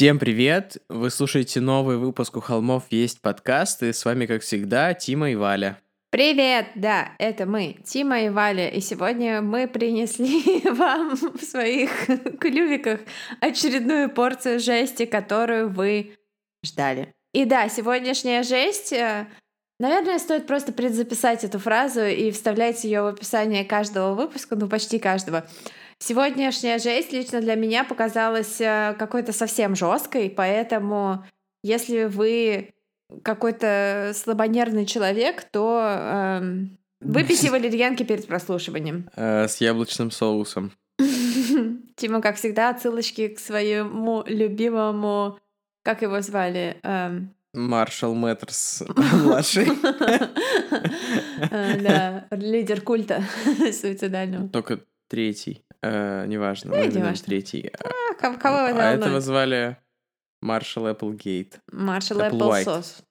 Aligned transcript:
Всем 0.00 0.18
привет! 0.18 0.78
Вы 0.88 1.10
слушаете 1.10 1.60
новый 1.60 1.98
выпуск 1.98 2.34
«У 2.34 2.40
холмов 2.40 2.84
есть 2.88 3.20
подкаст», 3.20 3.82
и 3.82 3.92
с 3.92 4.02
вами, 4.06 4.24
как 4.24 4.40
всегда, 4.40 4.94
Тима 4.94 5.30
и 5.30 5.34
Валя. 5.34 5.78
Привет! 6.08 6.68
Да, 6.74 7.12
это 7.18 7.44
мы, 7.44 7.76
Тима 7.84 8.22
и 8.22 8.30
Валя, 8.30 8.70
и 8.70 8.80
сегодня 8.80 9.42
мы 9.42 9.68
принесли 9.68 10.62
вам 10.70 11.16
в 11.16 11.42
своих 11.42 11.90
клювиках 12.40 13.00
очередную 13.42 14.08
порцию 14.08 14.58
жести, 14.58 15.04
которую 15.04 15.68
вы 15.68 16.16
ждали. 16.64 17.12
И 17.34 17.44
да, 17.44 17.68
сегодняшняя 17.68 18.42
жесть 18.42 18.94
э, 18.94 19.26
Наверное, 19.80 20.18
стоит 20.18 20.46
просто 20.46 20.72
предзаписать 20.72 21.42
эту 21.44 21.58
фразу 21.58 22.04
и 22.04 22.30
вставлять 22.30 22.84
ее 22.84 23.00
в 23.00 23.06
описание 23.06 23.64
каждого 23.64 24.14
выпуска, 24.14 24.54
ну 24.54 24.68
почти 24.68 24.98
каждого. 24.98 25.46
Сегодняшняя 26.02 26.78
жесть 26.78 27.12
лично 27.12 27.42
для 27.42 27.56
меня 27.56 27.84
показалась 27.84 28.58
э, 28.58 28.96
какой-то 28.98 29.34
совсем 29.34 29.76
жесткой, 29.76 30.30
поэтому 30.30 31.24
если 31.62 32.04
вы 32.04 32.72
какой-то 33.22 34.12
слабонервный 34.14 34.86
человек, 34.86 35.44
то 35.44 35.80
эм, 35.82 36.78
выпейте 37.00 37.50
валерьянки 37.50 38.02
перед 38.02 38.26
прослушиванием. 38.26 39.10
Э, 39.14 39.46
с 39.46 39.58
яблочным 39.58 40.10
соусом. 40.10 40.72
Тима, 41.96 42.22
как 42.22 42.36
всегда, 42.36 42.70
отсылочки 42.70 43.28
к 43.28 43.38
своему 43.38 44.24
любимому, 44.26 45.38
как 45.82 46.00
его 46.00 46.22
звали? 46.22 46.78
Эм, 46.82 47.34
Маршал 47.52 48.14
Мэттерс 48.14 48.84
младший. 49.22 49.68
Э, 51.50 51.78
да, 51.78 52.26
лидер 52.30 52.80
культа 52.80 53.22
суицидального. 53.72 54.48
Только 54.48 54.80
третий. 55.08 55.62
Э, 55.82 56.26
неважно, 56.26 56.76
ну, 56.76 56.84
неважно. 56.84 57.24
третий. 57.24 57.70
А, 58.20 58.34
кого 58.34 58.58
это 58.68 58.90
А 58.90 58.92
этого 58.92 59.20
звали 59.20 59.78
Маршал 60.42 60.86
Эпплгейт. 60.88 61.60
Маршал 61.72 62.20
Эпплсос. 62.20 63.02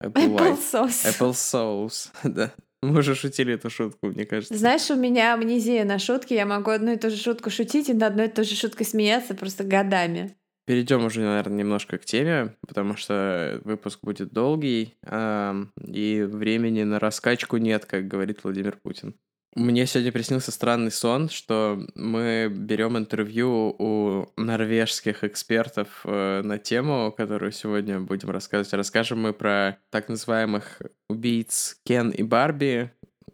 Эпплсос. 0.00 1.04
Эпплсоус, 1.04 2.12
да. 2.24 2.52
Мы 2.82 2.98
уже 2.98 3.14
шутили 3.14 3.54
эту 3.54 3.70
шутку, 3.70 4.08
мне 4.08 4.26
кажется. 4.26 4.56
Знаешь, 4.56 4.90
у 4.90 4.96
меня 4.96 5.32
амнезия 5.32 5.84
на 5.84 5.98
шутки. 5.98 6.34
Я 6.34 6.44
могу 6.44 6.70
одну 6.70 6.92
и 6.92 6.96
ту 6.96 7.08
же 7.08 7.16
шутку 7.16 7.50
шутить 7.50 7.88
и 7.88 7.94
на 7.94 8.08
одной 8.08 8.26
и 8.26 8.30
той 8.30 8.44
же 8.44 8.54
шуткой 8.54 8.84
смеяться 8.84 9.34
просто 9.34 9.64
годами. 9.64 10.36
Перейдем 10.66 11.04
уже, 11.04 11.20
наверное, 11.20 11.58
немножко 11.58 11.98
к 11.98 12.04
теме, 12.04 12.56
потому 12.66 12.96
что 12.96 13.60
выпуск 13.64 14.00
будет 14.02 14.32
долгий, 14.32 14.94
и 15.06 16.26
времени 16.26 16.82
на 16.84 16.98
раскачку 16.98 17.58
нет, 17.58 17.84
как 17.84 18.08
говорит 18.08 18.44
Владимир 18.44 18.78
Путин. 18.82 19.14
Мне 19.54 19.86
сегодня 19.86 20.10
приснился 20.10 20.50
странный 20.50 20.90
сон, 20.90 21.28
что 21.28 21.86
мы 21.94 22.48
берем 22.50 22.98
интервью 22.98 23.76
у 23.78 24.26
норвежских 24.36 25.22
экспертов 25.22 26.00
э, 26.04 26.42
на 26.42 26.58
тему, 26.58 27.14
которую 27.16 27.52
сегодня 27.52 28.00
будем 28.00 28.30
рассказывать. 28.30 28.72
Расскажем 28.72 29.22
мы 29.22 29.32
про 29.32 29.78
так 29.90 30.08
называемых 30.08 30.82
убийц 31.08 31.78
Кен 31.84 32.10
и 32.10 32.24
Барби. 32.24 32.90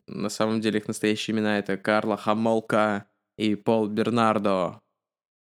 На 0.06 0.28
самом 0.28 0.60
деле 0.60 0.80
их 0.80 0.88
настоящие 0.88 1.34
имена 1.34 1.58
это 1.58 1.78
Карла 1.78 2.18
Хамолка 2.18 3.06
и 3.38 3.54
Пол 3.54 3.86
Бернардо. 3.86 4.82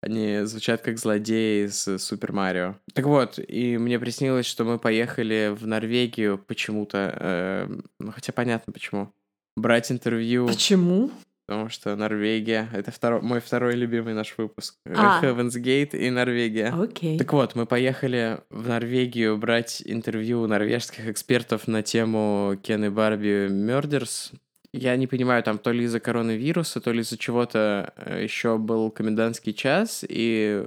Они 0.02 0.40
звучат 0.42 0.82
как 0.82 0.98
злодеи 0.98 1.64
из 1.64 1.88
Супер 2.02 2.32
Марио. 2.32 2.76
Так 2.92 3.06
вот, 3.06 3.38
и 3.38 3.78
мне 3.78 3.98
приснилось, 3.98 4.44
что 4.44 4.64
мы 4.64 4.78
поехали 4.78 5.56
в 5.58 5.66
Норвегию 5.66 6.36
почему-то. 6.36 7.16
Э, 7.18 7.80
ну, 7.98 8.12
хотя 8.12 8.34
понятно 8.34 8.74
почему. 8.74 9.10
Брать 9.56 9.90
интервью. 9.90 10.46
Почему? 10.46 11.10
Потому 11.46 11.68
что 11.68 11.94
Норвегия— 11.94 12.68
это 12.74 12.90
второй, 12.90 13.22
мой 13.22 13.40
второй 13.40 13.74
любимый 13.74 14.14
наш 14.14 14.34
выпуск. 14.36 14.74
А. 14.84 15.22
Heaven's 15.22 15.54
Gate 15.62 15.96
и 15.96 16.10
Норвегия. 16.10 16.74
Окей. 16.76 17.16
Так 17.18 17.32
вот, 17.32 17.54
мы 17.54 17.66
поехали 17.66 18.40
в 18.50 18.68
Норвегию 18.68 19.36
брать 19.38 19.80
интервью 19.84 20.42
у 20.42 20.46
норвежских 20.48 21.08
экспертов 21.08 21.68
на 21.68 21.84
тему 21.84 22.58
Кен 22.62 22.86
и 22.86 22.88
Барби 22.88 23.48
Murders. 23.48 24.32
Я 24.72 24.96
не 24.96 25.06
понимаю, 25.06 25.42
там 25.44 25.58
то 25.58 25.70
ли 25.70 25.84
из-за 25.84 26.00
коронавируса, 26.00 26.80
то 26.80 26.90
ли 26.90 27.00
из-за 27.00 27.16
чего-то 27.16 27.94
э, 27.96 28.24
еще 28.24 28.58
был 28.58 28.90
комендантский 28.90 29.54
час, 29.54 30.04
и 30.06 30.66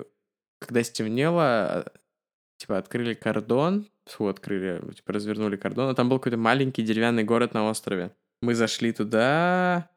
когда 0.59 0.81
стемнело, 0.83 1.85
типа 2.57 2.77
открыли 2.77 3.13
кордон, 3.13 3.85
фу, 4.06 4.27
открыли, 4.27 4.81
типа 4.95 5.13
развернули 5.13 5.57
кордон, 5.57 5.89
а 5.89 5.95
там 5.95 6.09
был 6.09 6.19
какой-то 6.19 6.38
маленький 6.38 6.83
деревянный 6.83 7.23
город 7.23 7.53
на 7.53 7.69
острове. 7.69 8.11
Мы 8.41 8.55
зашли 8.55 8.91
туда, 8.91 9.89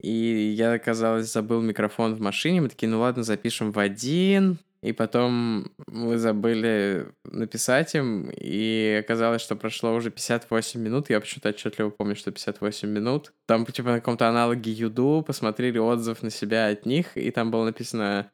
и 0.00 0.54
я, 0.56 0.78
казалось, 0.78 1.32
забыл 1.32 1.60
микрофон 1.62 2.14
в 2.14 2.20
машине. 2.20 2.60
Мы 2.60 2.68
такие, 2.68 2.88
ну 2.88 3.00
ладно, 3.00 3.22
запишем 3.22 3.72
в 3.72 3.78
один. 3.78 4.58
И 4.84 4.92
потом 4.92 5.72
мы 5.86 6.18
забыли 6.18 7.06
написать 7.24 7.94
им, 7.94 8.28
и 8.30 9.00
оказалось, 9.02 9.40
что 9.40 9.56
прошло 9.56 9.94
уже 9.94 10.10
58 10.10 10.78
минут. 10.78 11.08
Я 11.08 11.20
почему-то 11.20 11.48
отчетливо 11.48 11.88
помню, 11.88 12.14
что 12.16 12.30
58 12.30 12.90
минут. 12.90 13.32
Там, 13.46 13.64
типа, 13.64 13.92
на 13.92 14.00
каком-то 14.00 14.28
аналоге 14.28 14.72
Юду 14.72 15.24
посмотрели 15.26 15.78
отзыв 15.78 16.22
на 16.22 16.28
себя 16.28 16.68
от 16.68 16.84
них, 16.84 17.16
и 17.16 17.30
там 17.30 17.50
было 17.50 17.64
написано 17.64 18.30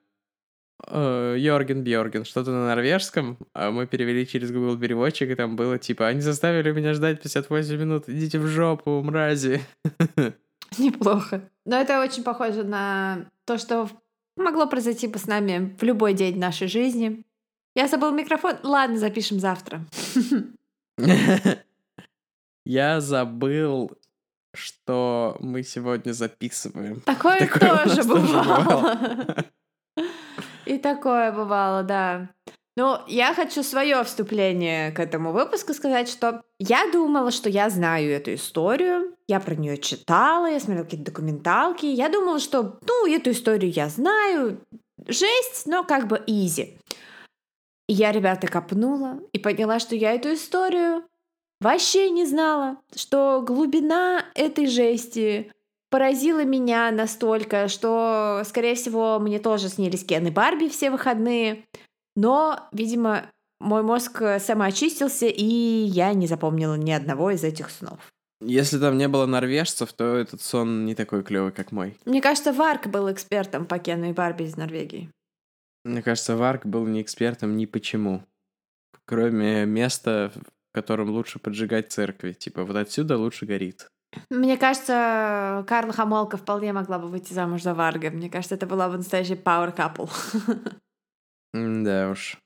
Йорген 0.89 1.85
Бьорген, 1.85 2.25
что-то 2.25 2.51
на 2.51 2.67
норвежском, 2.67 3.39
а 3.55 3.71
мы 3.71 3.87
перевели 3.87 4.27
через 4.27 4.51
Google 4.51 4.79
переводчик, 4.79 5.31
и 5.31 5.35
там 5.35 5.57
было 5.57 5.79
типа, 5.79 6.07
они 6.07 6.21
заставили 6.21 6.73
меня 6.73 6.95
ждать 6.95 7.23
58 7.23 7.77
минут, 7.77 8.09
идите 8.09 8.39
в 8.39 8.47
жопу, 8.47 9.03
мрази. 9.03 9.61
Неплохо. 10.79 11.49
Но 11.65 11.81
это 11.81 12.01
очень 12.01 12.23
похоже 12.23 12.65
на 12.65 13.27
то, 13.45 13.59
что 13.59 13.89
Могло 14.41 14.67
произойти 14.67 15.07
бы 15.07 15.19
с 15.19 15.27
нами 15.27 15.77
в 15.79 15.83
любой 15.83 16.15
день 16.15 16.39
нашей 16.39 16.67
жизни. 16.67 17.25
Я 17.75 17.89
забыл 17.89 18.11
микрофон. 18.11 18.57
Ладно, 18.63 18.99
запишем 18.99 19.39
завтра. 19.39 19.85
Я 22.65 23.01
забыл, 23.01 23.91
что 24.55 25.37
мы 25.41 25.63
сегодня 25.63 26.13
записываем. 26.13 27.01
Такое, 27.03 27.41
такое 27.41 27.85
тоже 27.85 28.03
бывало. 28.05 29.37
И 30.71 30.79
такое 30.79 31.33
бывало, 31.33 31.83
да. 31.83 32.31
Ну, 32.77 32.99
я 33.09 33.35
хочу 33.35 33.65
свое 33.65 34.05
вступление 34.05 34.93
к 34.93 35.01
этому 35.01 35.33
выпуску 35.33 35.75
сказать, 35.75 36.09
что 36.09 36.43
я 36.61 36.89
думала, 36.93 37.33
что 37.33 37.49
я 37.49 37.69
знаю 37.71 38.13
эту 38.13 38.35
историю, 38.35 39.17
я 39.27 39.41
про 39.41 39.57
нее 39.57 39.79
читала, 39.79 40.47
я 40.47 40.61
смотрела 40.61 40.85
какие-то 40.85 41.11
документалки, 41.11 41.87
я 41.87 42.09
думала, 42.09 42.39
что, 42.39 42.79
ну, 42.87 43.13
эту 43.13 43.33
историю 43.33 43.73
я 43.73 43.89
знаю, 43.89 44.61
жесть, 45.09 45.67
но 45.67 45.83
как 45.83 46.07
бы 46.07 46.23
изи. 46.29 46.79
И 47.89 47.93
я, 47.93 48.13
ребята, 48.13 48.47
копнула 48.47 49.19
и 49.33 49.41
поняла, 49.41 49.81
что 49.81 49.97
я 49.97 50.13
эту 50.13 50.35
историю 50.35 51.03
вообще 51.61 52.11
не 52.11 52.27
знала, 52.27 52.77
что 52.95 53.43
глубина 53.45 54.25
этой 54.37 54.67
жести 54.67 55.51
поразила 55.91 56.45
меня 56.45 56.91
настолько, 56.91 57.69
что, 57.69 58.43
скорее 58.47 58.75
всего, 58.75 59.19
мне 59.19 59.39
тоже 59.39 59.69
снились 59.69 60.05
Кен 60.05 60.27
и 60.27 60.31
Барби 60.31 60.69
все 60.69 60.91
выходные. 60.91 61.65
Но, 62.17 62.69
видимо, 62.73 63.27
мой 63.61 63.83
мозг 63.83 64.23
э, 64.23 64.39
самоочистился, 64.41 65.27
и 65.27 65.45
я 65.45 66.15
не 66.15 66.27
запомнила 66.27 66.75
ни 66.75 66.91
одного 66.91 67.31
из 67.31 67.45
этих 67.45 67.71
снов. 67.71 67.99
Если 68.41 68.79
там 68.79 68.97
не 68.97 69.07
было 69.07 69.27
норвежцев, 69.27 69.93
то 69.93 70.17
этот 70.17 70.41
сон 70.41 70.87
не 70.87 70.95
такой 70.95 71.23
клевый, 71.23 71.53
как 71.53 71.73
мой. 71.73 71.99
Мне 72.07 72.23
кажется, 72.23 72.55
Варк 72.55 72.87
был 72.87 73.13
экспертом 73.13 73.67
по 73.67 73.79
Кену 73.79 74.09
и 74.09 74.13
Барби 74.13 74.45
из 74.45 74.57
Норвегии. 74.57 75.11
Мне 75.85 76.03
кажется, 76.03 76.37
Варк 76.37 76.65
был 76.65 76.87
не 76.87 77.03
экспертом 77.03 77.57
ни 77.57 77.67
почему. 77.67 78.23
Кроме 79.05 79.67
места, 79.67 80.33
в 80.35 80.75
котором 80.75 81.11
лучше 81.11 81.39
поджигать 81.39 81.93
церкви. 81.93 82.33
Типа, 82.33 82.65
вот 82.65 82.77
отсюда 82.77 83.19
лучше 83.19 83.45
горит. 83.45 83.89
Мне 84.29 84.57
кажется, 84.57 85.65
Карла 85.69 85.93
Хамолка 85.93 86.37
вполне 86.37 86.73
могла 86.73 86.99
бы 86.99 87.09
выйти 87.09 87.33
замуж 87.33 87.63
за 87.63 87.75
Варга. 87.75 88.11
Мне 88.11 88.29
кажется, 88.29 88.55
это 88.57 88.67
была 88.67 88.89
бы 88.89 88.97
настоящий 88.97 89.35
power 89.35 89.75
couple. 89.75 90.11
Да 91.53 92.11
уж. 92.11 92.39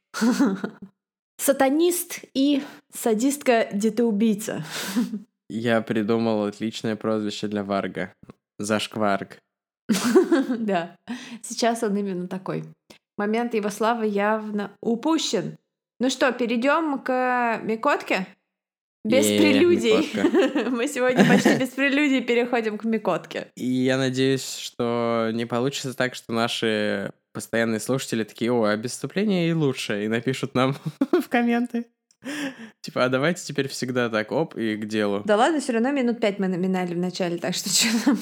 Сатанист 1.39 2.21
и 2.33 2.63
садистка-детоубийца. 2.93 4.65
Я 5.51 5.83
придумал 5.83 6.45
отличное 6.45 6.97
прозвище 6.97 7.49
для 7.49 7.65
Варга. 7.65 8.15
Зашкварг. 8.59 9.39
Да, 10.59 10.97
сейчас 11.43 11.83
он 11.83 11.97
именно 11.97 12.29
такой. 12.29 12.65
Момент 13.19 13.55
его 13.55 13.69
славы 13.69 14.07
явно 14.07 14.73
упущен. 14.81 15.59
Ну 16.01 16.11
что, 16.11 16.33
перейдем 16.33 16.99
к 17.01 17.61
Микотке? 17.63 18.27
Без 19.05 19.27
прелюдий. 19.27 20.71
Мы 20.71 20.89
сегодня 20.89 21.27
почти 21.29 21.55
без 21.61 21.69
прелюдий 21.71 22.23
переходим 22.23 22.79
к 22.79 22.85
Микотке. 22.85 23.49
И 23.55 23.67
я 23.67 23.99
надеюсь, 23.99 24.57
что 24.57 25.31
не 25.35 25.45
получится 25.45 25.95
так, 25.95 26.15
что 26.15 26.33
наши 26.33 27.13
постоянные 27.33 27.81
слушатели 27.81 28.25
такие, 28.25 28.51
о, 28.51 28.65
а 28.65 28.77
без 28.77 28.93
вступления 28.93 29.51
и 29.51 29.53
лучше, 29.53 30.05
и 30.05 30.09
напишут 30.09 30.55
нам 30.55 30.75
в 31.13 31.29
комменты. 31.29 31.87
Типа, 32.81 33.05
а 33.05 33.09
давайте 33.11 33.45
теперь 33.45 33.69
всегда 33.69 34.09
так, 34.09 34.33
оп, 34.33 34.57
и 34.57 34.77
к 34.77 34.87
делу. 34.87 35.23
Да 35.27 35.37
ладно, 35.37 35.61
все 35.61 35.73
равно 35.73 35.91
минут 35.91 36.21
пять 36.21 36.39
мы 36.39 36.49
номинали 36.49 36.95
в 36.95 36.99
начале, 36.99 37.37
так 37.37 37.55
что 37.55 37.69
что 37.69 38.17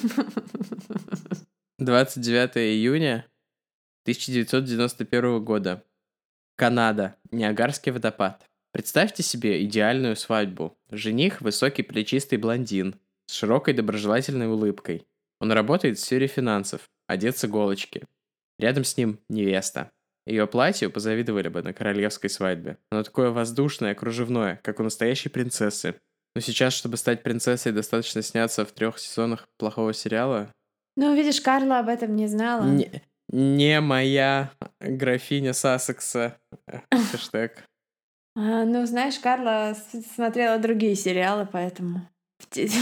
29 1.79 2.57
июня 2.57 3.27
1991 4.03 5.45
года. 5.45 5.85
Канада. 6.57 7.17
Ниагарский 7.31 7.93
водопад. 7.93 8.45
Представьте 8.73 9.23
себе 9.23 9.63
идеальную 9.65 10.17
свадьбу. 10.17 10.77
Жених– 10.91 11.41
высокий 11.43 11.83
плечистый 11.83 12.39
блондин 12.39 12.95
с 13.27 13.35
широкой 13.35 13.75
доброжелательной 13.75 14.49
улыбкой. 14.49 15.07
Он 15.41 15.53
работает 15.53 15.99
в 15.99 16.01
сфере 16.01 16.27
финансов, 16.27 16.89
одет 17.07 17.37
с 17.37 17.45
иголочки. 17.45 18.05
Рядом 18.59 18.85
с 18.85 18.97
ним 18.97 19.19
невеста. 19.29 19.91
Ее 20.27 20.47
платью 20.47 20.91
позавидовали 20.91 21.49
бы 21.49 21.63
на 21.63 21.73
королевской 21.73 22.31
свадьбе. 22.31 22.79
Оно 22.91 23.03
такое 23.03 23.31
воздушное, 23.31 23.95
кружевное, 23.95 24.61
как 24.63 24.81
у 24.81 24.85
настоящей 24.85 25.29
принцессы. 25.29 25.97
Но 26.35 26.41
сейчас, 26.41 26.73
чтобы 26.73 26.97
стать 26.97 27.23
принцессой, 27.23 27.73
достаточно 27.73 28.23
сняться 28.23 28.65
в 28.65 28.73
трех 28.73 28.99
сезонах 28.99 29.49
плохого 29.59 29.93
сериала. 29.93 30.51
Ну, 30.97 31.15
видишь, 31.15 31.41
Карла 31.41 31.81
об 31.81 31.89
этом 31.89 32.15
не 32.17 32.27
знала. 32.27 32.65
Не, 32.65 33.03
не 33.29 33.81
моя 33.81 34.53
графиня 34.81 35.53
Сассекса. 35.53 36.39
Хэштег. 36.91 37.65
А, 38.35 38.65
ну, 38.65 38.87
знаешь, 38.87 39.19
Карла 39.19 39.77
смотрела 40.15 40.59
другие 40.59 40.95
сериалы, 40.95 41.47
поэтому 41.51 42.09
из 42.55 42.73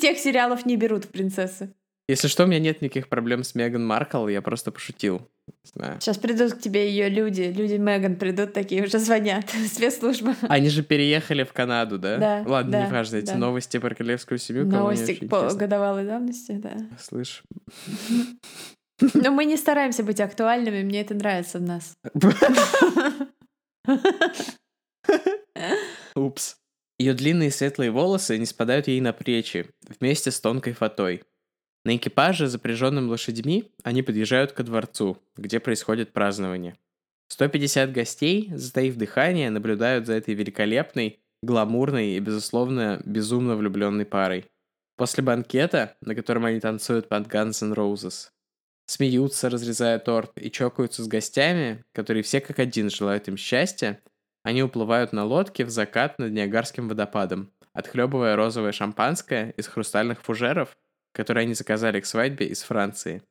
тех 0.00 0.18
сериалов 0.18 0.66
не 0.66 0.76
берут 0.76 1.08
принцессы. 1.08 1.72
Если 2.08 2.26
что, 2.26 2.44
у 2.44 2.46
меня 2.46 2.58
нет 2.58 2.82
никаких 2.82 3.08
проблем 3.08 3.44
с 3.44 3.54
Меган 3.54 3.86
Маркл, 3.86 4.26
я 4.26 4.42
просто 4.42 4.72
пошутил. 4.72 5.28
Знаю. 5.64 6.00
Сейчас 6.00 6.18
придут 6.18 6.54
к 6.54 6.60
тебе 6.60 6.90
ее 6.90 7.08
люди, 7.08 7.42
люди 7.42 7.74
Меган 7.74 8.16
придут 8.16 8.52
такие, 8.52 8.82
уже 8.82 8.98
звонят, 8.98 9.48
спецслужба. 9.72 10.34
Они 10.42 10.68
же 10.68 10.82
переехали 10.82 11.44
в 11.44 11.52
Канаду, 11.52 11.98
да? 11.98 12.18
Да. 12.18 12.44
Ладно, 12.44 12.72
да, 12.72 12.86
неважно, 12.86 13.16
эти 13.16 13.26
да. 13.26 13.36
новости 13.36 13.78
про 13.78 13.94
королевскую 13.94 14.38
семью. 14.38 14.66
Новости 14.66 15.26
по 15.26 15.48
годовалой 15.54 16.04
давности, 16.04 16.52
да. 16.52 16.76
Слышь. 16.98 17.44
Но 19.14 19.30
мы 19.30 19.44
не 19.44 19.56
стараемся 19.56 20.02
быть 20.02 20.20
актуальными, 20.20 20.82
мне 20.82 21.00
это 21.00 21.14
нравится 21.14 21.58
в 21.58 21.62
нас. 21.62 21.94
Упс. 26.14 26.56
Ее 26.98 27.14
длинные 27.14 27.50
светлые 27.50 27.90
волосы 27.90 28.38
не 28.38 28.46
спадают 28.46 28.86
ей 28.86 29.00
на 29.00 29.12
плечи, 29.12 29.66
вместе 29.98 30.30
с 30.30 30.40
тонкой 30.40 30.72
фатой. 30.72 31.24
На 31.84 31.96
экипаже, 31.96 32.46
запряженном 32.46 33.08
лошадьми, 33.08 33.72
они 33.82 34.02
подъезжают 34.02 34.52
ко 34.52 34.62
дворцу, 34.62 35.18
где 35.36 35.58
происходит 35.58 36.12
празднование. 36.12 36.76
150 37.28 37.92
гостей, 37.92 38.50
затаив 38.54 38.96
дыхание, 38.96 39.50
наблюдают 39.50 40.06
за 40.06 40.12
этой 40.12 40.34
великолепной, 40.34 41.18
гламурной 41.42 42.10
и, 42.10 42.20
безусловно, 42.20 43.02
безумно 43.04 43.56
влюбленной 43.56 44.04
парой. 44.04 44.44
После 44.96 45.24
банкета, 45.24 45.96
на 46.02 46.14
котором 46.14 46.44
они 46.44 46.60
танцуют 46.60 47.08
под 47.08 47.26
Guns 47.26 47.62
N' 47.62 47.72
Roses, 47.72 48.28
смеются, 48.92 49.48
разрезая 49.48 49.98
торт, 49.98 50.32
и 50.36 50.50
чокаются 50.50 51.02
с 51.02 51.08
гостями, 51.08 51.84
которые 51.92 52.22
все 52.22 52.40
как 52.40 52.58
один 52.58 52.90
желают 52.90 53.28
им 53.28 53.36
счастья, 53.36 54.00
они 54.42 54.62
уплывают 54.62 55.12
на 55.12 55.24
лодке 55.24 55.64
в 55.64 55.70
закат 55.70 56.18
над 56.18 56.32
Ниагарским 56.32 56.88
водопадом, 56.88 57.52
отхлебывая 57.72 58.36
розовое 58.36 58.72
шампанское 58.72 59.54
из 59.56 59.66
хрустальных 59.66 60.22
фужеров, 60.22 60.76
которые 61.12 61.42
они 61.42 61.54
заказали 61.54 62.00
к 62.00 62.06
свадьбе 62.06 62.46
из 62.46 62.62
Франции. 62.62 63.22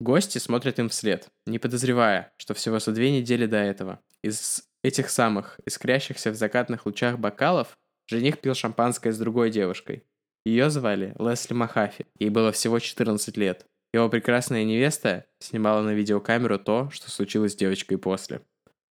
Гости 0.00 0.38
смотрят 0.38 0.78
им 0.78 0.88
вслед, 0.88 1.28
не 1.46 1.58
подозревая, 1.58 2.32
что 2.36 2.54
всего 2.54 2.80
за 2.80 2.92
две 2.92 3.10
недели 3.10 3.46
до 3.46 3.58
этого 3.58 4.00
из 4.22 4.64
этих 4.82 5.10
самых 5.10 5.60
искрящихся 5.64 6.30
в 6.30 6.34
закатных 6.34 6.86
лучах 6.86 7.18
бокалов 7.18 7.76
жених 8.06 8.40
пил 8.40 8.54
шампанское 8.54 9.12
с 9.12 9.18
другой 9.18 9.50
девушкой. 9.50 10.04
Ее 10.44 10.68
звали 10.70 11.14
Лесли 11.18 11.54
Махафи, 11.54 12.06
ей 12.18 12.30
было 12.30 12.52
всего 12.52 12.78
14 12.78 13.36
лет. 13.36 13.66
Его 13.94 14.08
прекрасная 14.08 14.64
невеста 14.64 15.24
снимала 15.38 15.80
на 15.80 15.90
видеокамеру 15.90 16.58
то, 16.58 16.90
что 16.90 17.12
случилось 17.12 17.52
с 17.52 17.56
девочкой 17.56 17.96
после. 17.96 18.40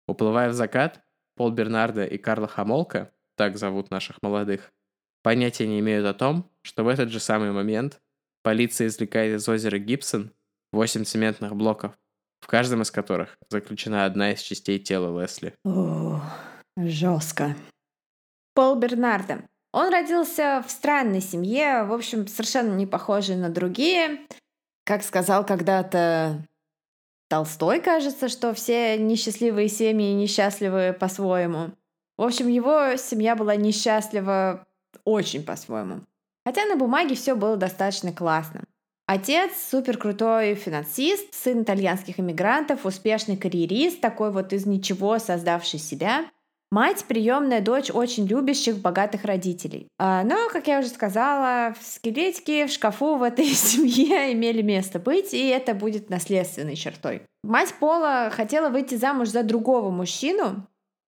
Уплывая 0.06 0.50
в 0.50 0.52
закат, 0.52 1.00
Пол 1.36 1.52
Бернардо 1.52 2.04
и 2.04 2.18
Карла 2.18 2.46
Хамолка, 2.46 3.10
так 3.34 3.56
зовут 3.56 3.90
наших 3.90 4.20
молодых, 4.20 4.70
понятия 5.22 5.66
не 5.66 5.80
имеют 5.80 6.04
о 6.04 6.12
том, 6.12 6.50
что 6.60 6.84
в 6.84 6.88
этот 6.88 7.08
же 7.08 7.18
самый 7.18 7.50
момент 7.50 8.02
полиция 8.42 8.88
извлекает 8.88 9.40
из 9.40 9.48
озера 9.48 9.78
Гибсон 9.78 10.34
8 10.72 11.04
цементных 11.04 11.56
блоков, 11.56 11.98
в 12.42 12.46
каждом 12.46 12.82
из 12.82 12.90
которых 12.90 13.38
заключена 13.48 14.04
одна 14.04 14.32
из 14.32 14.42
частей 14.42 14.78
тела 14.78 15.18
Лесли. 15.18 15.54
О, 15.64 16.20
жестко. 16.76 17.56
Пол 18.52 18.78
Бернардо. 18.78 19.46
Он 19.72 19.90
родился 19.90 20.62
в 20.66 20.70
странной 20.70 21.22
семье, 21.22 21.84
в 21.84 21.94
общем, 21.94 22.26
совершенно 22.26 22.74
не 22.74 22.86
похожей 22.86 23.36
на 23.36 23.48
другие. 23.48 24.26
Как 24.90 25.04
сказал 25.04 25.46
когда-то 25.46 26.44
Толстой, 27.28 27.80
кажется, 27.80 28.28
что 28.28 28.52
все 28.52 28.98
несчастливые 28.98 29.68
семьи 29.68 30.12
несчастливы 30.12 30.96
по-своему. 30.98 31.70
В 32.16 32.24
общем, 32.24 32.48
его 32.48 32.96
семья 32.96 33.36
была 33.36 33.54
несчастлива 33.54 34.66
очень 35.04 35.44
по-своему. 35.44 36.00
Хотя 36.44 36.64
на 36.64 36.74
бумаге 36.74 37.14
все 37.14 37.36
было 37.36 37.56
достаточно 37.56 38.12
классно. 38.12 38.64
Отец 39.06 39.52
супер 39.70 39.96
крутой 39.96 40.56
финансист, 40.56 41.34
сын 41.34 41.62
итальянских 41.62 42.18
иммигрантов, 42.18 42.84
успешный 42.84 43.36
карьерист, 43.36 44.00
такой 44.00 44.32
вот 44.32 44.52
из 44.52 44.66
ничего 44.66 45.20
создавший 45.20 45.78
себя. 45.78 46.24
Мать 46.72 47.04
приемная 47.08 47.60
дочь 47.60 47.90
очень 47.92 48.26
любящих 48.26 48.78
богатых 48.78 49.24
родителей. 49.24 49.88
А, 49.98 50.22
но, 50.22 50.48
как 50.52 50.68
я 50.68 50.78
уже 50.78 50.88
сказала, 50.88 51.74
скелетики 51.80 52.66
в 52.66 52.70
шкафу 52.70 53.16
в 53.16 53.24
этой 53.24 53.44
семье 53.46 54.32
имели 54.32 54.62
место 54.62 55.00
быть, 55.00 55.34
и 55.34 55.48
это 55.48 55.74
будет 55.74 56.10
наследственной 56.10 56.76
чертой. 56.76 57.22
Мать 57.42 57.74
Пола 57.80 58.30
хотела 58.32 58.68
выйти 58.68 58.94
замуж 58.94 59.30
за 59.30 59.42
другого 59.42 59.90
мужчину, 59.90 60.66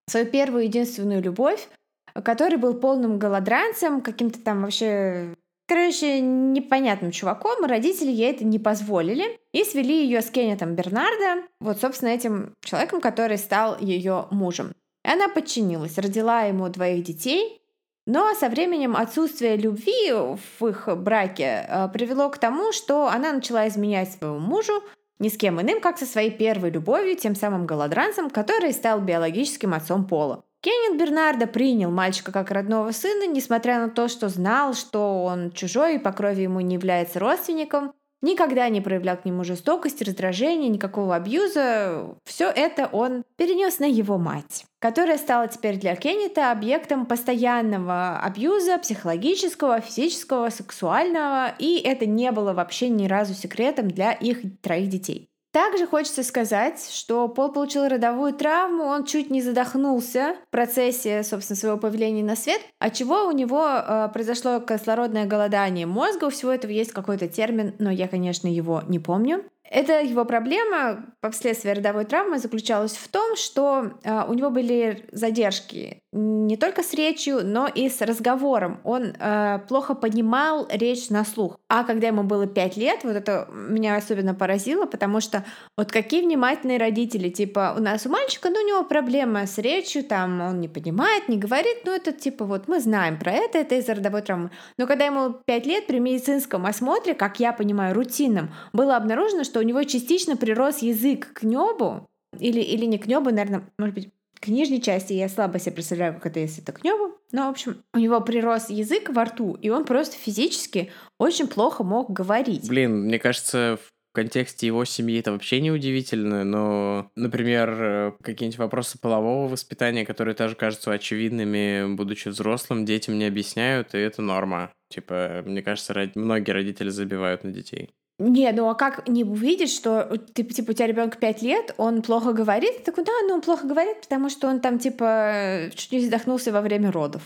свою 0.09 0.25
первую 0.25 0.65
единственную 0.65 1.21
любовь, 1.21 1.69
который 2.13 2.57
был 2.57 2.73
полным 2.73 3.17
голодранцем, 3.17 4.01
каким-то 4.01 4.39
там 4.39 4.63
вообще 4.63 5.33
короче, 5.65 6.19
непонятным 6.19 7.11
чуваком, 7.11 7.63
родители 7.65 8.11
ей 8.11 8.31
это 8.31 8.43
не 8.43 8.59
позволили 8.59 9.39
и 9.53 9.63
свели 9.63 10.03
ее 10.03 10.21
с 10.21 10.29
Кеннетом 10.29 10.75
Бернардо, 10.75 11.47
вот, 11.59 11.79
собственно, 11.79 12.09
этим 12.09 12.53
человеком, 12.63 13.01
который 13.01 13.37
стал 13.37 13.79
ее 13.79 14.27
мужем. 14.29 14.73
И 15.05 15.09
она 15.09 15.27
подчинилась, 15.29 15.97
родила 15.97 16.43
ему 16.43 16.69
двоих 16.69 17.03
детей, 17.03 17.61
но 18.05 18.33
со 18.35 18.49
временем 18.49 18.95
отсутствие 18.95 19.55
любви 19.55 20.11
в 20.11 20.67
их 20.67 20.89
браке 20.97 21.65
э, 21.67 21.89
привело 21.93 22.29
к 22.29 22.37
тому, 22.37 22.71
что 22.73 23.07
она 23.07 23.31
начала 23.31 23.67
изменять 23.67 24.11
своему 24.11 24.39
мужу 24.39 24.83
ни 25.19 25.29
с 25.29 25.37
кем 25.37 25.61
иным, 25.61 25.79
как 25.79 25.97
со 25.97 26.05
своей 26.05 26.31
первой 26.31 26.69
любовью, 26.69 27.15
тем 27.15 27.35
самым 27.35 27.65
голодранцем, 27.65 28.29
который 28.29 28.73
стал 28.73 28.99
биологическим 28.99 29.73
отцом 29.73 30.05
Пола. 30.05 30.43
Кеннет 30.59 30.99
Бернардо 30.99 31.45
принял 31.47 31.91
мальчика 31.91 32.31
как 32.31 32.51
родного 32.51 32.91
сына, 32.91 33.27
несмотря 33.27 33.79
на 33.79 33.89
то, 33.89 34.07
что 34.07 34.29
знал, 34.29 34.73
что 34.73 35.23
он 35.23 35.51
чужой 35.51 35.95
и 35.95 35.99
по 35.99 36.11
крови 36.11 36.43
ему 36.43 36.61
не 36.61 36.75
является 36.75 37.19
родственником, 37.19 37.93
никогда 38.23 38.67
не 38.69 38.81
проявлял 38.81 39.17
к 39.17 39.25
нему 39.25 39.43
жестокости, 39.43 40.03
раздражения, 40.03 40.69
никакого 40.69 41.15
абьюза. 41.15 42.15
Все 42.25 42.49
это 42.49 42.87
он 42.91 43.23
перенес 43.35 43.77
на 43.77 43.85
его 43.85 44.17
мать, 44.17 44.65
которая 44.79 45.19
стала 45.19 45.47
теперь 45.47 45.77
для 45.77 45.95
Кеннета 45.95 46.51
объектом 46.51 47.05
постоянного 47.05 48.17
абьюза, 48.17 48.79
психологического, 48.79 49.81
физического, 49.81 50.49
сексуального, 50.49 51.53
и 51.59 51.75
это 51.77 52.07
не 52.07 52.31
было 52.31 52.53
вообще 52.53 52.89
ни 52.89 53.05
разу 53.05 53.35
секретом 53.35 53.89
для 53.89 54.13
их 54.13 54.39
троих 54.61 54.89
детей. 54.89 55.29
Также 55.53 55.85
хочется 55.85 56.23
сказать, 56.23 56.89
что 56.91 57.27
Пол 57.27 57.51
получил 57.51 57.87
родовую 57.87 58.33
травму, 58.33 58.85
он 58.85 59.05
чуть 59.05 59.29
не 59.29 59.39
задохнулся 59.39 60.35
в 60.47 60.49
процессе, 60.49 61.21
собственно, 61.21 61.55
своего 61.55 61.77
появления 61.77 62.23
на 62.23 62.35
свет, 62.35 62.59
от 62.79 62.95
чего 62.95 63.27
у 63.27 63.31
него 63.31 63.63
э, 63.63 64.09
произошло 64.11 64.59
кислородное 64.59 65.25
голодание 65.25 65.85
мозга. 65.85 66.25
У 66.25 66.29
всего 66.31 66.51
этого 66.51 66.71
есть 66.71 66.91
какой-то 66.91 67.27
термин, 67.27 67.75
но 67.77 67.91
я, 67.91 68.07
конечно, 68.07 68.47
его 68.47 68.81
не 68.87 68.97
помню. 68.97 69.45
Это 69.69 70.01
его 70.01 70.25
проблема 70.25 71.05
последствия 71.21 71.73
родовой 71.73 72.05
травмы 72.05 72.39
заключалась 72.39 72.95
в 72.95 73.07
том, 73.09 73.35
что 73.35 73.91
э, 74.03 74.23
у 74.27 74.33
него 74.33 74.49
были 74.49 75.05
задержки 75.11 76.02
не 76.13 76.57
только 76.57 76.83
с 76.83 76.93
речью, 76.93 77.41
но 77.43 77.67
и 77.67 77.89
с 77.89 77.99
разговором. 78.01 78.79
Он 78.83 79.15
э, 79.19 79.59
плохо 79.67 79.95
понимал 79.95 80.67
речь 80.69 81.09
на 81.09 81.25
слух. 81.25 81.57
А 81.69 81.83
когда 81.83 82.07
ему 82.07 82.21
было 82.23 82.45
5 82.45 82.77
лет, 82.77 82.99
вот 83.03 83.15
это 83.15 83.47
меня 83.51 83.95
особенно 83.95 84.35
поразило, 84.35 84.85
потому 84.85 85.21
что 85.21 85.43
вот 85.75 85.91
какие 85.91 86.21
внимательные 86.21 86.77
родители, 86.77 87.29
типа 87.29 87.73
у 87.75 87.81
нас 87.81 88.05
у 88.05 88.09
мальчика, 88.09 88.49
ну 88.49 88.59
у 88.59 88.67
него 88.67 88.83
проблема 88.83 89.47
с 89.47 89.57
речью, 89.57 90.03
там 90.03 90.39
он 90.41 90.61
не 90.61 90.67
понимает, 90.67 91.27
не 91.29 91.37
говорит, 91.37 91.77
ну 91.85 91.91
это 91.91 92.11
типа 92.11 92.45
вот 92.45 92.67
мы 92.67 92.79
знаем 92.79 93.17
про 93.17 93.31
это, 93.31 93.57
это 93.57 93.75
из-за 93.75 93.95
родовой 93.95 94.21
травмы. 94.21 94.51
Но 94.77 94.85
когда 94.85 95.05
ему 95.05 95.33
5 95.45 95.65
лет 95.65 95.87
при 95.87 95.97
медицинском 95.97 96.67
осмотре, 96.67 97.15
как 97.15 97.39
я 97.39 97.53
понимаю, 97.53 97.95
рутинном, 97.95 98.53
было 98.71 98.97
обнаружено, 98.97 99.43
что 99.43 99.59
у 99.59 99.63
него 99.63 99.81
частично 99.83 100.37
прирос 100.37 100.79
язык 100.79 101.33
к 101.33 101.41
небу, 101.41 102.07
или, 102.39 102.59
или 102.59 102.85
не 102.85 102.97
к 102.97 103.07
небу, 103.07 103.31
наверное, 103.31 103.63
может 103.77 103.95
быть, 103.95 104.09
к 104.43 104.47
нижней 104.47 104.81
части 104.81 105.13
я 105.13 105.29
слабо 105.29 105.57
себе 105.57 105.75
представляю, 105.75 106.15
как 106.15 106.25
это, 106.25 106.41
если 106.41 106.61
это 106.61 106.73
к 106.73 106.83
небу. 106.83 107.15
Но, 107.31 107.47
в 107.47 107.51
общем, 107.51 107.81
у 107.93 107.97
него 107.97 108.19
прирос 108.19 108.69
язык 108.69 109.09
во 109.09 109.23
рту, 109.23 109.53
и 109.53 109.69
он 109.69 109.85
просто 109.85 110.17
физически 110.17 110.91
очень 111.17 111.47
плохо 111.47 111.83
мог 111.83 112.11
говорить. 112.11 112.67
Блин, 112.67 113.05
мне 113.05 113.19
кажется, 113.19 113.79
в 113.81 114.13
контексте 114.13 114.67
его 114.67 114.83
семьи 114.83 115.19
это 115.19 115.31
вообще 115.31 115.61
не 115.61 115.71
удивительно, 115.71 116.43
но, 116.43 117.09
например, 117.15 117.69
э, 117.79 118.11
какие-нибудь 118.21 118.59
вопросы 118.59 118.99
полового 118.99 119.47
воспитания, 119.47 120.05
которые 120.05 120.35
тоже 120.35 120.55
кажутся 120.55 120.91
очевидными, 120.91 121.95
будучи 121.95 122.27
взрослым, 122.27 122.83
детям 122.83 123.17
не 123.17 123.25
объясняют, 123.25 123.95
и 123.95 123.97
это 123.97 124.21
норма. 124.21 124.73
Типа, 124.89 125.41
мне 125.45 125.61
кажется, 125.63 126.11
многие 126.15 126.51
родители 126.51 126.89
забивают 126.89 127.45
на 127.45 127.51
детей. 127.51 127.91
Не, 128.19 128.51
ну 128.51 128.69
а 128.69 128.75
как 128.75 129.07
не 129.07 129.23
увидеть, 129.23 129.71
что 129.71 130.17
ты, 130.33 130.43
типа, 130.43 130.71
у 130.71 130.73
тебя 130.73 130.87
ребенок 130.87 131.17
5 131.17 131.41
лет, 131.41 131.73
он 131.77 132.01
плохо 132.01 132.31
говорит? 132.31 132.83
Такой, 132.83 133.03
да, 133.03 133.11
ну 133.27 133.35
он 133.35 133.41
плохо 133.41 133.65
говорит, 133.65 134.01
потому 134.01 134.29
что 134.29 134.47
он 134.47 134.59
там, 134.59 134.77
типа, 134.77 135.69
чуть 135.73 135.91
не 135.91 135.99
задохнулся 135.99 136.51
во 136.51 136.61
время 136.61 136.91
родов. 136.91 137.23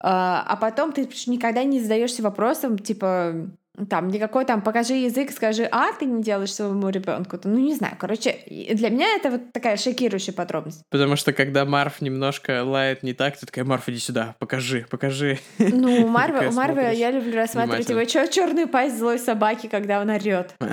А, 0.00 0.44
а 0.46 0.56
потом 0.56 0.92
ты 0.92 1.08
никогда 1.26 1.62
не 1.64 1.80
задаешься 1.80 2.22
вопросом, 2.22 2.78
типа, 2.78 3.48
там, 3.88 4.08
никакой 4.08 4.44
там, 4.44 4.62
покажи 4.62 4.94
язык, 4.94 5.32
скажи, 5.32 5.64
а 5.64 5.92
ты 5.92 6.04
не 6.04 6.22
делаешь 6.22 6.54
своему 6.54 6.88
ребенку. 6.90 7.38
Ну, 7.42 7.58
не 7.58 7.74
знаю. 7.74 7.96
Короче, 7.98 8.36
для 8.46 8.88
меня 8.88 9.16
это 9.16 9.30
вот 9.30 9.52
такая 9.52 9.76
шокирующая 9.76 10.32
подробность. 10.32 10.82
Потому 10.90 11.16
что 11.16 11.32
когда 11.32 11.64
Марф 11.64 12.00
немножко 12.00 12.62
лает 12.62 13.02
не 13.02 13.14
так, 13.14 13.36
ты 13.36 13.46
такая, 13.46 13.64
Марф, 13.64 13.88
иди 13.88 13.98
сюда, 13.98 14.36
покажи, 14.38 14.86
покажи. 14.88 15.38
Ну, 15.58 16.04
у 16.04 16.08
Марва, 16.08 16.44
у 16.48 16.52
Марва 16.52 16.92
я 16.92 17.10
люблю 17.10 17.34
рассматривать 17.34 17.88
его 17.88 18.04
черную 18.04 18.68
пасть 18.68 18.96
злой 18.96 19.18
собаки, 19.18 19.66
когда 19.66 20.00
он 20.00 20.10
орет. 20.10 20.54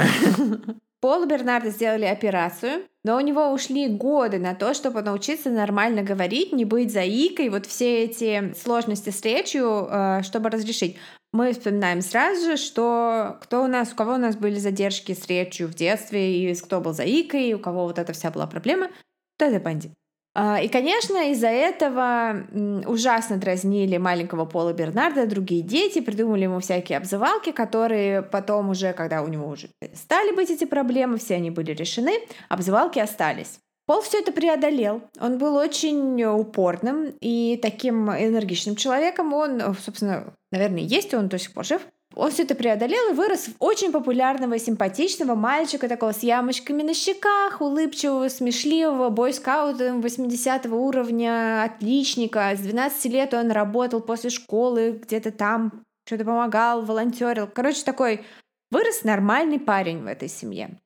Полу 1.01 1.25
Бернарда 1.25 1.72
сделали 1.72 2.05
операцию, 2.05 2.84
но 3.03 3.17
у 3.17 3.22
него 3.22 3.51
ушли 3.51 3.88
годы 3.88 4.38
на 4.38 4.53
то, 4.53 4.75
чтобы 4.75 5.01
научиться 5.01 5.50
нормально 5.50 6.03
говорить, 6.03 6.53
не 6.53 6.63
быть 6.63 6.93
заикой, 6.93 7.50
вот 7.50 7.65
все 7.65 8.03
эти 8.03 8.53
сложности 8.53 9.10
с 9.10 9.20
речью, 9.24 9.88
э, 9.89 10.22
чтобы 10.22 10.51
разрешить. 10.51 10.98
Мы 11.34 11.54
вспоминаем 11.54 12.02
сразу 12.02 12.46
же, 12.46 12.58
что 12.58 13.38
кто 13.42 13.64
у 13.64 13.68
нас, 13.68 13.94
у 13.94 13.96
кого 13.96 14.16
у 14.16 14.18
нас 14.18 14.36
были 14.36 14.60
задержки 14.60 15.14
с 15.14 15.28
речью 15.28 15.70
в 15.70 15.74
детстве, 15.74 16.52
и 16.52 16.56
кто 16.56 16.82
был 16.82 16.94
заикой, 16.94 17.48
и 17.48 17.54
у 17.54 17.60
кого 17.60 17.86
вот 17.86 18.00
эта 18.00 18.12
вся 18.12 18.32
была 18.32 18.48
проблема, 18.48 18.90
то 19.38 19.46
это 19.46 19.60
бандит. 19.64 19.94
А, 20.34 20.62
и, 20.62 20.70
конечно, 20.70 21.32
из-за 21.32 21.48
этого 21.48 22.46
ужасно 22.86 23.38
дразнили 23.38 23.98
маленького 23.98 24.46
Пола 24.46 24.74
Бернарда 24.74 25.26
другие 25.26 25.62
дети, 25.62 26.00
придумали 26.00 26.44
ему 26.44 26.60
всякие 26.60 26.98
обзывалки, 26.98 27.52
которые 27.52 28.22
потом 28.22 28.70
уже, 28.70 28.94
когда 28.94 29.24
у 29.24 29.28
него 29.28 29.48
уже 29.48 29.70
стали 29.94 30.34
быть 30.34 30.50
эти 30.50 30.66
проблемы, 30.66 31.18
все 31.18 31.36
они 31.36 31.52
были 31.52 31.72
решены, 31.72 32.14
обзывалки 32.50 33.00
остались. 33.00 33.60
Пол 33.88 34.02
все 34.02 34.20
это 34.20 34.32
преодолел. 34.32 35.02
Он 35.20 35.38
был 35.38 35.56
очень 35.56 36.24
упорным 36.24 37.14
и 37.20 37.60
таким 37.62 38.10
энергичным 38.10 38.78
человеком. 38.78 39.34
Он, 39.34 39.76
собственно, 39.76 40.34
наверное, 40.51 40.81
есть, 40.81 41.13
он 41.13 41.27
до 41.27 41.39
сих 41.39 41.53
пор 41.53 41.65
жив. 41.65 41.81
Он 42.13 42.29
все 42.29 42.43
это 42.43 42.55
преодолел 42.55 43.12
и 43.12 43.13
вырос 43.13 43.48
в 43.48 43.55
очень 43.60 43.91
популярного, 43.91 44.60
симпатичного 44.60 45.36
мальчика, 45.36 45.88
такого 45.88 46.12
с 46.12 46.24
ямочками 46.24 46.84
на 46.84 46.93
щеках, 46.93 47.62
улыбчивого, 47.62 48.27
смешливого, 48.27 49.10
бойскаута 49.10 49.93
80 49.93 50.65
уровня, 50.65 51.63
отличника. 51.63 52.51
С 52.55 52.60
12 52.60 53.05
лет 53.13 53.34
он 53.34 53.51
работал 53.51 54.01
после 54.01 54.29
школы, 54.29 55.00
где-то 55.01 55.31
там, 55.31 55.84
что-то 56.05 56.25
помогал, 56.25 56.84
волонтерил. 56.84 57.48
Короче, 57.48 57.84
такой 57.84 58.25
вырос 58.72 59.03
нормальный 59.03 59.60
парень 59.60 60.03
в 60.03 60.08
этой 60.08 60.27
семье. 60.27 60.77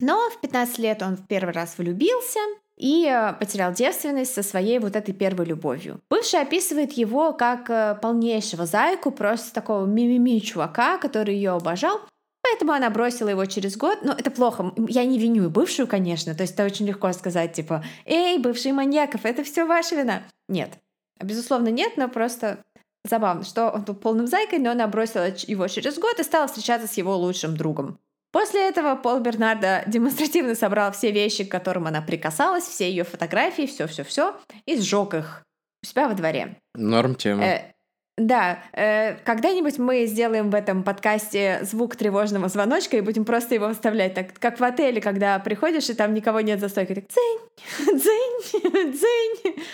Но 0.00 0.30
в 0.30 0.40
15 0.40 0.78
лет 0.78 1.02
он 1.02 1.16
в 1.16 1.26
первый 1.26 1.52
раз 1.52 1.76
влюбился, 1.76 2.40
и 2.82 3.06
э, 3.06 3.32
потерял 3.34 3.72
девственность 3.72 4.34
со 4.34 4.42
своей 4.42 4.80
вот 4.80 4.96
этой 4.96 5.14
первой 5.14 5.46
любовью. 5.46 6.00
Бывший 6.10 6.40
описывает 6.40 6.92
его 6.92 7.32
как 7.32 7.70
э, 7.70 7.96
полнейшего 8.02 8.66
зайку, 8.66 9.12
просто 9.12 9.54
такого 9.54 9.86
мимими 9.86 10.40
чувака, 10.40 10.98
который 10.98 11.36
ее 11.36 11.52
обожал, 11.52 12.00
Поэтому 12.44 12.72
она 12.72 12.90
бросила 12.90 13.28
его 13.28 13.46
через 13.46 13.76
год. 13.76 14.00
Но 14.02 14.12
это 14.12 14.30
плохо. 14.32 14.74
Я 14.88 15.04
не 15.04 15.16
виню 15.16 15.48
бывшую, 15.48 15.86
конечно. 15.86 16.34
То 16.34 16.42
есть 16.42 16.54
это 16.54 16.64
очень 16.64 16.86
легко 16.86 17.12
сказать, 17.12 17.52
типа, 17.52 17.84
«Эй, 18.04 18.36
бывший 18.38 18.72
маньяков, 18.72 19.24
это 19.24 19.44
все 19.44 19.64
ваша 19.64 19.94
вина». 19.94 20.24
Нет. 20.48 20.72
Безусловно, 21.20 21.68
нет, 21.68 21.92
но 21.96 22.08
просто 22.08 22.58
забавно, 23.04 23.44
что 23.44 23.70
он 23.70 23.82
был 23.82 23.94
полным 23.94 24.26
зайкой, 24.26 24.58
но 24.58 24.72
она 24.72 24.88
бросила 24.88 25.28
его 25.46 25.68
через 25.68 26.00
год 26.00 26.18
и 26.18 26.24
стала 26.24 26.48
встречаться 26.48 26.88
с 26.88 26.96
его 26.96 27.16
лучшим 27.16 27.56
другом. 27.56 28.00
После 28.32 28.66
этого 28.68 28.96
Пол 28.96 29.20
Бернардо 29.20 29.84
демонстративно 29.86 30.54
собрал 30.54 30.90
все 30.92 31.12
вещи, 31.12 31.44
к 31.44 31.50
которым 31.50 31.86
она 31.86 32.00
прикасалась, 32.00 32.64
все 32.64 32.88
ее 32.88 33.04
фотографии, 33.04 33.66
все-все-все, 33.66 34.34
и 34.64 34.80
сжег 34.80 35.14
их 35.14 35.42
у 35.82 35.86
себя 35.86 36.08
во 36.08 36.14
дворе. 36.14 36.56
Норм 36.74 37.14
тема. 37.14 37.44
Э, 37.44 37.72
да, 38.16 38.62
э, 38.72 39.16
когда-нибудь 39.24 39.78
мы 39.78 40.06
сделаем 40.06 40.50
в 40.50 40.54
этом 40.54 40.82
подкасте 40.82 41.60
звук 41.62 41.96
тревожного 41.96 42.48
звоночка 42.48 42.96
и 42.96 43.02
будем 43.02 43.24
просто 43.24 43.54
его 43.54 43.72
вставлять, 43.72 44.14
так 44.14 44.32
как 44.38 44.60
в 44.60 44.64
отеле, 44.64 45.00
когда 45.00 45.38
приходишь 45.38 45.90
и 45.90 45.94
там 45.94 46.14
никого 46.14 46.40
нет 46.40 46.58
за 46.60 46.68
стойкой, 46.68 46.96
так 46.96 47.08
дзынь, 47.08 47.98
дзынь, 47.98 48.92
дзынь. 48.92 49.64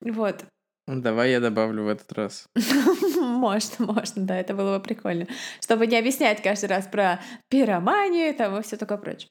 Вот. 0.00 0.44
Давай 0.88 1.32
я 1.32 1.40
добавлю 1.40 1.84
в 1.84 1.88
этот 1.88 2.10
раз. 2.14 2.48
Можно, 3.20 3.86
можно, 3.86 4.22
да, 4.24 4.36
это 4.36 4.54
было 4.54 4.78
бы 4.78 4.82
прикольно. 4.82 5.26
Чтобы 5.60 5.86
не 5.86 5.98
объяснять 5.98 6.42
каждый 6.42 6.66
раз 6.66 6.86
про 6.86 7.20
пироманию 7.48 8.34
там, 8.34 8.58
и 8.58 8.62
все 8.62 8.76
такое 8.76 8.96
прочее. 8.96 9.30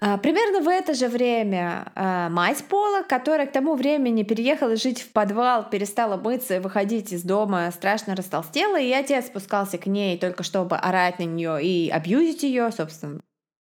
А, 0.00 0.18
примерно 0.18 0.60
в 0.60 0.68
это 0.68 0.94
же 0.94 1.06
время 1.06 1.92
а, 1.94 2.28
мать 2.28 2.64
Пола, 2.68 3.04
которая 3.04 3.46
к 3.46 3.52
тому 3.52 3.76
времени 3.76 4.24
переехала 4.24 4.74
жить 4.74 5.00
в 5.00 5.12
подвал, 5.12 5.70
перестала 5.70 6.16
мыться 6.16 6.56
и 6.56 6.60
выходить 6.60 7.12
из 7.12 7.22
дома, 7.22 7.70
страшно 7.70 8.16
растолстела, 8.16 8.80
и 8.80 8.90
отец 8.90 9.26
спускался 9.26 9.78
к 9.78 9.86
ней 9.86 10.18
только 10.18 10.42
чтобы 10.42 10.76
орать 10.76 11.20
на 11.20 11.24
нее 11.24 11.62
и 11.62 11.88
абьюзить 11.88 12.42
ее, 12.42 12.72
собственно, 12.72 13.20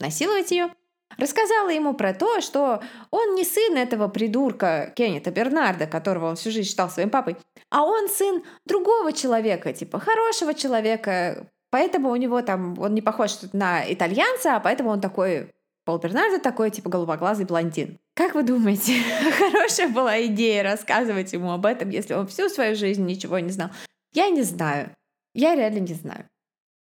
насиловать 0.01 0.51
ее. 0.51 0.71
Рассказала 1.19 1.71
ему 1.71 1.95
про 1.95 2.13
то, 2.13 2.41
что 2.41 2.83
он 3.11 3.35
не 3.35 3.45
сын 3.45 3.77
этого 3.77 4.09
придурка 4.09 4.93
Кеннета 4.97 5.31
Бернарда, 5.31 5.87
которого 5.87 6.31
он 6.31 6.37
всю 6.37 6.51
жизнь 6.51 6.69
считал 6.69 6.91
своим 6.91 7.11
папой, 7.11 7.37
а 7.71 7.85
он 7.85 8.09
сын 8.09 8.43
другого 8.65 9.13
человека, 9.13 9.73
типа 9.73 9.99
хорошего 9.99 10.53
человека, 10.53 11.49
поэтому 11.71 12.11
у 12.11 12.17
него 12.17 12.43
там, 12.43 12.79
он 12.79 12.95
не 12.95 13.03
похож 13.03 13.39
на 13.53 13.91
итальянца, 13.91 14.57
а 14.57 14.61
поэтому 14.61 14.91
он 14.91 15.01
такой, 15.01 15.51
Пол 15.87 15.99
Бернардо 15.99 16.41
такой, 16.41 16.71
типа 16.71 16.91
голубоглазый 16.91 17.47
блондин. 17.47 17.97
Как 18.15 18.35
вы 18.35 18.43
думаете, 18.43 18.95
хорошая 19.39 19.89
была 19.89 20.21
идея 20.27 20.65
рассказывать 20.65 21.33
ему 21.33 21.53
об 21.53 21.65
этом, 21.65 21.91
если 21.91 22.15
он 22.15 22.27
всю 22.27 22.49
свою 22.49 22.75
жизнь 22.75 23.07
ничего 23.07 23.39
не 23.39 23.51
знал? 23.51 23.71
Я 24.13 24.29
не 24.31 24.43
знаю. 24.43 24.91
Я 25.33 25.55
реально 25.55 25.79
не 25.79 25.95
знаю. 25.95 26.29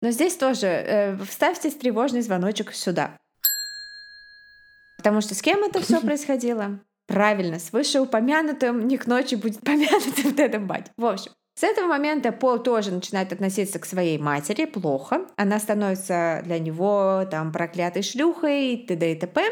Но 0.03 0.11
здесь 0.11 0.35
тоже 0.35 0.67
э, 0.67 1.17
вставьте 1.25 1.71
тревожный 1.71 2.21
звоночек 2.21 2.73
сюда. 2.73 3.17
Потому 5.01 5.21
что 5.21 5.33
с 5.33 5.41
кем 5.41 5.63
это 5.63 5.81
все 5.81 5.99
происходило? 6.01 6.79
Правильно, 7.07 7.57
с 7.57 7.73
вышеупомянутым 7.73 8.87
не 8.87 8.99
к 8.99 9.07
ночи 9.07 9.33
будет 9.33 9.59
помянутым 9.65 10.35
Тедом 10.35 10.67
Бать. 10.67 10.91
В 10.95 11.05
общем, 11.05 11.31
с 11.55 11.63
этого 11.63 11.87
момента 11.87 12.31
Пол 12.31 12.59
тоже 12.59 12.91
начинает 12.91 13.33
относиться 13.33 13.79
к 13.79 13.85
своей 13.85 14.19
матери 14.19 14.65
плохо. 14.65 15.25
Она 15.37 15.59
становится 15.59 16.41
для 16.45 16.59
него 16.59 17.25
там 17.31 17.51
проклятой 17.51 18.03
шлюхой, 18.03 18.85
т.д. 18.87 19.11
и 19.11 19.15
т.п. 19.15 19.43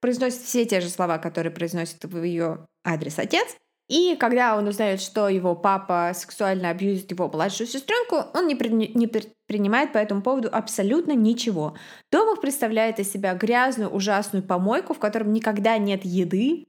Произносит 0.00 0.42
все 0.42 0.64
те 0.64 0.80
же 0.80 0.88
слова, 0.88 1.18
которые 1.18 1.52
произносит 1.52 2.04
в 2.04 2.22
ее 2.22 2.66
адрес 2.84 3.18
отец. 3.20 3.56
И 3.88 4.16
когда 4.16 4.56
он 4.56 4.66
узнает, 4.66 5.00
что 5.00 5.28
его 5.28 5.54
папа 5.54 6.10
сексуально 6.12 6.70
абьюзит 6.70 7.10
его 7.12 7.28
младшую 7.28 7.68
сестренку, 7.68 8.28
он 8.36 8.48
не, 8.48 8.56
при, 8.56 8.68
не 8.68 9.06
предпринимает 9.06 9.92
по 9.92 9.98
этому 9.98 10.22
поводу 10.22 10.48
абсолютно 10.50 11.12
ничего. 11.12 11.76
Домах 12.10 12.40
представляет 12.40 12.98
из 12.98 13.12
себя 13.12 13.34
грязную, 13.34 13.90
ужасную 13.90 14.42
помойку, 14.42 14.92
в 14.92 14.98
котором 14.98 15.32
никогда 15.32 15.78
нет 15.78 16.04
еды. 16.04 16.66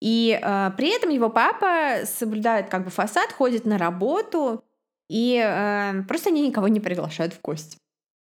И 0.00 0.38
э, 0.40 0.70
при 0.76 0.96
этом 0.96 1.10
его 1.10 1.28
папа 1.28 2.06
соблюдает 2.06 2.68
как 2.68 2.84
бы 2.84 2.90
фасад, 2.90 3.32
ходит 3.32 3.66
на 3.66 3.76
работу, 3.76 4.64
и 5.08 5.42
э, 5.44 6.02
просто 6.06 6.30
они 6.30 6.46
никого 6.46 6.68
не 6.68 6.78
приглашают 6.78 7.34
в 7.34 7.40
гости. 7.42 7.76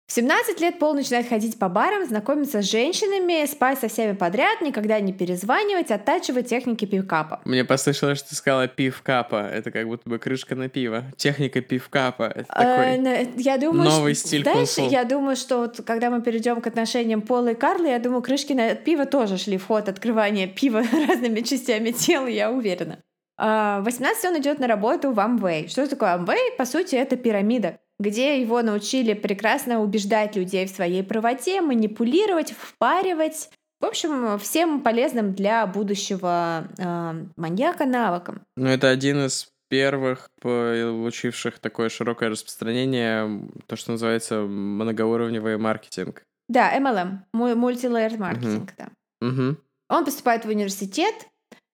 В 0.07 0.15
17 0.15 0.61
лет 0.61 0.79
Пол 0.79 0.93
начинает 0.93 1.27
ходить 1.27 1.59
по 1.59 1.71
барам, 1.71 2.05
знакомиться 2.05 2.61
с 2.61 2.71
женщинами, 2.71 3.47
спать 3.47 3.79
со 3.79 3.89
всеми 3.89 4.13
подряд, 4.13 4.61
никогда 4.61 5.01
не 5.01 5.13
перезванивать, 5.13 5.91
оттачивать 5.91 6.49
техники 6.49 6.85
пивкапа. 6.85 7.41
Мне 7.47 7.65
послышалось, 7.65 8.19
что 8.19 8.29
ты 8.29 8.35
сказала 8.35 8.69
пивкапа. 8.69 9.49
Это 9.49 9.71
как 9.71 9.87
будто 9.87 10.09
бы 10.11 10.19
крышка 10.19 10.55
на 10.55 10.69
пиво. 10.69 11.05
Техника 11.17 11.63
пивкапа. 11.63 12.25
Это 12.25 12.47
а, 12.51 12.63
такой 12.63 13.43
я 13.43 13.57
думаю, 13.57 13.89
новый 13.89 14.15
стиль 14.15 14.43
Знаешь, 14.43 14.77
я 14.77 15.05
думаю, 15.05 15.35
что 15.35 15.61
вот, 15.61 15.81
когда 15.87 16.11
мы 16.11 16.21
перейдем 16.21 16.61
к 16.61 16.67
отношениям 16.67 17.23
Пола 17.23 17.53
и 17.53 17.55
Карла, 17.55 17.87
я 17.87 17.99
думаю, 17.99 18.21
крышки 18.21 18.53
на 18.53 18.75
пиво 18.75 19.07
тоже 19.07 19.39
шли 19.39 19.57
в 19.57 19.67
ход 19.67 19.89
открывания 19.89 20.47
пива 20.47 20.83
разными 21.09 21.41
частями 21.41 21.91
тела, 21.93 22.27
я 22.27 22.51
уверена. 22.51 22.99
А, 23.39 23.81
в 23.81 23.85
18 23.85 24.25
он 24.27 24.39
идет 24.39 24.59
на 24.59 24.67
работу 24.67 25.13
в 25.13 25.19
Amway. 25.19 25.69
Что 25.69 25.89
такое 25.89 26.19
Amway? 26.19 26.57
По 26.59 26.67
сути, 26.67 26.97
это 26.97 27.17
пирамида 27.17 27.79
где 27.99 28.41
его 28.41 28.63
научили 28.63 29.15
прекрасно 29.15 29.81
убеждать 29.81 30.37
людей 30.37 30.67
в 30.67 30.71
своей 30.71 31.03
правоте, 31.03 31.61
манипулировать, 31.61 32.53
впаривать. 32.53 33.51
В 33.81 33.85
общем, 33.85 34.39
всем 34.39 34.81
полезным 34.81 35.35
для 35.35 35.67
будущего 35.67 36.69
э, 36.79 37.25
маньяка 37.37 37.85
навыком. 37.85 38.43
Ну, 38.57 38.69
это 38.69 38.91
один 38.91 39.27
из 39.27 39.49
первых, 39.69 40.29
получивших 40.43 41.59
такое 41.59 41.89
широкое 41.89 42.29
распространение, 42.29 43.49
то, 43.67 43.75
что 43.75 43.93
называется 43.93 44.43
многоуровневый 44.43 45.57
маркетинг. 45.57 46.25
Да, 46.49 46.79
MLM, 46.79 47.21
мультилейер 47.33 48.19
маркетинг, 48.19 48.75
да. 48.77 48.91
Угу. 49.27 49.57
Он 49.89 50.05
поступает 50.05 50.45
в 50.45 50.49
университет 50.49 51.15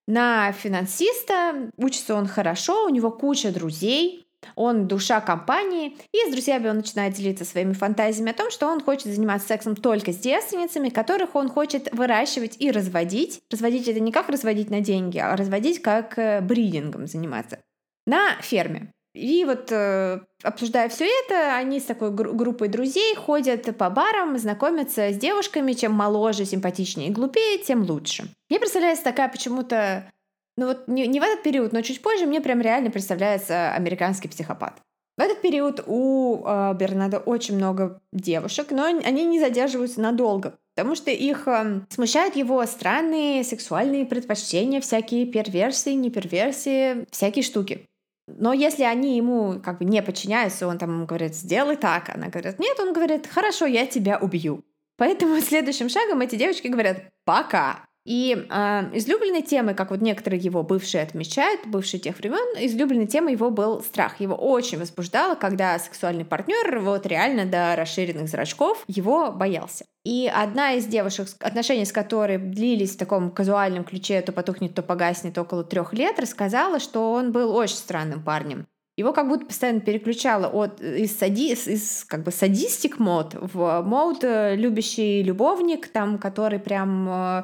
на 0.06 0.52
финансиста, 0.52 1.72
учится 1.76 2.14
он 2.14 2.28
хорошо, 2.28 2.86
у 2.86 2.88
него 2.88 3.10
куча 3.10 3.52
друзей, 3.52 4.27
он 4.54 4.86
душа 4.86 5.20
компании, 5.20 5.96
и 6.12 6.28
с 6.28 6.32
друзьями 6.32 6.68
он 6.68 6.76
начинает 6.76 7.14
делиться 7.14 7.44
своими 7.44 7.72
фантазиями 7.72 8.30
о 8.30 8.34
том, 8.34 8.50
что 8.50 8.66
он 8.66 8.80
хочет 8.80 9.06
заниматься 9.06 9.48
сексом 9.48 9.76
только 9.76 10.12
с 10.12 10.16
девственницами, 10.16 10.88
которых 10.88 11.34
он 11.34 11.48
хочет 11.48 11.92
выращивать 11.92 12.56
и 12.58 12.70
разводить. 12.70 13.40
Разводить 13.50 13.88
это 13.88 14.00
не 14.00 14.12
как 14.12 14.28
разводить 14.28 14.70
на 14.70 14.80
деньги, 14.80 15.18
а 15.18 15.36
разводить 15.36 15.82
как 15.82 16.18
э, 16.18 16.40
бридингом 16.40 17.06
заниматься 17.06 17.58
на 18.06 18.40
ферме. 18.40 18.92
И 19.14 19.44
вот 19.44 19.72
э, 19.72 20.20
обсуждая 20.42 20.88
все 20.88 21.06
это, 21.06 21.56
они 21.56 21.80
с 21.80 21.84
такой 21.84 22.10
гру- 22.10 22.34
группой 22.34 22.68
друзей 22.68 23.16
ходят 23.16 23.76
по 23.76 23.90
барам, 23.90 24.38
знакомятся 24.38 25.10
с 25.10 25.16
девушками, 25.16 25.72
чем 25.72 25.92
моложе, 25.92 26.44
симпатичнее 26.44 27.08
и 27.08 27.12
глупее, 27.12 27.58
тем 27.58 27.82
лучше. 27.82 28.28
Мне 28.48 28.60
представляется 28.60 29.04
такая 29.04 29.28
почему-то 29.28 30.10
ну 30.58 30.66
вот 30.66 30.88
не, 30.88 31.06
не 31.06 31.20
в 31.20 31.22
этот 31.22 31.44
период, 31.44 31.72
но 31.72 31.82
чуть 31.82 32.02
позже 32.02 32.26
мне 32.26 32.40
прям 32.40 32.60
реально 32.60 32.90
представляется 32.90 33.72
американский 33.72 34.26
психопат. 34.26 34.82
В 35.16 35.20
этот 35.20 35.40
период 35.40 35.84
у 35.86 36.42
э, 36.44 36.74
Бернада 36.74 37.18
очень 37.18 37.54
много 37.54 38.00
девушек, 38.12 38.72
но 38.72 38.84
они 38.84 39.24
не 39.24 39.38
задерживаются 39.38 40.00
надолго, 40.00 40.58
потому 40.74 40.96
что 40.96 41.12
их 41.12 41.46
э, 41.46 41.82
смущают 41.90 42.34
его 42.34 42.64
странные 42.66 43.44
сексуальные 43.44 44.04
предпочтения, 44.04 44.80
всякие 44.80 45.26
перверсии, 45.26 45.90
неперверсии, 45.90 47.06
всякие 47.12 47.44
штуки. 47.44 47.86
Но 48.26 48.52
если 48.52 48.82
они 48.82 49.16
ему 49.16 49.60
как 49.60 49.78
бы 49.78 49.84
не 49.84 50.02
подчиняются, 50.02 50.66
он 50.66 50.78
там 50.78 51.06
говорит, 51.06 51.36
сделай 51.36 51.76
так, 51.76 52.10
она 52.12 52.28
говорит, 52.28 52.58
нет, 52.58 52.78
он 52.80 52.92
говорит, 52.92 53.28
хорошо, 53.28 53.66
я 53.66 53.86
тебя 53.86 54.18
убью. 54.18 54.64
Поэтому 54.96 55.40
следующим 55.40 55.88
шагом 55.88 56.20
эти 56.20 56.34
девочки 56.34 56.66
говорят, 56.66 57.04
пока. 57.24 57.87
И 58.08 58.46
э, 58.48 58.90
излюбленной 58.94 59.42
темой, 59.42 59.74
как 59.74 59.90
вот 59.90 60.00
некоторые 60.00 60.40
его 60.40 60.62
бывшие 60.62 61.02
отмечают, 61.02 61.66
бывшие 61.66 62.00
тех 62.00 62.16
времен, 62.16 62.56
излюбленной 62.58 63.06
темой 63.06 63.34
его 63.34 63.50
был 63.50 63.82
страх. 63.82 64.18
Его 64.18 64.34
очень 64.34 64.78
возбуждало, 64.78 65.34
когда 65.34 65.78
сексуальный 65.78 66.24
партнер 66.24 66.78
вот 66.78 67.04
реально 67.04 67.44
до 67.44 67.76
расширенных 67.76 68.30
зрачков 68.30 68.82
его 68.88 69.30
боялся. 69.30 69.84
И 70.04 70.26
одна 70.34 70.72
из 70.72 70.86
девушек, 70.86 71.28
отношения 71.40 71.84
с 71.84 71.92
которой 71.92 72.38
длились 72.38 72.94
в 72.94 72.98
таком 72.98 73.30
казуальном 73.30 73.84
ключе, 73.84 74.22
то 74.22 74.32
потухнет, 74.32 74.74
то 74.74 74.82
погаснет 74.82 75.36
около 75.36 75.62
трех 75.62 75.92
лет, 75.92 76.18
рассказала, 76.18 76.80
что 76.80 77.12
он 77.12 77.30
был 77.30 77.54
очень 77.54 77.76
странным 77.76 78.24
парнем. 78.24 78.66
Его 78.98 79.12
как 79.12 79.28
будто 79.28 79.46
постоянно 79.46 79.78
переключало 79.78 80.48
от 80.48 80.80
из, 80.80 81.16
сади, 81.16 81.52
из 81.52 82.04
как 82.04 82.24
бы 82.24 82.32
садистик 82.32 82.98
мод 82.98 83.36
в 83.40 83.82
мод 83.82 84.24
э, 84.24 84.56
любящий 84.56 85.22
любовник, 85.22 85.86
там, 85.86 86.18
который 86.18 86.58
прям 86.58 87.08
э, 87.08 87.42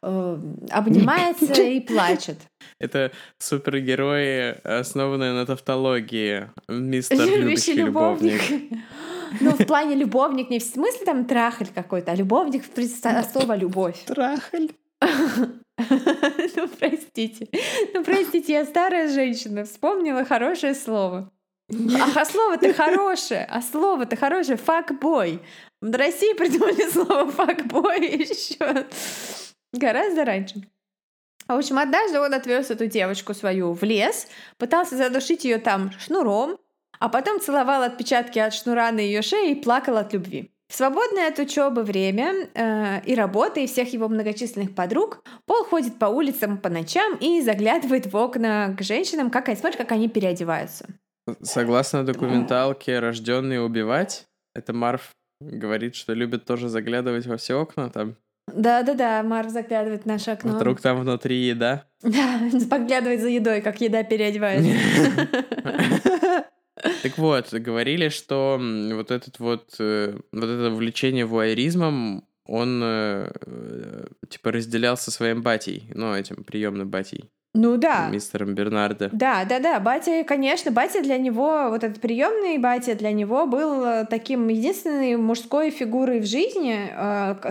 э, 0.00 0.38
обнимается 0.70 1.60
и 1.60 1.80
плачет. 1.88 2.38
Это 2.78 3.10
супергерои, 3.38 4.60
основанные 4.62 5.32
на 5.32 5.44
тавтологии. 5.44 6.48
Мистер 6.68 7.26
любящий 7.36 7.74
любовник. 7.74 8.40
Ну, 9.40 9.52
в 9.52 9.66
плане 9.66 9.94
любовник 9.94 10.50
не 10.50 10.58
в 10.58 10.62
смысле 10.62 11.06
там 11.06 11.24
трахаль 11.24 11.68
какой-то, 11.74 12.12
а 12.12 12.14
любовник 12.14 12.64
от 13.02 13.32
слова 13.32 13.56
любовь. 13.56 14.04
Трахаль. 14.04 14.68
Ну, 16.56 16.68
простите. 16.78 17.48
Ну, 17.94 18.04
простите, 18.04 18.52
я 18.52 18.64
старая 18.64 19.08
женщина, 19.08 19.64
вспомнила 19.64 20.24
хорошее 20.24 20.74
слово. 20.74 21.32
Ах, 21.70 22.16
а 22.16 22.24
слово-то 22.24 22.72
хорошее, 22.74 23.46
а 23.50 23.62
слово-то 23.62 24.16
хорошее, 24.16 24.58
факбой. 24.58 25.40
В 25.80 25.94
России 25.96 26.34
придумали 26.34 26.88
слово 26.90 27.30
факбой 27.30 28.00
еще 28.18 28.86
Гораздо 29.72 30.24
раньше. 30.24 30.62
В 31.48 31.52
общем, 31.52 31.78
однажды 31.78 32.20
он 32.20 32.34
отвез 32.34 32.70
эту 32.70 32.86
девочку 32.86 33.34
свою 33.34 33.72
в 33.72 33.82
лес, 33.82 34.28
пытался 34.58 34.96
задушить 34.96 35.44
ее 35.44 35.58
там 35.58 35.90
шнуром, 35.98 36.58
а 36.98 37.08
потом 37.08 37.40
целовал 37.40 37.82
отпечатки 37.82 38.38
от 38.38 38.54
шнура 38.54 38.92
на 38.92 39.00
ее 39.00 39.22
шее 39.22 39.52
и 39.52 39.60
плакал 39.60 39.96
от 39.96 40.12
любви. 40.12 40.51
В 40.72 40.74
свободное 40.74 41.28
от 41.28 41.38
учебы 41.38 41.82
время 41.82 42.48
э, 42.54 43.02
и 43.04 43.14
работы 43.14 43.62
и 43.62 43.66
всех 43.66 43.92
его 43.92 44.08
многочисленных 44.08 44.74
подруг 44.74 45.22
Пол 45.44 45.64
ходит 45.64 45.98
по 45.98 46.06
улицам 46.06 46.56
по 46.56 46.70
ночам 46.70 47.18
и 47.20 47.42
заглядывает 47.42 48.10
в 48.10 48.16
окна 48.16 48.74
к 48.74 48.80
женщинам, 48.80 49.28
как 49.30 49.48
они 49.48 49.58
смотрят, 49.58 49.76
как 49.76 49.92
они 49.92 50.08
переодеваются. 50.08 50.86
Согласно 51.42 52.06
документалке 52.06 53.00
«Рожденный 53.00 53.62
убивать», 53.62 54.24
это 54.54 54.72
Марф 54.72 55.10
говорит, 55.42 55.94
что 55.94 56.14
любит 56.14 56.46
тоже 56.46 56.70
заглядывать 56.70 57.26
во 57.26 57.36
все 57.36 57.60
окна 57.60 57.90
там. 57.90 58.16
Да-да-да, 58.46 59.22
Марв 59.22 59.50
заглядывает 59.50 60.04
в 60.04 60.06
наше 60.06 60.30
окно. 60.30 60.54
Вдруг 60.54 60.80
там 60.80 60.98
внутри 61.00 61.36
еда? 61.36 61.84
Да, 62.02 62.40
поглядывает 62.70 63.20
за 63.20 63.28
едой, 63.28 63.60
как 63.60 63.82
еда 63.82 64.04
переодевается. 64.04 64.70
Так 67.02 67.18
вот, 67.18 67.52
говорили, 67.52 68.08
что 68.08 68.60
вот 68.94 69.10
этот 69.10 69.38
вот, 69.38 69.74
э, 69.78 70.16
вот 70.32 70.44
это 70.44 70.70
влечение 70.70 71.26
вуайеризмом, 71.26 72.24
он 72.44 72.80
э, 72.82 73.30
э, 73.46 74.06
типа 74.28 74.52
разделял 74.52 74.96
со 74.96 75.10
своим 75.10 75.42
батей, 75.42 75.90
ну, 75.94 76.14
этим 76.14 76.44
приемным 76.44 76.90
батей. 76.90 77.30
Ну 77.54 77.76
да. 77.76 78.08
Мистером 78.08 78.54
Бернардо. 78.54 79.10
Да, 79.12 79.44
да, 79.44 79.58
да. 79.58 79.78
Батя, 79.78 80.24
конечно, 80.24 80.70
батя 80.70 81.02
для 81.02 81.18
него, 81.18 81.68
вот 81.68 81.84
этот 81.84 82.00
приемный 82.00 82.56
батя 82.56 82.94
для 82.94 83.12
него 83.12 83.46
был 83.46 84.06
таким 84.06 84.48
единственной 84.48 85.16
мужской 85.16 85.70
фигурой 85.70 86.20
в 86.20 86.26
жизни, 86.26 86.90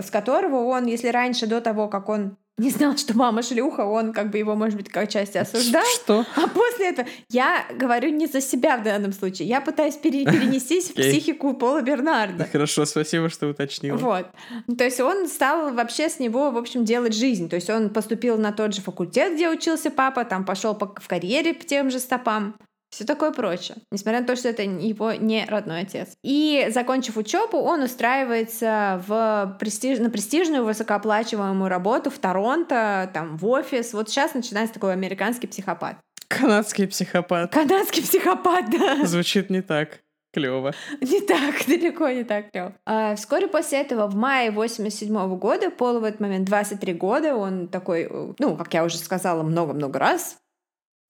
с 0.02 0.10
которого 0.10 0.64
он, 0.64 0.86
если 0.86 1.06
раньше, 1.06 1.46
до 1.46 1.60
того, 1.60 1.86
как 1.86 2.08
он 2.08 2.36
не 2.58 2.70
знал, 2.70 2.96
что 2.98 3.16
мама 3.16 3.42
шлюха, 3.42 3.80
он 3.80 4.12
как 4.12 4.30
бы 4.30 4.38
его, 4.38 4.54
может 4.54 4.76
быть, 4.76 4.88
как 4.90 5.08
части 5.08 5.38
осуждал. 5.38 5.82
Что? 5.94 6.26
А 6.36 6.48
после 6.48 6.90
этого 6.90 7.08
я 7.30 7.64
говорю 7.74 8.10
не 8.10 8.26
за 8.26 8.40
себя 8.40 8.76
в 8.76 8.82
данном 8.82 9.12
случае. 9.12 9.48
Я 9.48 9.60
пытаюсь 9.60 9.96
пере- 9.96 10.24
перенестись 10.30 10.90
в 10.90 10.94
психику 10.94 11.54
Пола 11.54 11.80
Бернарда. 11.80 12.46
Хорошо, 12.52 12.84
спасибо, 12.84 13.30
что 13.30 13.48
уточнил. 13.48 13.96
Вот. 13.96 14.26
То 14.76 14.84
есть 14.84 15.00
он 15.00 15.28
стал 15.28 15.72
вообще 15.72 16.10
с 16.10 16.18
него, 16.18 16.50
в 16.50 16.58
общем, 16.58 16.84
делать 16.84 17.14
жизнь. 17.14 17.48
То 17.48 17.56
есть 17.56 17.70
он 17.70 17.90
поступил 17.90 18.36
на 18.36 18.52
тот 18.52 18.74
же 18.74 18.82
факультет, 18.82 19.34
где 19.34 19.48
учился 19.48 19.90
папа, 19.90 20.24
там 20.24 20.44
пошел 20.44 20.74
в 20.74 21.08
карьере 21.08 21.54
по 21.54 21.64
тем 21.64 21.90
же 21.90 21.98
стопам 21.98 22.54
все 22.92 23.04
такое 23.04 23.32
прочее, 23.32 23.78
несмотря 23.90 24.20
на 24.20 24.26
то, 24.26 24.36
что 24.36 24.50
это 24.50 24.62
его 24.62 25.12
не 25.12 25.46
родной 25.46 25.80
отец. 25.80 26.10
И, 26.22 26.68
закончив 26.70 27.16
учебу, 27.16 27.56
он 27.56 27.82
устраивается 27.82 29.02
в 29.06 29.56
престиж... 29.58 29.98
на 29.98 30.10
престижную 30.10 30.62
высокооплачиваемую 30.64 31.70
работу 31.70 32.10
в 32.10 32.18
Торонто, 32.18 33.10
там, 33.14 33.38
в 33.38 33.46
офис. 33.46 33.94
Вот 33.94 34.10
сейчас 34.10 34.34
начинается 34.34 34.74
такой 34.74 34.92
американский 34.92 35.46
психопат. 35.46 35.96
Канадский 36.28 36.86
психопат. 36.86 37.50
Канадский 37.50 38.02
психопат, 38.02 38.70
да. 38.70 39.06
Звучит 39.06 39.48
не 39.48 39.62
так. 39.62 40.00
Клево. 40.32 40.72
Не 41.00 41.20
так, 41.20 41.54
далеко 41.66 42.08
не 42.10 42.24
так 42.24 42.50
клево. 42.50 42.74
А, 42.86 43.14
вскоре 43.16 43.48
после 43.48 43.80
этого, 43.80 44.06
в 44.06 44.16
мае 44.16 44.50
87 44.50 45.14
-го 45.14 45.36
года, 45.36 45.70
Полу 45.70 46.00
в 46.00 46.04
этот 46.04 46.20
момент 46.20 46.46
23 46.46 46.94
года, 46.94 47.36
он 47.36 47.68
такой, 47.68 48.08
ну, 48.38 48.56
как 48.56 48.72
я 48.74 48.84
уже 48.84 48.98
сказала 48.98 49.42
много-много 49.42 49.98
раз, 49.98 50.38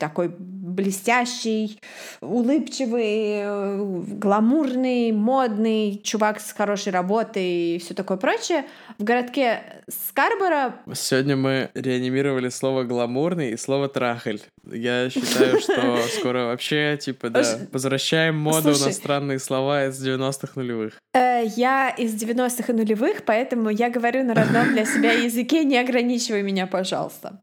такой 0.02 0.34
блестящий, 0.36 1.78
улыбчивый, 2.20 4.16
гламурный, 4.18 5.12
модный 5.12 6.00
чувак 6.02 6.40
с 6.40 6.52
хорошей 6.52 6.92
работой 6.92 7.76
и 7.76 7.78
все 7.78 7.94
такое 7.94 8.16
прочее. 8.16 8.64
В 8.98 9.04
городке 9.04 9.62
Скарборо... 9.88 10.74
Сегодня 10.92 11.36
мы 11.36 11.70
реанимировали 11.74 12.48
слово 12.48 12.82
«гламурный» 12.82 13.52
и 13.52 13.56
слово 13.56 13.88
«трахаль». 13.88 14.40
Я 14.68 15.08
считаю, 15.08 15.60
что 15.60 15.98
скоро 16.18 16.46
вообще, 16.46 16.98
типа, 17.00 17.30
да, 17.30 17.44
возвращаем 17.70 18.36
моду 18.36 18.74
Слушай, 18.74 18.86
на 18.86 18.92
странные 18.92 19.38
слова 19.38 19.86
из 19.86 20.04
90-х 20.04 20.52
нулевых. 20.56 20.94
Э, 21.14 21.44
я 21.44 21.90
из 21.90 22.20
90-х 22.20 22.72
и 22.72 22.76
нулевых, 22.76 23.24
поэтому 23.24 23.70
я 23.70 23.88
говорю 23.88 24.24
на 24.24 24.34
родном 24.34 24.72
для 24.72 24.84
себя 24.84 25.12
языке, 25.28 25.62
не 25.62 25.78
ограничивай 25.78 26.42
меня, 26.42 26.66
пожалуйста. 26.66 27.40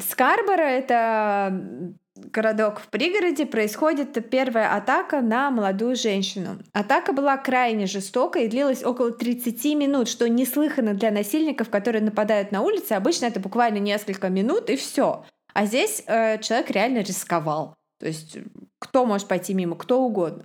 Скарборо— 0.00 0.62
это 0.62 1.94
городок 2.16 2.80
в 2.80 2.88
пригороде, 2.88 3.46
происходит 3.46 4.28
первая 4.28 4.74
атака 4.76 5.20
на 5.20 5.50
молодую 5.50 5.94
женщину. 5.94 6.58
Атака 6.72 7.12
была 7.12 7.36
крайне 7.36 7.86
жестокой 7.86 8.44
и 8.46 8.48
длилась 8.48 8.82
около 8.82 9.12
30 9.12 9.64
минут, 9.76 10.08
что 10.08 10.28
неслыханно 10.28 10.94
для 10.94 11.10
насильников, 11.10 11.70
которые 11.70 12.02
нападают 12.02 12.50
на 12.50 12.62
улице. 12.62 12.92
Обычно 12.92 13.26
это 13.26 13.38
буквально 13.38 13.78
несколько 13.78 14.28
минут 14.28 14.68
и 14.68 14.76
все. 14.76 15.24
А 15.54 15.66
здесь 15.66 16.02
э, 16.06 16.38
человек 16.40 16.70
реально 16.70 16.98
рисковал. 16.98 17.74
То 18.00 18.06
есть 18.06 18.38
кто 18.78 19.06
может 19.06 19.28
пойти 19.28 19.54
мимо, 19.54 19.76
кто 19.76 20.02
угодно. 20.02 20.44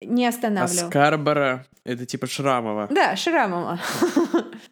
Не 0.00 0.26
А 0.26 0.28
останавливал. 0.30 0.88
Скарбора— 0.88 1.66
это 1.84 2.06
типа 2.06 2.26
Шрамова. 2.26 2.88
Да, 2.90 3.16
Шрамова. 3.16 3.78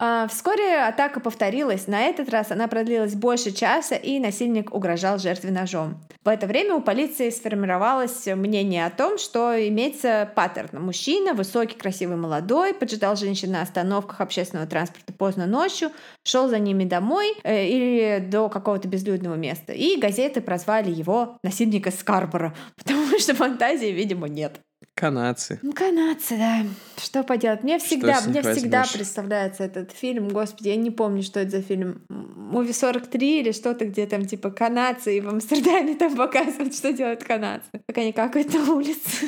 А, 0.00 0.28
Вскоре 0.28 0.82
атака 0.82 1.18
повторилась. 1.18 1.88
На 1.88 2.02
этот 2.02 2.28
раз 2.28 2.52
она 2.52 2.68
продлилась 2.68 3.14
больше 3.14 3.50
часа, 3.50 3.96
и 3.96 4.20
насильник 4.20 4.72
угрожал 4.72 5.18
жертве 5.18 5.50
ножом. 5.50 6.00
В 6.24 6.28
это 6.28 6.46
время 6.46 6.74
у 6.74 6.80
полиции 6.80 7.30
сформировалось 7.30 8.26
мнение 8.26 8.86
о 8.86 8.90
том, 8.90 9.18
что 9.18 9.56
имеется 9.68 10.30
паттерн. 10.36 10.84
Мужчина, 10.84 11.34
высокий, 11.34 11.74
красивый, 11.74 12.16
молодой, 12.16 12.74
поджидал 12.74 13.16
женщин 13.16 13.50
на 13.50 13.62
остановках 13.62 14.20
общественного 14.20 14.68
транспорта 14.68 15.12
поздно 15.12 15.46
ночью, 15.46 15.90
шел 16.22 16.48
за 16.48 16.58
ними 16.58 16.84
домой 16.84 17.34
э, 17.42 17.66
или 17.66 18.24
до 18.24 18.48
какого-то 18.48 18.86
безлюдного 18.86 19.34
места. 19.34 19.72
И 19.72 19.98
газеты 19.98 20.40
прозвали 20.40 20.90
его 20.90 21.38
насильника 21.42 21.90
Скарбора, 21.90 22.54
потому 22.76 23.18
что 23.18 23.34
фантазии, 23.34 23.86
видимо, 23.86 24.28
нет. 24.28 24.60
Канадцы. 24.98 25.61
Ну, 25.62 25.72
канадцы, 25.72 26.37
да. 26.37 26.62
Что 27.00 27.22
поделать? 27.22 27.62
Мне 27.62 27.78
всегда, 27.78 28.20
мне 28.26 28.42
всегда 28.42 28.78
возьмешь? 28.80 28.92
представляется 28.94 29.62
этот 29.62 29.92
фильм. 29.92 30.28
Господи, 30.28 30.68
я 30.70 30.76
не 30.76 30.90
помню, 30.90 31.22
что 31.22 31.38
это 31.38 31.52
за 31.52 31.62
фильм. 31.62 32.02
Муви 32.08 32.72
43 32.72 33.40
или 33.40 33.52
что-то, 33.52 33.84
где 33.84 34.06
там 34.06 34.24
типа 34.26 34.50
канадцы, 34.50 35.16
и 35.16 35.20
в 35.20 35.28
Амстердаме 35.28 35.94
там 35.94 36.16
показывают, 36.16 36.74
что 36.74 36.92
делают 36.92 37.22
канадцы. 37.22 37.68
Как 37.87 37.98
они 37.98 38.12
какают 38.12 38.52
на 38.52 38.72
улице. 38.72 39.26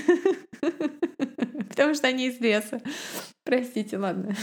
Потому 1.68 1.94
что 1.94 2.09
они 2.09 2.26
из 2.26 2.40
леса. 2.40 2.80
Простите, 3.44 3.96
ладно. 3.96 4.35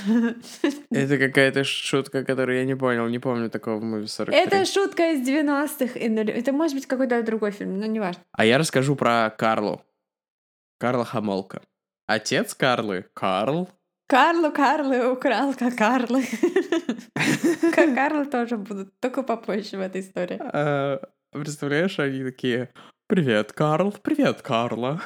Это 0.91 1.17
какая-то 1.17 1.63
шутка, 1.63 2.23
которую 2.23 2.57
я 2.59 2.65
не 2.65 2.75
понял. 2.75 3.07
Не 3.07 3.19
помню 3.19 3.49
такого 3.49 3.79
в 3.79 3.83
Movie 3.83 4.07
43. 4.07 4.35
Это 4.35 4.65
шутка 4.65 5.11
из 5.11 5.27
90-х. 5.27 5.99
и 5.99 6.09
нулев- 6.09 6.35
Это 6.35 6.51
может 6.51 6.75
быть 6.75 6.87
какой-то 6.87 7.21
другой 7.21 7.51
фильм, 7.51 7.77
но 7.79 7.85
не 7.85 7.99
важно. 7.99 8.21
А 8.31 8.45
я 8.45 8.57
расскажу 8.57 8.95
про 8.95 9.29
Карлу. 9.37 9.81
Карла 10.79 11.05
Хамолка. 11.05 11.61
Отец 12.07 12.53
Карлы, 12.53 13.05
Карл, 13.13 13.69
Карлу 14.07 14.51
Карлы 14.51 15.11
украл, 15.11 15.53
Карлы. 15.77 16.23
Как 17.73 17.93
Карлы 17.93 18.25
тоже 18.25 18.57
будут, 18.57 18.97
только 18.99 19.23
попозже 19.23 19.77
в 19.77 19.81
этой 19.81 20.01
истории. 20.01 20.39
э, 20.41 20.99
представляешь, 21.31 21.99
они 21.99 22.23
такие, 22.23 22.69
привет, 23.07 23.53
Карл, 23.53 23.95
привет, 24.01 24.41
Карла. 24.41 25.01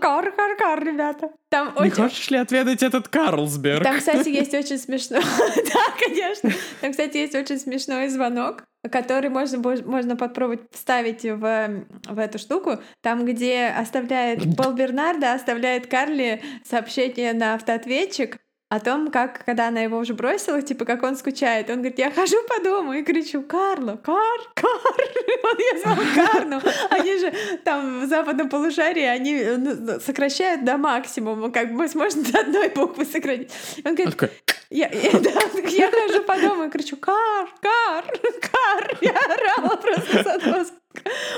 Кар, 0.00 0.32
кар, 0.32 0.56
кар, 0.58 0.84
ребята. 0.84 1.30
Там 1.48 1.72
Не 1.74 1.88
очень... 1.88 2.02
хочешь 2.02 2.30
ли 2.30 2.38
отведать 2.38 2.82
этот 2.82 3.08
Карлсберг? 3.08 3.82
Там, 3.82 3.98
кстати, 3.98 4.28
есть 4.30 4.54
очень 4.54 4.78
смешно. 4.78 5.18
Да, 5.56 5.80
конечно. 5.98 6.50
Там, 6.80 6.90
кстати, 6.90 7.16
есть 7.16 7.34
очень 7.34 7.58
смешной 7.58 8.08
звонок, 8.08 8.64
который 8.90 9.30
можно, 9.30 9.58
можно 9.58 10.16
попробовать 10.16 10.60
вставить 10.70 11.22
в, 11.22 11.84
в 12.08 12.18
эту 12.18 12.38
штуку. 12.38 12.78
Там, 13.02 13.24
где 13.24 13.66
оставляет 13.66 14.40
Пол 14.56 14.72
Бернарда, 14.72 15.32
оставляет 15.32 15.86
Карли 15.86 16.42
сообщение 16.64 17.32
на 17.32 17.54
автоответчик 17.54 18.38
о 18.68 18.80
том, 18.80 19.10
как, 19.12 19.44
когда 19.44 19.68
она 19.68 19.80
его 19.80 19.96
уже 19.98 20.14
бросила, 20.14 20.60
типа, 20.60 20.84
как 20.84 21.02
он 21.04 21.16
скучает. 21.16 21.70
Он 21.70 21.76
говорит, 21.76 21.98
я 21.98 22.10
хожу 22.10 22.36
по 22.48 22.62
дому 22.62 22.94
и 22.94 23.02
кричу, 23.02 23.42
Карло, 23.42 23.96
Кар, 23.96 24.40
Кар. 24.54 24.70
Он 25.44 25.58
ее 25.58 25.78
звал 25.78 25.96
Карну. 26.14 26.60
Они 26.90 27.16
же 27.18 27.32
там 27.64 28.00
в 28.00 28.08
западном 28.08 28.48
полушарии, 28.48 29.04
они 29.04 29.44
ну, 29.56 30.00
сокращают 30.00 30.64
до 30.64 30.76
максимума, 30.78 31.52
как 31.52 31.72
бы 31.72 31.86
можно 31.94 32.22
до 32.22 32.40
одной 32.40 32.68
буквы 32.70 33.04
сократить. 33.04 33.52
Он 33.84 33.94
говорит, 33.94 34.32
я, 34.70 34.88
я- 34.88 35.20
да, 35.20 35.30
я 35.68 35.90
хожу 35.90 36.24
по 36.24 36.36
дому 36.36 36.64
и 36.64 36.70
кричу 36.70 36.96
«Кар! 36.96 37.48
Кар! 37.60 38.04
Кар!» 38.40 38.98
Я 39.00 39.12
орала 39.12 39.76
просто 39.76 40.64
с. 40.64 40.72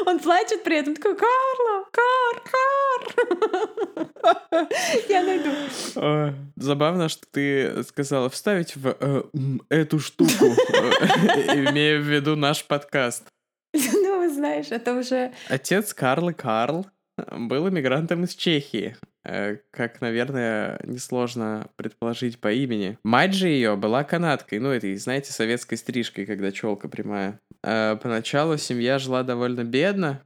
Он 0.06 0.18
плачет 0.18 0.64
при 0.64 0.78
этом, 0.78 0.94
такой 0.94 1.16
«Карло! 1.16 1.84
Кар! 1.92 2.42
Кар!» 2.50 2.68
Я 5.08 5.22
найду. 5.22 5.50
«Ой, 5.96 6.34
забавно, 6.56 7.08
что 7.08 7.26
ты 7.30 7.82
сказала 7.84 8.28
вставить 8.30 8.76
в 8.76 8.96
э, 8.98 9.22
эту 9.68 9.98
штуку, 9.98 10.44
э, 10.44 10.48
имея 11.70 11.98
в 11.98 12.04
виду 12.04 12.36
наш 12.36 12.64
подкаст. 12.64 13.24
Ну, 13.74 14.30
знаешь, 14.32 14.70
это 14.70 14.94
уже... 14.94 15.32
Отец 15.48 15.92
Карлы 15.94 16.32
Карл 16.32 16.86
был 17.32 17.68
иммигрантом 17.68 18.24
из 18.24 18.34
Чехии, 18.34 18.96
э, 19.17 19.17
как, 19.70 20.00
наверное, 20.00 20.80
несложно 20.84 21.68
предположить 21.76 22.40
по 22.40 22.52
имени. 22.52 22.98
Мать 23.02 23.34
же 23.34 23.48
ее 23.48 23.76
была 23.76 24.04
канадкой, 24.04 24.58
ну, 24.58 24.70
этой, 24.70 24.96
знаете, 24.96 25.32
советской 25.32 25.76
стрижкой, 25.76 26.26
когда 26.26 26.50
челка 26.52 26.88
прямая. 26.88 27.40
Э, 27.62 27.96
Поначалу 28.02 28.56
семья 28.56 28.98
жила 28.98 29.22
довольно 29.22 29.64
бедно, 29.64 30.22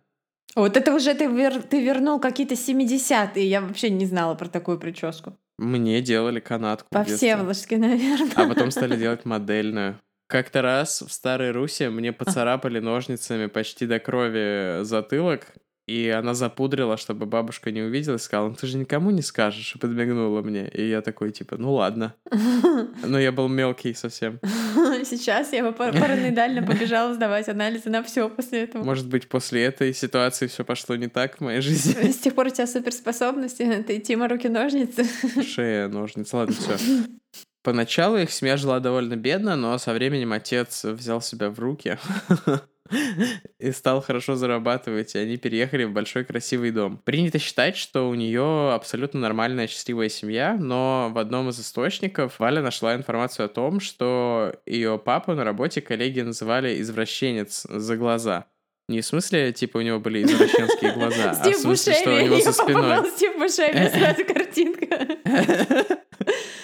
Вот 0.54 0.76
это 0.76 0.94
уже 0.94 1.14
ты, 1.14 1.24
вер- 1.24 1.62
ты 1.62 1.82
вернул 1.82 2.20
какие-то 2.20 2.54
70-е. 2.54 3.46
Я 3.48 3.60
вообще 3.60 3.88
не 3.90 4.04
знала 4.06 4.34
про 4.34 4.48
такую 4.48 4.78
прическу. 4.78 5.36
мне 5.58 6.00
делали 6.02 6.40
канадку 6.40 6.88
По 6.90 7.02
в 7.02 7.06
детстве. 7.06 7.28
Всеволожске, 7.34 7.78
наверное. 7.78 8.30
А 8.36 8.46
потом 8.46 8.70
стали 8.70 8.96
делать 8.96 9.24
модельную. 9.24 9.98
Как-то 10.28 10.62
раз 10.62 11.02
в 11.02 11.12
Старой 11.12 11.50
Руси 11.52 11.88
мне 11.88 12.12
поцарапали 12.12 12.80
ножницами 12.80 13.46
почти 13.46 13.86
до 13.86 13.98
крови 13.98 14.82
затылок, 14.84 15.46
и 15.86 16.08
она 16.08 16.34
запудрила, 16.34 16.96
чтобы 16.96 17.26
бабушка 17.26 17.72
не 17.72 17.82
увидела, 17.82 18.14
и 18.14 18.18
сказала, 18.18 18.48
ну 18.48 18.54
ты 18.54 18.66
же 18.66 18.78
никому 18.78 19.10
не 19.10 19.22
скажешь, 19.22 19.74
и 19.74 19.78
подмигнула 19.78 20.40
мне. 20.42 20.68
И 20.68 20.88
я 20.88 21.00
такой, 21.02 21.32
типа, 21.32 21.56
ну 21.58 21.74
ладно. 21.74 22.14
Но 23.04 23.18
я 23.18 23.32
был 23.32 23.48
мелкий 23.48 23.92
совсем. 23.94 24.38
Сейчас 25.04 25.52
я 25.52 25.64
бы 25.64 25.72
пар- 25.72 25.92
параноидально 25.92 26.62
побежала 26.62 27.14
сдавать 27.14 27.48
анализы 27.48 27.90
на 27.90 28.02
все 28.02 28.28
после 28.28 28.64
этого. 28.64 28.84
Может 28.84 29.08
быть, 29.08 29.28
после 29.28 29.64
этой 29.64 29.92
ситуации 29.92 30.46
все 30.46 30.64
пошло 30.64 30.94
не 30.94 31.08
так 31.08 31.38
в 31.38 31.40
моей 31.40 31.60
жизни. 31.60 32.10
С 32.12 32.18
тех 32.18 32.34
пор 32.34 32.46
у 32.46 32.50
тебя 32.50 32.66
суперспособности, 32.66 33.62
это 33.62 33.96
идти 33.96 34.14
руки-ножницы. 34.14 35.04
Шея, 35.42 35.88
ножницы, 35.88 36.36
ладно, 36.36 36.54
все. 36.54 36.76
Поначалу 37.64 38.18
их 38.18 38.30
семья 38.30 38.56
жила 38.56 38.80
довольно 38.80 39.16
бедно, 39.16 39.56
но 39.56 39.76
со 39.78 39.92
временем 39.92 40.32
отец 40.32 40.84
взял 40.84 41.20
себя 41.20 41.50
в 41.50 41.58
руки 41.58 41.98
и 43.58 43.72
стал 43.72 44.02
хорошо 44.02 44.34
зарабатывать, 44.34 45.14
и 45.14 45.18
они 45.18 45.36
переехали 45.36 45.84
в 45.84 45.92
большой 45.92 46.24
красивый 46.24 46.70
дом. 46.70 46.98
Принято 46.98 47.38
считать, 47.38 47.76
что 47.76 48.08
у 48.08 48.14
нее 48.14 48.72
абсолютно 48.72 49.20
нормальная 49.20 49.66
счастливая 49.66 50.08
семья, 50.08 50.56
но 50.58 51.10
в 51.12 51.18
одном 51.18 51.48
из 51.48 51.60
источников 51.60 52.38
Валя 52.38 52.62
нашла 52.62 52.94
информацию 52.94 53.46
о 53.46 53.48
том, 53.48 53.80
что 53.80 54.54
ее 54.66 54.98
папу 54.98 55.32
на 55.32 55.44
работе 55.44 55.80
коллеги 55.80 56.20
называли 56.20 56.80
извращенец 56.80 57.66
за 57.68 57.96
глаза. 57.96 58.46
Не 58.88 59.00
в 59.00 59.06
смысле, 59.06 59.52
типа, 59.52 59.78
у 59.78 59.80
него 59.80 60.00
были 60.00 60.22
извращенские 60.24 60.92
глаза, 60.92 61.30
а 61.30 61.50
в 61.50 61.54
смысле, 61.54 61.94
что 61.94 62.14
у 62.14 62.20
него 62.20 62.40
за 62.40 62.52
спиной. 62.52 63.10
Стив 63.10 63.38
Бушеми, 63.38 63.88
сразу 63.88 64.24
картинка. 64.34 65.08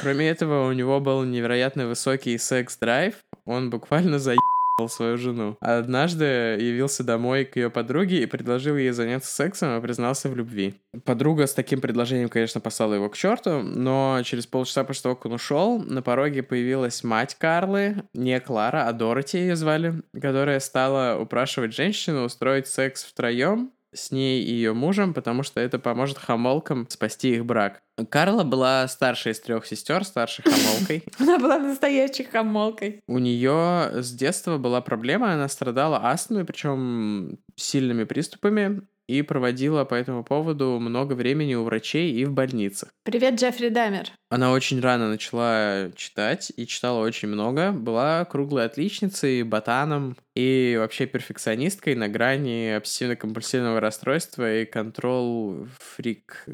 Кроме 0.01 0.29
этого, 0.29 0.69
у 0.69 0.73
него 0.73 1.01
был 1.01 1.25
невероятно 1.25 1.87
высокий 1.87 2.37
секс-драйв. 2.37 3.15
Он 3.45 3.71
буквально 3.71 4.19
заебал 4.19 4.58
свою 4.87 5.19
жену. 5.19 5.57
Однажды 5.61 6.25
явился 6.25 7.03
домой 7.03 7.45
к 7.45 7.57
ее 7.57 7.71
подруге 7.71 8.23
и 8.23 8.27
предложил 8.27 8.77
ей 8.77 8.91
заняться 8.91 9.35
сексом 9.35 9.77
и 9.77 9.81
признался 9.81 10.29
в 10.29 10.37
любви. 10.37 10.75
Подруга 11.05 11.47
с 11.47 11.55
таким 11.55 11.81
предложением, 11.81 12.29
конечно, 12.29 12.61
послала 12.61 12.95
его 12.95 13.09
к 13.09 13.17
черту, 13.17 13.63
но 13.63 14.21
через 14.25 14.47
полчаса 14.47 14.85
после 14.85 15.03
того, 15.03 15.17
как 15.17 15.27
он 15.27 15.33
ушел, 15.33 15.81
на 15.81 16.03
пороге 16.03 16.45
появилась 16.45 17.03
мать 17.03 17.35
Карлы, 17.35 18.05
не 18.15 18.39
Клара, 18.39 18.87
а 18.87 18.93
Дороти 18.93 19.39
ее 19.39 19.57
звали, 19.57 20.03
которая 20.13 20.61
стала 20.61 21.19
упрашивать 21.21 21.75
женщину 21.75 22.25
устроить 22.25 22.69
секс 22.69 23.05
втроем 23.05 23.73
с 23.99 24.11
ней 24.11 24.43
и 24.43 24.53
ее 24.53 24.75
мужем, 24.75 25.15
потому 25.15 25.43
что 25.43 25.61
это 25.61 25.79
поможет 25.79 26.19
хамолкам 26.19 26.87
спасти 26.89 27.35
их 27.35 27.45
брак. 27.45 27.83
Карла 28.11 28.45
была 28.45 28.87
старшей 28.89 29.33
из 29.33 29.41
трех 29.41 29.67
сестер, 29.67 30.05
старшей 30.05 30.45
хамолкой. 30.45 31.05
Она 31.19 31.39
была 31.39 31.59
настоящей 31.59 32.25
хамолкой. 32.25 33.01
У 33.09 33.19
нее 33.19 34.03
с 34.03 34.13
детства 34.13 34.57
была 34.59 34.81
проблема, 34.81 35.33
она 35.33 35.49
страдала 35.49 36.09
астмой, 36.11 36.45
причем 36.45 37.39
сильными 37.57 38.05
приступами, 38.05 38.83
и 39.09 39.23
проводила 39.23 39.85
по 39.85 39.95
этому 39.95 40.23
поводу 40.23 40.79
много 40.79 41.15
времени 41.15 41.55
у 41.55 41.65
врачей 41.65 42.13
и 42.13 42.25
в 42.27 42.33
больницах. 42.33 42.91
Привет, 43.05 43.41
Джеффри 43.41 43.71
Дамер. 43.71 44.13
Она 44.29 44.53
очень 44.53 44.81
рано 44.81 45.09
начала 45.09 45.91
читать 45.97 46.53
и 46.57 46.67
читала 46.67 47.01
очень 47.01 47.29
много. 47.29 47.73
Была 47.73 48.27
круглой 48.27 48.67
отличницей, 48.67 49.43
ботаном 49.43 50.17
и 50.37 50.77
вообще 50.79 51.07
перфекционисткой 51.07 51.95
на 51.95 52.09
грани 52.09 52.77
обсессивно-компульсивного 52.77 53.81
расстройства 53.81 54.61
и 54.61 54.67
контрол 54.67 55.67
фрик... 55.79 56.47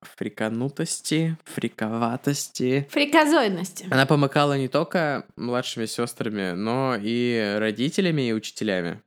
фриканутости, 0.00 1.36
фриковатости. 1.44 2.88
Фриказоидности. 2.90 3.86
Она 3.90 4.06
помыкала 4.06 4.56
не 4.56 4.68
только 4.68 5.26
младшими 5.36 5.84
сестрами, 5.84 6.52
но 6.52 6.96
и 6.98 7.56
родителями 7.58 8.28
и 8.28 8.32
учителями. 8.32 9.02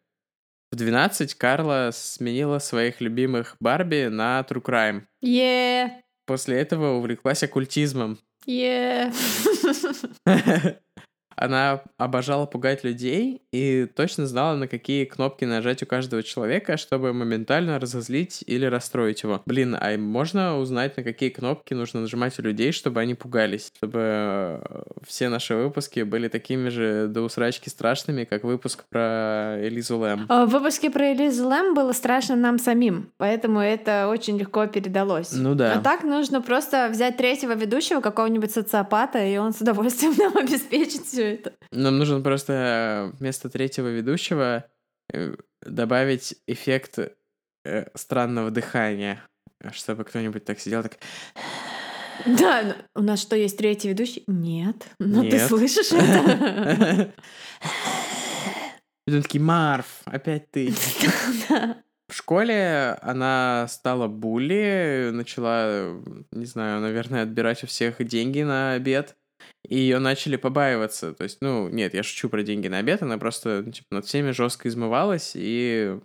В 0.72 0.76
12 0.76 1.36
Карла 1.36 1.92
сменила 1.94 2.60
своих 2.60 3.02
любимых 3.02 3.56
Барби 3.60 4.08
на 4.10 4.40
True 4.42 4.62
Crime. 4.62 5.02
Е, 5.22 6.04
После 6.26 6.60
этого 6.60 6.98
увлеклась 6.98 7.44
оккультизмом. 7.44 8.18
е. 8.48 9.12
она 11.36 11.82
обожала 11.98 12.46
пугать 12.46 12.84
людей 12.84 13.42
и 13.52 13.88
точно 13.94 14.28
знала, 14.28 14.56
на 14.56 14.68
какие 14.68 15.06
кнопки 15.06 15.46
нажать 15.46 15.84
у 15.84 15.86
каждого 15.86 16.24
человека, 16.24 16.78
чтобы 16.78 17.14
моментально 17.14 17.80
разозлить 17.80 18.44
или 18.48 18.66
расстроить 18.66 19.24
его. 19.24 19.42
Блин, 19.46 19.78
а 19.80 19.98
можно 19.98 20.58
узнать, 20.58 20.98
на 20.98 21.04
какие 21.04 21.30
кнопки 21.30 21.74
нужно 21.74 22.02
нажимать 22.02 22.38
у 22.40 22.42
людей, 22.42 22.72
чтобы 22.72 23.02
они 23.02 23.16
пугались? 23.16 23.72
Чтобы 23.76 24.00
э, 24.02 24.84
все 25.06 25.30
наши 25.30 25.56
выпуски 25.56 26.02
были 26.02 26.28
такими 26.28 26.70
же 26.70 27.08
до 27.08 27.22
усрачки 27.22 27.70
страшными, 27.70 28.24
как 28.24 28.44
выпуск 28.44 28.86
про 28.90 29.58
Элизу 29.60 29.98
Лэм. 29.98 30.26
А, 30.30 30.46
в 30.46 30.50
выпуске 30.50 30.90
про 30.90 31.14
Элизу 31.14 31.48
Лэм 31.48 31.74
было 31.74 31.92
страшно 31.92 32.36
нам 32.36 32.60
самим, 32.60 33.12
поэтому 33.18 33.60
это 33.60 34.08
очень 34.08 34.38
легко 34.38 34.68
передалось. 34.68 35.32
Ну 35.34 35.56
да. 35.56 35.74
А 35.74 35.82
так 35.82 36.04
нужно 36.04 36.42
просто 36.42 36.90
взять 36.90 37.18
третьего 37.18 37.54
ведущего, 37.54 38.02
какого-нибудь 38.02 38.52
социопата, 38.52 39.24
и 39.26 39.38
он 39.38 39.54
с 39.54 39.62
удовольствием 39.62 40.14
нам 40.18 40.38
обеспечит 40.38 41.02
все 41.06 41.25
это. 41.28 41.54
Нам 41.72 41.98
нужно 41.98 42.22
просто 42.22 42.54
э, 43.14 43.18
вместо 43.18 43.50
третьего 43.50 43.88
ведущего 43.88 44.66
э, 45.14 45.36
добавить 45.62 46.36
эффект 46.48 47.00
э, 47.66 47.88
странного 47.96 48.52
дыхания, 48.52 49.22
чтобы 49.72 50.04
кто-нибудь 50.04 50.46
так 50.46 50.60
сидел, 50.60 50.84
так... 50.84 50.98
Да, 52.26 52.78
у 52.96 53.02
нас 53.02 53.22
что, 53.22 53.36
есть 53.36 53.58
третий 53.58 53.90
ведущий? 53.90 54.24
Нет. 54.28 54.88
Ну 55.00 55.30
ты 55.30 55.38
слышишь 55.38 55.92
это? 55.92 57.14
И 59.08 59.22
такие, 59.22 59.42
Марф, 59.42 60.02
опять 60.06 60.50
ты. 60.50 60.74
В 62.08 62.14
школе 62.14 62.98
она 63.02 63.66
стала 63.68 64.08
булли, 64.08 65.10
начала, 65.12 66.00
не 66.32 66.46
знаю, 66.46 66.82
наверное, 66.82 67.24
отбирать 67.24 67.64
у 67.64 67.68
всех 67.68 68.04
деньги 68.06 68.42
на 68.42 68.74
обед. 68.74 69.16
И 69.68 69.78
ее 69.78 70.00
начали 70.00 70.36
побаиваться. 70.36 71.14
То 71.14 71.24
есть, 71.24 71.40
ну, 71.42 71.70
нет, 71.70 71.94
я 71.94 72.04
шучу 72.04 72.30
про 72.30 72.44
деньги 72.44 72.68
на 72.68 72.80
обед, 72.80 73.02
она 73.02 73.18
просто 73.18 73.64
ну, 73.66 73.72
типа, 73.72 73.88
над 73.92 74.06
всеми 74.06 74.32
жестко 74.32 74.68
измывалась 74.68 75.32
и 75.36 76.00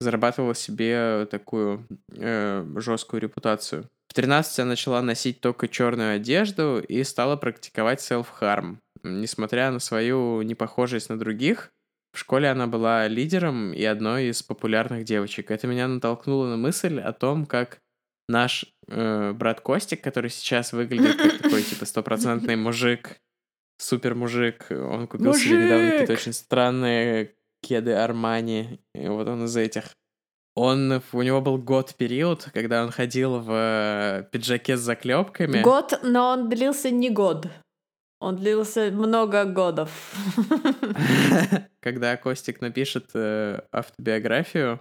зарабатывала 0.00 0.54
себе 0.54 1.26
такую 1.30 1.86
э, 2.12 2.66
жесткую 2.76 3.20
репутацию. 3.22 3.88
В 4.08 4.14
13 4.14 4.60
она 4.60 4.70
начала 4.70 5.02
носить 5.02 5.40
только 5.40 5.66
черную 5.66 6.16
одежду 6.16 6.78
и 6.78 7.02
стала 7.04 7.36
практиковать 7.36 8.00
self-harm. 8.00 8.76
Несмотря 9.02 9.70
на 9.70 9.80
свою 9.80 10.42
непохожесть 10.42 11.08
на 11.08 11.18
других, 11.18 11.72
в 12.12 12.18
школе 12.18 12.48
она 12.48 12.68
была 12.68 13.08
лидером 13.08 13.72
и 13.72 13.82
одной 13.84 14.26
из 14.26 14.42
популярных 14.42 15.04
девочек. 15.04 15.50
Это 15.50 15.66
меня 15.66 15.88
натолкнуло 15.88 16.46
на 16.46 16.56
мысль 16.56 17.00
о 17.00 17.12
том, 17.12 17.44
как 17.44 17.80
наш 18.28 18.66
э, 18.88 19.32
брат 19.32 19.60
Костик, 19.60 20.02
который 20.02 20.30
сейчас 20.30 20.72
выглядит 20.72 21.16
как 21.16 21.42
такой, 21.42 21.62
типа, 21.70 21.84
стопроцентный 21.84 22.56
мужик, 22.56 23.18
супер 23.78 24.14
мужик, 24.14 24.66
он 24.70 25.06
купил 25.06 25.28
мужик! 25.28 25.44
себе 25.44 25.64
недавно 25.64 25.90
какие-то 25.90 26.12
очень 26.12 26.32
странные 26.32 27.34
кеды 27.62 27.92
Армани, 27.92 28.80
и 28.94 29.08
вот 29.08 29.28
он 29.28 29.44
из 29.44 29.56
этих. 29.56 29.84
Он, 30.56 31.02
у 31.12 31.22
него 31.22 31.40
был 31.40 31.58
год-период, 31.58 32.48
когда 32.52 32.84
он 32.84 32.92
ходил 32.92 33.40
в 33.40 33.50
э, 33.50 34.28
пиджаке 34.30 34.76
с 34.76 34.80
заклепками. 34.80 35.62
Год, 35.62 35.98
но 36.04 36.28
он 36.28 36.48
длился 36.48 36.90
не 36.90 37.10
год. 37.10 37.48
Он 38.20 38.36
длился 38.36 38.90
много 38.92 39.44
годов. 39.44 39.90
Когда 41.80 42.16
Костик 42.16 42.60
напишет 42.60 43.10
э, 43.14 43.60
автобиографию, 43.72 44.80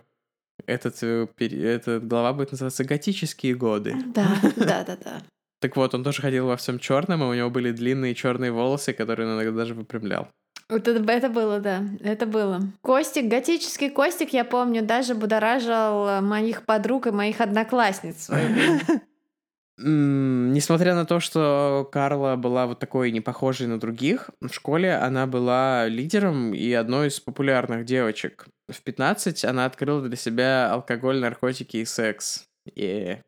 этот, 0.66 1.02
э, 1.02 1.28
эта 1.40 2.00
глава 2.00 2.34
будет 2.34 2.52
называться 2.52 2.84
«Готические 2.84 3.56
годы». 3.56 3.96
Да, 4.14 4.28
да, 4.56 4.84
да, 4.84 4.98
да. 5.04 5.22
Так 5.60 5.76
вот, 5.78 5.94
он 5.94 6.04
тоже 6.04 6.22
ходил 6.22 6.48
во 6.48 6.58
всем 6.58 6.80
черном, 6.80 7.24
и 7.24 7.26
у 7.26 7.34
него 7.34 7.50
были 7.50 7.72
длинные 7.72 8.16
черные 8.16 8.52
волосы, 8.52 8.94
которые 8.94 9.30
он 9.30 9.36
иногда 9.36 9.58
даже 9.60 9.74
выпрямлял. 9.74 10.28
Вот 10.70 10.88
это, 10.88 11.12
это 11.12 11.30
было, 11.30 11.60
да, 11.60 11.84
это 12.02 12.26
было. 12.26 12.62
Костик, 12.82 13.26
готический 13.26 13.90
Костик, 13.90 14.34
я 14.34 14.44
помню, 14.44 14.82
даже 14.82 15.14
будоражил 15.14 16.22
моих 16.22 16.66
подруг 16.66 17.08
и 17.08 17.12
моих 17.12 17.42
одноклассниц 17.42 18.30
Несмотря 19.86 20.96
на 20.96 21.06
то, 21.06 21.20
что 21.20 21.90
Карла 21.92 22.38
была 22.38 22.68
вот 22.68 22.80
такой 22.80 23.12
не 23.12 23.20
похожей 23.20 23.68
на 23.68 23.78
других, 23.78 24.30
в 24.40 24.54
школе 24.54 24.96
она 24.96 25.28
была 25.28 25.88
лидером 25.88 26.54
и 26.54 26.72
одной 26.72 27.10
из 27.10 27.20
популярных 27.20 27.84
девочек. 27.84 28.48
В 28.72 28.82
15 28.82 29.44
она 29.44 29.66
открыла 29.66 30.02
для 30.02 30.16
себя 30.16 30.72
алкоголь, 30.72 31.20
наркотики 31.20 31.78
и 31.78 31.86
секс. 31.86 32.46
Yeah. 32.78 33.20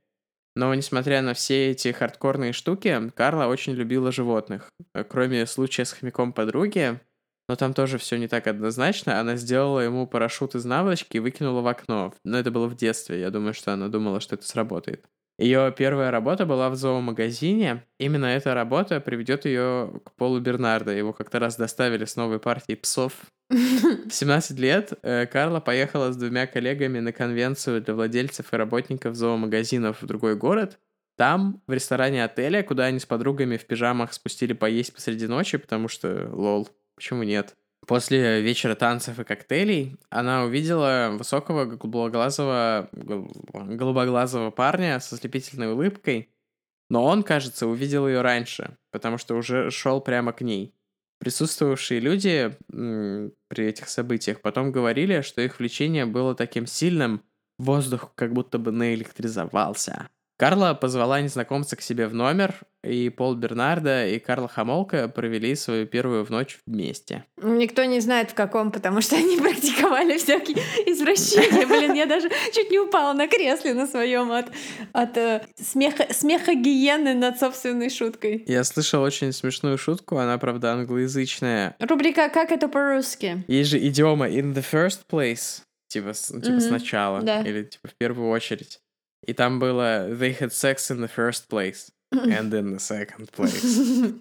Но 0.55 0.73
несмотря 0.73 1.21
на 1.21 1.33
все 1.33 1.71
эти 1.71 1.91
хардкорные 1.91 2.53
штуки, 2.53 3.11
Карла 3.15 3.47
очень 3.47 3.73
любила 3.73 4.13
животных. 4.13 4.69
Кроме 5.09 5.45
случая 5.47 5.83
с 5.83 5.91
хомяком 5.91 6.31
подруги, 6.31 7.01
но 7.49 7.57
там 7.57 7.73
тоже 7.73 7.97
все 7.97 8.17
не 8.17 8.29
так 8.29 8.47
однозначно, 8.47 9.19
она 9.19 9.35
сделала 9.35 9.81
ему 9.81 10.07
парашют 10.07 10.55
из 10.55 10.63
наволочки 10.63 11.17
и 11.17 11.19
выкинула 11.19 11.59
в 11.59 11.67
окно. 11.67 12.13
Но 12.23 12.39
это 12.39 12.49
было 12.49 12.67
в 12.67 12.77
детстве, 12.77 13.19
я 13.19 13.29
думаю, 13.29 13.53
что 13.53 13.73
она 13.73 13.89
думала, 13.89 14.21
что 14.21 14.35
это 14.35 14.47
сработает. 14.47 15.05
Ее 15.37 15.73
первая 15.77 16.11
работа 16.11 16.45
была 16.45 16.69
в 16.69 16.75
зоомагазине. 16.75 17.83
Именно 17.99 18.25
эта 18.25 18.53
работа 18.53 19.01
приведет 19.01 19.45
ее 19.45 19.99
к 20.05 20.13
Полу 20.13 20.39
Бернарда. 20.39 20.91
Его 20.91 21.11
как-то 21.11 21.39
раз 21.39 21.57
доставили 21.57 22.05
с 22.05 22.15
новой 22.15 22.39
партией 22.39 22.77
псов. 22.77 23.13
В 23.49 24.11
17 24.11 24.57
лет 24.57 24.93
э, 25.03 25.25
Карла 25.25 25.59
поехала 25.59 26.11
с 26.11 26.17
двумя 26.17 26.47
коллегами 26.47 26.99
на 26.99 27.11
конвенцию 27.11 27.81
для 27.81 27.93
владельцев 27.93 28.53
и 28.53 28.55
работников 28.55 29.15
зоомагазинов 29.15 30.01
в 30.01 30.05
другой 30.05 30.35
город. 30.35 30.79
Там, 31.17 31.61
в 31.67 31.71
ресторане 31.73 32.23
отеля, 32.23 32.63
куда 32.63 32.85
они 32.85 32.99
с 32.99 33.05
подругами 33.05 33.57
в 33.57 33.65
пижамах 33.65 34.13
спустили 34.13 34.53
поесть 34.53 34.93
посреди 34.93 35.27
ночи, 35.27 35.57
потому 35.57 35.87
что, 35.89 36.29
лол, 36.31 36.69
почему 36.95 37.23
нет? 37.23 37.55
После 37.87 38.41
вечера 38.41 38.73
танцев 38.73 39.19
и 39.19 39.23
коктейлей 39.23 39.97
она 40.09 40.43
увидела 40.43 41.11
высокого 41.17 41.65
голубоглазого, 41.65 42.89
голубоглазого 42.91 44.49
парня 44.49 44.99
со 44.99 45.17
слепительной 45.17 45.71
улыбкой, 45.71 46.29
но 46.89 47.03
он, 47.03 47.21
кажется, 47.23 47.67
увидел 47.67 48.07
ее 48.07 48.21
раньше, 48.21 48.77
потому 48.91 49.17
что 49.17 49.35
уже 49.35 49.69
шел 49.69 50.01
прямо 50.01 50.33
к 50.33 50.41
ней. 50.41 50.73
Присутствовавшие 51.19 51.99
люди 51.99 52.55
при 52.67 53.65
этих 53.65 53.87
событиях 53.89 54.41
потом 54.41 54.71
говорили, 54.71 55.21
что 55.21 55.41
их 55.41 55.59
влечение 55.59 56.05
было 56.05 56.35
таким 56.35 56.65
сильным, 56.65 57.21
воздух 57.57 58.13
как 58.15 58.33
будто 58.33 58.57
бы 58.57 58.71
наэлектризовался. 58.71 60.09
Карла 60.37 60.73
позвала 60.73 61.21
незнакомца 61.21 61.77
к 61.77 61.81
себе 61.81 62.07
в 62.07 62.13
номер, 62.13 62.55
и 62.83 63.09
Пол 63.09 63.35
Бернарда 63.35 64.07
и 64.07 64.19
Карла 64.19 64.47
Хамолка 64.47 65.07
провели 65.07 65.55
свою 65.55 65.87
первую 65.87 66.25
в 66.25 66.29
ночь 66.29 66.59
вместе. 66.65 67.23
Никто 67.41 67.85
не 67.85 68.01
знает 68.01 68.31
в 68.31 68.33
каком, 68.33 68.71
потому 68.71 69.01
что 69.01 69.15
они 69.15 69.37
практиковали 69.41 70.17
всякие 70.17 70.57
извращения. 70.85 71.65
Блин, 71.65 71.93
я 71.93 72.05
даже 72.05 72.29
чуть 72.53 72.69
не 72.69 72.79
упала 72.79 73.13
на 73.13 73.27
кресле 73.27 73.73
на 73.73 73.87
своем 73.87 74.31
от, 74.31 74.47
от 74.91 75.17
э, 75.17 75.45
смеха, 75.55 76.13
смеха 76.13 76.53
гиены 76.53 77.13
над 77.13 77.39
собственной 77.39 77.89
шуткой. 77.89 78.43
Я 78.45 78.63
слышал 78.65 79.01
очень 79.01 79.31
смешную 79.31 79.77
шутку, 79.77 80.17
она, 80.17 80.37
правда, 80.37 80.73
англоязычная. 80.73 81.75
Рубрика 81.79 82.29
«Как 82.29 82.51
это 82.51 82.67
по-русски?» 82.67 83.45
Есть 83.47 83.69
же 83.69 83.87
идиома 83.87 84.27
«in 84.27 84.53
the 84.53 84.65
first 84.69 85.01
place», 85.09 85.61
типа, 85.87 86.13
типа 86.13 86.35
mm-hmm. 86.35 86.59
сначала, 86.59 87.21
да. 87.21 87.41
или 87.41 87.63
типа 87.63 87.87
в 87.87 87.95
первую 87.95 88.29
очередь. 88.29 88.79
И 89.25 89.33
там 89.33 89.59
было 89.59 90.09
«They 90.09 90.37
had 90.39 90.51
sex 90.51 90.89
in 90.89 90.99
the 91.01 91.09
first 91.09 91.49
place 91.49 91.91
and 92.11 92.51
in 92.53 92.75
the 92.75 92.79
second 92.79 93.29
place». 93.31 94.13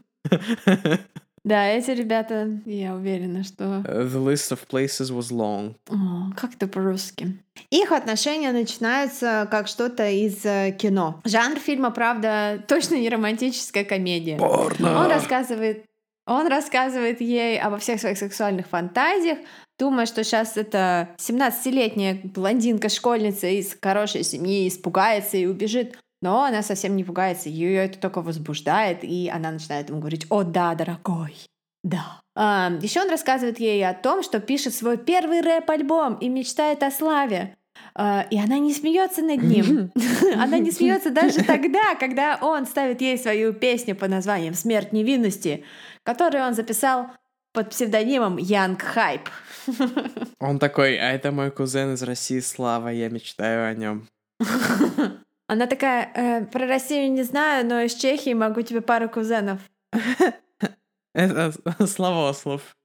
Да, 1.44 1.66
эти 1.66 1.90
ребята, 1.90 2.58
я 2.64 2.94
уверена, 2.94 3.44
что... 3.44 3.82
The 3.84 4.16
list 4.16 4.50
of 4.50 4.60
places 4.66 5.10
was 5.10 5.30
long. 5.30 5.74
О, 5.90 6.32
как 6.34 6.54
это 6.54 6.66
по-русски? 6.66 7.36
Их 7.68 7.92
отношения 7.92 8.50
начинаются 8.50 9.46
как 9.50 9.68
что-то 9.68 10.08
из 10.08 10.42
э, 10.46 10.72
кино. 10.72 11.20
Жанр 11.26 11.58
фильма, 11.58 11.90
правда, 11.90 12.64
точно 12.66 12.94
не 12.94 13.10
романтическая 13.10 13.84
комедия. 13.84 14.38
Порно. 14.38 14.98
Он 14.98 15.10
рассказывает 15.10 15.84
он 16.26 16.46
рассказывает 16.48 17.20
ей 17.20 17.60
обо 17.60 17.76
всех 17.76 18.00
своих 18.00 18.16
сексуальных 18.16 18.66
фантазиях, 18.66 19.38
думая, 19.78 20.06
что 20.06 20.24
сейчас 20.24 20.56
эта 20.56 21.10
17-летняя 21.18 22.20
блондинка-школьница 22.22 23.48
из 23.48 23.76
хорошей 23.80 24.24
семьи 24.24 24.68
испугается 24.68 25.36
и 25.36 25.46
убежит. 25.46 25.98
Но 26.22 26.44
она 26.44 26.62
совсем 26.62 26.96
не 26.96 27.04
пугается, 27.04 27.50
ее 27.50 27.84
это 27.84 27.98
только 27.98 28.22
возбуждает, 28.22 29.00
и 29.02 29.28
она 29.28 29.50
начинает 29.50 29.90
ему 29.90 30.00
говорить 30.00 30.26
«О 30.30 30.42
да, 30.42 30.74
дорогой, 30.74 31.36
да». 31.82 32.22
А, 32.34 32.72
еще 32.80 33.02
он 33.02 33.10
рассказывает 33.10 33.60
ей 33.60 33.86
о 33.86 33.92
том, 33.92 34.22
что 34.22 34.40
пишет 34.40 34.74
свой 34.74 34.96
первый 34.96 35.42
рэп-альбом 35.42 36.14
и 36.14 36.28
мечтает 36.28 36.82
о 36.82 36.90
славе. 36.90 37.56
Uh, 37.96 38.26
и 38.30 38.38
она 38.38 38.58
не 38.58 38.72
смеется 38.72 39.22
над 39.22 39.42
ним. 39.42 39.92
она 40.40 40.58
не 40.58 40.70
смеется 40.70 41.10
даже 41.10 41.44
тогда, 41.44 41.94
когда 41.94 42.38
он 42.40 42.66
ставит 42.66 43.00
ей 43.00 43.18
свою 43.18 43.52
песню 43.52 43.94
под 43.94 44.10
названием 44.10 44.54
«Смерть 44.54 44.92
невинности», 44.92 45.64
которую 46.02 46.44
он 46.44 46.54
записал 46.54 47.10
под 47.52 47.70
псевдонимом 47.70 48.36
Янг 48.36 48.82
Хайп. 48.82 49.28
Он 50.40 50.58
такой, 50.58 50.96
а 50.98 51.12
это 51.12 51.32
мой 51.32 51.50
кузен 51.50 51.94
из 51.94 52.02
России, 52.02 52.40
Слава, 52.40 52.88
я 52.88 53.08
мечтаю 53.08 53.70
о 53.70 53.74
нем. 53.74 54.08
Она 55.46 55.66
такая, 55.66 56.10
э, 56.14 56.44
про 56.46 56.66
Россию 56.66 57.12
не 57.12 57.22
знаю, 57.22 57.66
но 57.66 57.80
из 57.80 57.94
Чехии 57.94 58.32
могу 58.32 58.62
тебе 58.62 58.80
пару 58.80 59.08
кузенов. 59.08 59.60
Это 61.14 61.52
Славослов. 61.86 62.76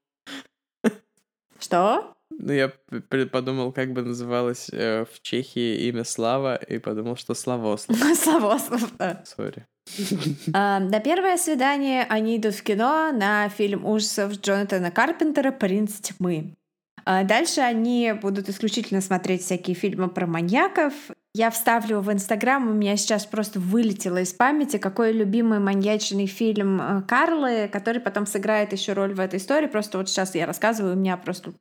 Что? 1.59 2.15
Ну, 2.31 2.53
я 2.53 2.71
подумал, 3.31 3.71
как 3.71 3.91
бы 3.91 4.01
называлось 4.01 4.69
э, 4.71 5.05
в 5.05 5.21
Чехии 5.21 5.87
имя 5.87 6.03
Слава, 6.03 6.55
и 6.55 6.77
подумал, 6.79 7.15
что 7.15 7.33
Славослов. 7.33 7.97
Славослов, 8.15 8.95
да. 8.97 9.23
Сори. 9.25 9.65
На 10.53 10.99
первое 10.99 11.37
свидание 11.37 12.05
они 12.07 12.37
идут 12.37 12.53
в 12.55 12.63
кино 12.63 13.11
на 13.11 13.49
фильм 13.49 13.85
ужасов 13.85 14.33
Джонатана 14.33 14.91
Карпентера 14.91 15.51
«Принц 15.51 15.99
тьмы». 15.99 16.55
А 17.11 17.23
дальше 17.23 17.61
они 17.61 18.13
будут 18.13 18.49
исключительно 18.49 19.01
смотреть 19.01 19.41
всякие 19.41 19.75
фильмы 19.75 20.09
про 20.09 20.27
маньяков. 20.27 20.93
Я 21.33 21.49
вставлю 21.49 22.01
в 22.01 22.13
Инстаграм, 22.13 22.69
у 22.69 22.71
меня 22.71 22.95
сейчас 22.97 23.25
просто 23.25 23.59
вылетело 23.59 24.21
из 24.21 24.31
памяти, 24.31 24.77
какой 24.77 25.11
любимый 25.11 25.57
маньячный 25.57 26.27
фильм 26.27 26.79
э, 26.79 27.01
Карлы, 27.07 27.67
который 27.67 27.99
потом 27.99 28.27
сыграет 28.27 28.73
еще 28.73 28.93
роль 28.93 29.15
в 29.15 29.19
этой 29.19 29.39
истории. 29.39 29.65
Просто 29.65 29.97
вот 29.97 30.07
сейчас 30.07 30.35
я 30.35 30.45
рассказываю, 30.45 30.93
у 30.93 30.99
меня 30.99 31.17
просто 31.17 31.53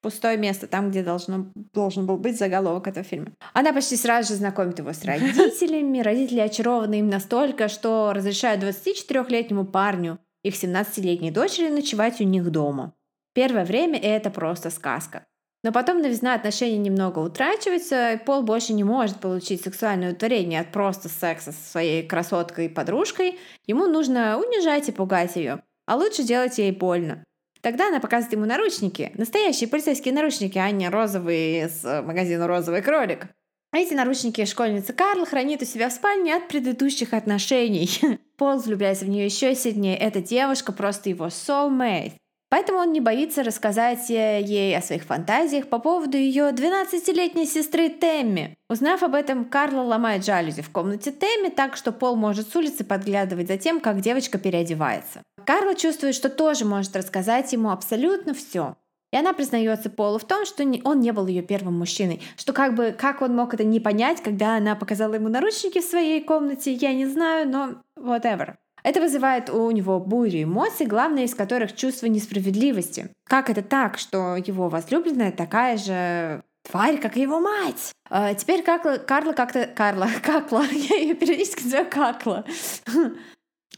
пустое 0.00 0.38
место, 0.38 0.66
там, 0.66 0.90
где 0.90 1.02
должно, 1.02 1.48
должен 1.74 2.06
был 2.06 2.16
быть 2.16 2.38
заголовок 2.38 2.86
этого 2.86 3.04
фильма. 3.04 3.32
Она 3.52 3.74
почти 3.74 3.94
сразу 3.94 4.32
же 4.32 4.38
знакомит 4.38 4.78
его 4.78 4.94
с 4.94 5.04
родителями. 5.04 6.00
Родители 6.00 6.40
очарованы 6.40 7.00
им 7.00 7.10
настолько, 7.10 7.68
что 7.68 8.14
разрешают 8.14 8.64
24-летнему 8.64 9.66
парню 9.66 10.18
их 10.42 10.54
17-летней 10.54 11.30
дочери 11.30 11.68
ночевать 11.68 12.22
у 12.22 12.24
них 12.24 12.50
дома. 12.50 12.94
Первое 13.34 13.64
время 13.64 13.98
это 13.98 14.30
просто 14.30 14.70
сказка. 14.70 15.26
Но 15.64 15.72
потом 15.72 16.00
новизна 16.00 16.34
отношений 16.34 16.78
немного 16.78 17.18
утрачивается, 17.18 18.12
и 18.12 18.24
Пол 18.24 18.42
больше 18.42 18.72
не 18.72 18.84
может 18.84 19.20
получить 19.20 19.62
сексуальное 19.62 20.10
удовлетворение 20.10 20.60
от 20.60 20.70
просто 20.70 21.08
секса 21.08 21.52
со 21.52 21.70
своей 21.70 22.06
красоткой 22.06 22.66
и 22.66 22.68
подружкой. 22.68 23.38
Ему 23.66 23.86
нужно 23.86 24.38
унижать 24.38 24.88
и 24.88 24.92
пугать 24.92 25.34
ее, 25.34 25.62
а 25.86 25.96
лучше 25.96 26.22
делать 26.22 26.58
ей 26.58 26.70
больно. 26.70 27.24
Тогда 27.60 27.88
она 27.88 27.98
показывает 27.98 28.34
ему 28.34 28.46
наручники, 28.46 29.10
настоящие 29.14 29.68
полицейские 29.68 30.14
наручники, 30.14 30.58
а 30.58 30.70
не 30.70 30.88
розовые 30.88 31.66
из 31.66 31.82
магазина 31.82 32.46
«Розовый 32.46 32.82
кролик». 32.82 33.26
Эти 33.72 33.92
наручники 33.92 34.44
школьница 34.46 34.94
Карл 34.94 35.26
хранит 35.26 35.60
у 35.60 35.66
себя 35.66 35.90
в 35.90 35.92
спальне 35.92 36.36
от 36.36 36.48
предыдущих 36.48 37.12
отношений. 37.12 37.90
Пол 38.38 38.58
влюбляется 38.60 39.04
в 39.04 39.08
нее 39.08 39.26
еще 39.26 39.54
сильнее. 39.54 39.98
Эта 39.98 40.22
девушка 40.22 40.72
просто 40.72 41.10
его 41.10 41.26
soulmate. 41.26 42.12
Поэтому 42.50 42.78
он 42.78 42.92
не 42.92 43.00
боится 43.00 43.42
рассказать 43.42 44.08
ей 44.08 44.76
о 44.76 44.80
своих 44.80 45.04
фантазиях 45.04 45.68
по 45.68 45.78
поводу 45.78 46.16
ее 46.16 46.50
12-летней 46.50 47.44
сестры 47.44 47.90
Темми. 47.90 48.56
Узнав 48.70 49.02
об 49.02 49.14
этом, 49.14 49.44
Карла 49.44 49.82
ломает 49.82 50.24
жалюзи 50.24 50.62
в 50.62 50.70
комнате 50.70 51.12
Темми 51.12 51.50
так, 51.50 51.76
что 51.76 51.92
Пол 51.92 52.16
может 52.16 52.50
с 52.50 52.56
улицы 52.56 52.84
подглядывать 52.84 53.48
за 53.48 53.58
тем, 53.58 53.80
как 53.80 54.00
девочка 54.00 54.38
переодевается. 54.38 55.22
Карла 55.44 55.74
чувствует, 55.74 56.14
что 56.14 56.30
тоже 56.30 56.64
может 56.64 56.96
рассказать 56.96 57.52
ему 57.52 57.70
абсолютно 57.70 58.32
все. 58.32 58.76
И 59.12 59.16
она 59.16 59.32
признается 59.32 59.88
Полу 59.88 60.18
в 60.18 60.24
том, 60.24 60.44
что 60.44 60.62
он 60.84 61.00
не 61.00 61.12
был 61.12 61.26
ее 61.26 61.42
первым 61.42 61.78
мужчиной. 61.78 62.20
Что 62.36 62.52
как 62.52 62.74
бы, 62.74 62.94
как 62.96 63.22
он 63.22 63.34
мог 63.34 63.54
это 63.54 63.64
не 63.64 63.80
понять, 63.80 64.22
когда 64.22 64.56
она 64.56 64.74
показала 64.74 65.14
ему 65.14 65.28
наручники 65.28 65.80
в 65.80 65.84
своей 65.84 66.22
комнате, 66.22 66.72
я 66.72 66.92
не 66.92 67.06
знаю, 67.06 67.48
но 67.48 67.82
whatever. 67.98 68.56
Это 68.82 69.00
вызывает 69.00 69.50
у 69.50 69.70
него 69.70 70.00
бурю 70.00 70.44
эмоций, 70.44 70.86
главное 70.86 71.24
из 71.24 71.34
которых 71.34 71.74
чувство 71.74 72.06
несправедливости. 72.06 73.10
Как 73.24 73.50
это 73.50 73.62
так, 73.62 73.98
что 73.98 74.36
его 74.36 74.68
возлюбленная 74.68 75.32
такая 75.32 75.76
же 75.76 76.42
тварь, 76.68 76.98
как 76.98 77.16
и 77.16 77.22
его 77.22 77.40
мать? 77.40 77.92
А 78.10 78.34
теперь 78.34 78.62
Карла, 78.62 78.98
Карла 78.98 79.32
как-то... 79.32 79.66
Карла, 79.66 80.08
Какла, 80.22 80.64
я 80.70 80.96
ее 80.96 81.14
периодически 81.14 81.64
называю 81.64 81.90
Какла. 81.90 82.44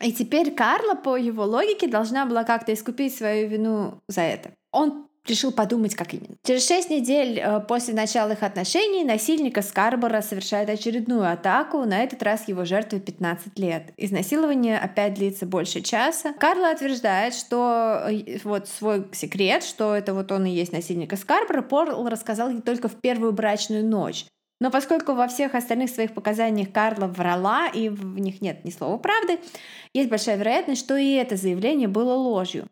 И 0.01 0.13
теперь 0.13 0.55
Карла, 0.55 0.95
по 0.95 1.17
его 1.17 1.45
логике, 1.45 1.87
должна 1.87 2.25
была 2.25 2.45
как-то 2.45 2.73
искупить 2.73 3.15
свою 3.15 3.49
вину 3.49 4.01
за 4.09 4.23
это. 4.23 4.53
Он 4.73 5.10
решил 5.27 5.53
подумать, 5.53 5.95
как 5.95 6.15
именно. 6.15 6.37
Через 6.45 6.67
шесть 6.67 6.91
недель 6.91 7.39
э, 7.39 7.61
после 7.61 7.95
начала 7.95 8.33
их 8.33 8.43
отношений 8.43 9.05
насильник 9.05 9.59
из 9.59 9.69
Скарбора 9.69 10.23
совершает 10.23 10.69
очередную 10.71 11.31
атаку, 11.31 11.85
на 11.85 12.03
этот 12.03 12.23
раз 12.23 12.49
его 12.49 12.65
жертве 12.65 13.01
15 13.01 13.59
лет. 13.59 13.93
Изнасилование 13.97 14.79
опять 14.79 15.15
длится 15.15 15.47
больше 15.47 15.81
часа. 15.81 16.33
Карла 16.35 16.73
утверждает, 16.75 17.35
что 17.35 18.07
э, 18.09 18.39
вот 18.45 18.69
свой 18.69 19.07
секрет, 19.13 19.63
что 19.63 19.95
это 19.95 20.15
вот 20.15 20.33
он 20.33 20.47
и 20.47 20.51
есть 20.51 20.73
насильник 20.73 21.17
Скарбора, 21.17 21.63
Пол 21.63 22.07
рассказал 22.09 22.51
ей 22.51 22.61
только 22.61 22.89
в 22.89 22.97
первую 22.97 23.33
брачную 23.33 23.85
ночь. 23.85 24.27
Но 24.61 24.71
поскольку 24.71 25.15
во 25.15 25.27
всех 25.27 25.55
остальных 25.55 25.91
своих 25.91 26.13
показаниях 26.13 26.71
Карла 26.71 27.07
врала, 27.07 27.69
и 27.69 27.89
в 27.89 28.19
них 28.19 28.43
нет 28.43 28.65
ни 28.65 28.71
слова 28.71 28.99
правды, 28.99 29.39
есть 29.95 30.11
большая 30.11 30.37
вероятность, 30.37 30.83
что 30.83 30.97
и 30.97 31.13
это 31.13 31.37
заявление 31.37 31.89
было 31.89 32.13
ложью. 32.13 32.69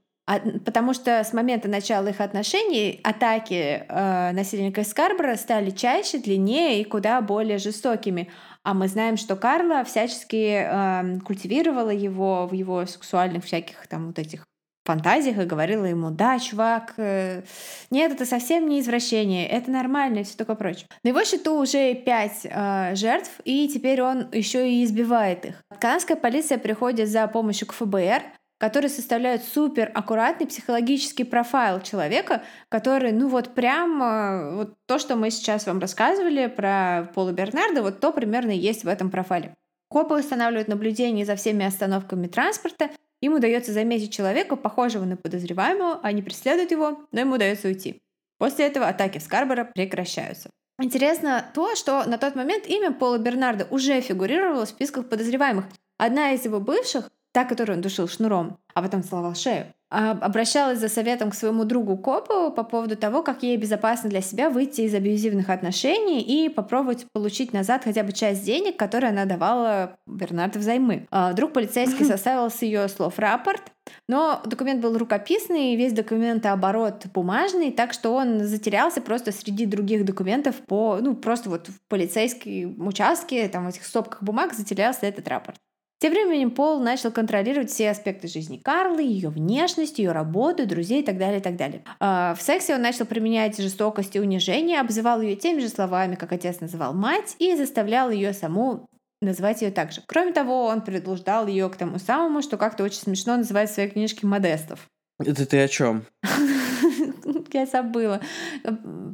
Потому 0.64 0.92
что 0.92 1.24
с 1.24 1.32
момента 1.32 1.68
начала 1.68 2.08
их 2.08 2.20
отношений 2.20 3.00
атаки 3.02 3.84
э, 3.88 4.32
насильника 4.32 4.82
из 4.82 4.92
Карбора 4.92 5.36
стали 5.36 5.70
чаще, 5.70 6.18
длиннее 6.18 6.82
и 6.82 6.84
куда 6.84 7.20
более 7.22 7.56
жестокими. 7.56 8.28
А 8.62 8.74
мы 8.74 8.88
знаем, 8.88 9.16
что 9.16 9.36
Карла 9.36 9.84
всячески 9.84 10.66
э, 10.66 11.20
культивировала 11.20 11.90
его 11.90 12.46
в 12.46 12.52
его 12.52 12.84
сексуальных 12.84 13.44
всяких 13.44 13.86
там 13.86 14.08
вот 14.08 14.18
этих 14.18 14.44
фантазиях 14.88 15.38
и 15.38 15.44
говорила 15.44 15.84
ему, 15.84 16.10
да, 16.10 16.38
чувак, 16.38 16.94
э, 16.96 17.42
нет, 17.90 18.12
это 18.12 18.24
совсем 18.24 18.68
не 18.68 18.80
извращение, 18.80 19.46
это 19.46 19.70
нормально 19.70 20.20
и 20.20 20.24
все 20.24 20.36
такое 20.36 20.56
прочее. 20.56 20.86
На 21.04 21.08
его 21.08 21.24
счету 21.24 21.60
уже 21.60 21.94
пять 21.94 22.40
э, 22.44 22.94
жертв, 22.94 23.30
и 23.44 23.68
теперь 23.68 24.00
он 24.02 24.28
еще 24.32 24.70
и 24.70 24.82
избивает 24.84 25.44
их. 25.44 25.62
Канадская 25.78 26.16
полиция 26.16 26.56
приходит 26.56 27.08
за 27.08 27.26
помощью 27.28 27.68
к 27.68 27.74
ФБР, 27.74 28.22
которые 28.58 28.90
составляют 28.90 29.44
супер 29.44 29.90
аккуратный 29.94 30.46
психологический 30.46 31.24
профайл 31.24 31.80
человека, 31.80 32.42
который, 32.68 33.12
ну 33.12 33.28
вот 33.28 33.54
прям 33.54 34.02
э, 34.02 34.54
вот 34.56 34.74
то, 34.86 34.98
что 34.98 35.16
мы 35.16 35.30
сейчас 35.30 35.66
вам 35.66 35.78
рассказывали 35.78 36.48
про 36.48 37.10
Пола 37.14 37.32
Бернарда, 37.32 37.82
вот 37.82 38.00
то 38.00 38.12
примерно 38.12 38.50
есть 38.50 38.84
в 38.84 38.88
этом 38.88 39.10
профайле. 39.10 39.54
Копы 39.88 40.16
устанавливают 40.16 40.68
наблюдение 40.68 41.24
за 41.24 41.36
всеми 41.36 41.64
остановками 41.64 42.26
транспорта, 42.26 42.90
им 43.20 43.34
удается 43.34 43.72
заметить 43.72 44.12
человека, 44.12 44.56
похожего 44.56 45.04
на 45.04 45.16
подозреваемого, 45.16 46.00
они 46.02 46.22
преследуют 46.22 46.70
его, 46.70 47.06
но 47.12 47.20
ему 47.20 47.34
удается 47.36 47.68
уйти. 47.68 48.02
После 48.38 48.66
этого 48.66 48.86
атаки 48.86 49.18
в 49.18 49.22
Скарборо 49.22 49.64
прекращаются. 49.64 50.50
Интересно 50.80 51.44
то, 51.54 51.74
что 51.74 52.04
на 52.04 52.18
тот 52.18 52.36
момент 52.36 52.66
имя 52.66 52.92
Пола 52.92 53.18
Бернарда 53.18 53.66
уже 53.70 54.00
фигурировало 54.00 54.64
в 54.64 54.68
списках 54.68 55.08
подозреваемых. 55.08 55.64
Одна 55.96 56.32
из 56.32 56.44
его 56.44 56.60
бывших 56.60 57.10
та, 57.38 57.44
которую 57.44 57.76
он 57.76 57.82
душил 57.82 58.08
шнуром, 58.08 58.58
а 58.74 58.82
потом 58.82 59.04
целовал 59.04 59.36
шею, 59.36 59.66
а, 59.90 60.10
обращалась 60.10 60.80
за 60.80 60.88
советом 60.88 61.30
к 61.30 61.36
своему 61.36 61.62
другу 61.62 61.96
Копу 61.96 62.50
по 62.50 62.64
поводу 62.64 62.96
того, 62.96 63.22
как 63.22 63.44
ей 63.44 63.56
безопасно 63.56 64.10
для 64.10 64.22
себя 64.22 64.50
выйти 64.50 64.80
из 64.80 64.92
абьюзивных 64.92 65.48
отношений 65.48 66.20
и 66.20 66.48
попробовать 66.48 67.06
получить 67.12 67.52
назад 67.52 67.84
хотя 67.84 68.02
бы 68.02 68.12
часть 68.12 68.44
денег, 68.44 68.76
которые 68.76 69.10
она 69.10 69.24
давала 69.24 69.96
Бернарду 70.04 70.58
взаймы. 70.58 71.06
А, 71.12 71.32
друг 71.32 71.52
полицейский 71.52 72.04
составил 72.06 72.50
с 72.50 72.60
ее 72.60 72.88
слов 72.88 73.20
рапорт, 73.20 73.62
но 74.08 74.42
документ 74.44 74.80
был 74.80 74.98
рукописный, 74.98 75.76
весь 75.76 75.92
документооборот 75.92 77.06
бумажный, 77.14 77.70
так 77.70 77.92
что 77.92 78.14
он 78.14 78.40
затерялся 78.40 79.00
просто 79.00 79.30
среди 79.30 79.64
других 79.64 80.04
документов 80.04 80.56
по, 80.66 80.98
ну, 81.00 81.14
просто 81.14 81.50
вот 81.50 81.68
в 81.68 81.78
полицейском 81.88 82.84
участке, 82.84 83.48
там 83.48 83.66
в 83.66 83.68
этих 83.68 83.86
стопках 83.86 84.24
бумаг 84.24 84.54
затерялся 84.54 85.06
этот 85.06 85.28
рапорт. 85.28 85.60
Тем 86.00 86.12
временем 86.12 86.52
Пол 86.52 86.78
начал 86.78 87.10
контролировать 87.10 87.70
все 87.70 87.90
аспекты 87.90 88.28
жизни 88.28 88.56
Карлы, 88.56 89.02
ее 89.02 89.30
внешность, 89.30 89.98
ее 89.98 90.12
работу, 90.12 90.64
друзей 90.64 91.02
и 91.02 91.04
так 91.04 91.18
далее, 91.18 91.40
и 91.40 91.42
так 91.42 91.56
далее. 91.56 91.82
А, 91.98 92.36
в 92.36 92.42
сексе 92.42 92.74
он 92.74 92.82
начал 92.82 93.04
применять 93.04 93.58
жестокость 93.58 94.14
и 94.14 94.20
унижение, 94.20 94.80
обзывал 94.80 95.20
ее 95.20 95.34
теми 95.34 95.58
же 95.60 95.68
словами, 95.68 96.14
как 96.14 96.32
отец 96.32 96.60
называл 96.60 96.94
мать, 96.94 97.34
и 97.40 97.56
заставлял 97.56 98.10
ее 98.10 98.32
саму 98.32 98.88
называть 99.20 99.62
ее 99.62 99.72
так 99.72 99.90
же. 99.90 100.00
Кроме 100.06 100.32
того, 100.32 100.66
он 100.66 100.82
принуждал 100.82 101.48
ее 101.48 101.68
к 101.68 101.74
тому 101.74 101.98
самому, 101.98 102.42
что 102.42 102.56
как-то 102.56 102.84
очень 102.84 103.00
смешно 103.00 103.36
называть 103.36 103.70
в 103.70 103.74
своей 103.74 103.90
книжке 103.90 104.26
Модестов. 104.26 104.88
Это 105.18 105.46
ты 105.46 105.60
о 105.60 105.66
чем? 105.68 106.04
Я 107.52 107.66
забыла. 107.66 108.20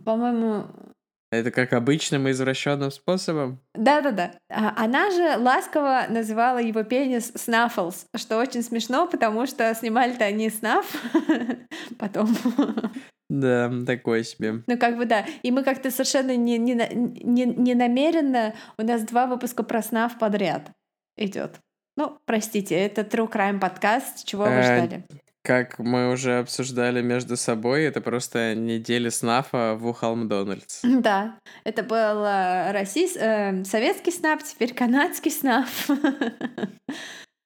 По-моему, 0.04 0.66
это 1.30 1.50
как 1.50 1.72
обычным 1.72 2.30
извращенным 2.30 2.90
способом? 2.90 3.60
Да-да-да. 3.74 4.32
А, 4.48 4.74
она 4.76 5.10
же 5.10 5.36
ласково 5.38 6.06
называла 6.08 6.58
его 6.58 6.82
пенис 6.84 7.32
Снаффлс, 7.34 8.06
что 8.16 8.38
очень 8.38 8.62
смешно, 8.62 9.06
потому 9.06 9.46
что 9.46 9.74
снимали-то 9.74 10.24
они 10.24 10.50
Снаф 10.50 10.86
потом. 11.98 12.28
Да, 13.30 13.72
такой 13.86 14.22
себе. 14.24 14.62
Ну, 14.66 14.78
как 14.78 14.96
бы 14.96 15.06
да. 15.06 15.24
И 15.42 15.50
мы 15.50 15.64
как-то 15.64 15.90
совершенно 15.90 16.36
не, 16.36 16.58
не, 16.58 16.74
не, 16.74 17.46
не 17.46 17.74
намеренно... 17.74 18.54
У 18.78 18.82
нас 18.82 19.02
два 19.02 19.26
выпуска 19.26 19.62
про 19.62 19.82
СНАФ 19.82 20.18
подряд 20.18 20.70
идет. 21.16 21.58
Ну, 21.96 22.18
простите, 22.26 22.74
это 22.74 23.02
True 23.02 23.30
Crime 23.30 23.60
подкаст. 23.60 24.24
Чего 24.24 24.44
вы 24.44 24.50
э, 24.50 24.62
ждали? 24.62 25.04
Как 25.44 25.78
мы 25.78 26.10
уже 26.10 26.38
обсуждали 26.38 27.02
между 27.02 27.36
собой, 27.36 27.84
это 27.84 28.00
просто 28.00 28.54
недели 28.54 29.10
снафа 29.10 29.76
в 29.78 29.86
Ухалм 29.86 30.26
Дональдс. 30.28 30.80
Да, 30.84 31.38
это 31.64 31.82
был 31.82 32.24
российский, 32.72 33.18
э, 33.20 33.64
советский 33.64 34.10
снап, 34.10 34.42
теперь 34.42 34.72
канадский 34.72 35.30
снап. 35.30 35.68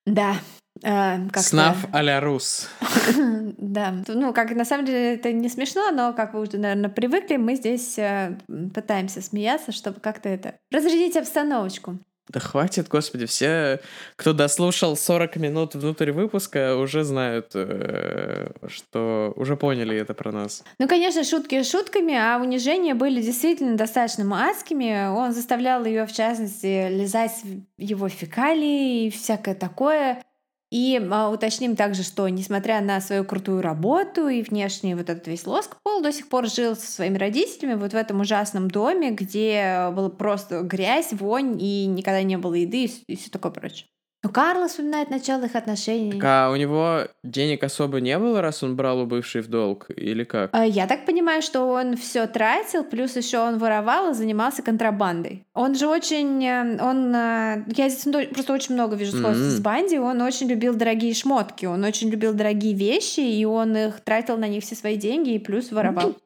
Да, 0.06 0.36
Э, 0.84 1.16
Снав 1.36 1.86
а-ля 1.92 2.20
рус. 2.20 2.68
да. 3.58 3.94
Ну, 4.06 4.32
как 4.32 4.52
на 4.52 4.64
самом 4.64 4.84
деле 4.86 5.14
это 5.14 5.32
не 5.32 5.48
смешно, 5.48 5.90
но 5.90 6.12
как 6.12 6.34
вы 6.34 6.40
уже, 6.42 6.58
наверное, 6.58 6.90
привыкли, 6.90 7.36
мы 7.36 7.56
здесь 7.56 7.98
э, 7.98 8.38
пытаемся 8.74 9.20
смеяться, 9.20 9.72
чтобы 9.72 10.00
как-то 10.00 10.28
это 10.28 10.56
разрядить 10.70 11.16
обстановочку. 11.16 11.98
Да 12.28 12.40
хватит, 12.40 12.88
господи, 12.88 13.26
все, 13.26 13.80
кто 14.16 14.32
дослушал 14.32 14.96
40 14.96 15.36
минут 15.36 15.74
внутрь 15.74 16.12
выпуска, 16.12 16.76
уже 16.76 17.04
знают, 17.04 17.52
э, 17.54 18.50
что 18.66 19.32
уже 19.36 19.56
поняли 19.56 19.96
это 19.96 20.12
про 20.12 20.30
нас. 20.30 20.62
Ну, 20.78 20.86
конечно, 20.86 21.24
шутки 21.24 21.62
шутками, 21.62 22.14
а 22.14 22.38
унижения 22.38 22.94
были 22.94 23.22
действительно 23.22 23.76
достаточно 23.76 24.24
адскими. 24.48 25.08
Он 25.08 25.32
заставлял 25.32 25.84
ее, 25.84 26.06
в 26.06 26.12
частности, 26.12 26.88
лизать 26.90 27.32
его 27.78 28.08
фекалии 28.08 29.06
и 29.06 29.10
всякое 29.10 29.54
такое. 29.54 30.22
И 30.70 31.00
а, 31.10 31.30
уточним 31.30 31.76
также, 31.76 32.02
что 32.02 32.28
несмотря 32.28 32.80
на 32.80 33.00
свою 33.00 33.24
крутую 33.24 33.62
работу 33.62 34.28
и 34.28 34.42
внешний 34.42 34.94
вот 34.94 35.08
этот 35.08 35.26
весь 35.26 35.46
лоск, 35.46 35.76
Пол 35.82 36.02
до 36.02 36.12
сих 36.12 36.28
пор 36.28 36.48
жил 36.48 36.76
со 36.76 36.86
своими 36.86 37.16
родителями 37.16 37.74
вот 37.74 37.92
в 37.92 37.96
этом 37.96 38.20
ужасном 38.20 38.70
доме, 38.70 39.10
где 39.10 39.90
была 39.92 40.10
просто 40.10 40.62
грязь, 40.62 41.12
вонь 41.12 41.60
и 41.60 41.86
никогда 41.86 42.22
не 42.22 42.36
было 42.36 42.54
еды 42.54 42.84
и, 42.84 43.02
и 43.06 43.16
все 43.16 43.30
такое 43.30 43.52
прочее. 43.52 43.88
Но 44.24 44.30
Карла 44.30 44.66
вспоминает 44.66 45.10
начало 45.10 45.44
их 45.44 45.54
отношений. 45.54 46.12
Так, 46.12 46.24
а 46.24 46.50
у 46.50 46.56
него 46.56 47.02
денег 47.22 47.62
особо 47.62 48.00
не 48.00 48.18
было, 48.18 48.42
раз 48.42 48.64
он 48.64 48.74
брал 48.74 49.00
у 49.00 49.06
бывшей 49.06 49.42
в 49.42 49.48
долг, 49.48 49.90
или 49.94 50.24
как? 50.24 50.50
А, 50.52 50.66
я 50.66 50.88
так 50.88 51.06
понимаю, 51.06 51.40
что 51.40 51.62
он 51.68 51.96
все 51.96 52.26
тратил, 52.26 52.82
плюс 52.82 53.14
еще 53.14 53.38
он 53.38 53.58
воровал 53.58 54.10
и 54.10 54.14
занимался 54.14 54.62
контрабандой. 54.62 55.46
Он 55.54 55.76
же 55.76 55.86
очень, 55.86 56.44
э, 56.44 56.82
он, 56.82 57.14
э, 57.14 57.64
я 57.76 57.88
здесь 57.88 58.12
просто 58.32 58.52
очень 58.52 58.74
много 58.74 58.96
вижу 58.96 59.16
сходств 59.16 59.44
mm-hmm. 59.44 59.56
с 59.56 59.60
Банди. 59.60 59.98
Он 59.98 60.20
очень 60.20 60.48
любил 60.48 60.74
дорогие 60.74 61.14
шмотки, 61.14 61.66
он 61.66 61.84
очень 61.84 62.10
любил 62.10 62.34
дорогие 62.34 62.74
вещи, 62.74 63.20
и 63.20 63.44
он 63.44 63.76
их 63.76 64.00
тратил 64.00 64.36
на 64.36 64.48
них 64.48 64.64
все 64.64 64.74
свои 64.74 64.96
деньги 64.96 65.34
и 65.34 65.38
плюс 65.38 65.70
воровал. 65.70 66.16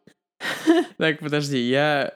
Так, 0.98 1.18
подожди, 1.18 1.58
я 1.58 2.12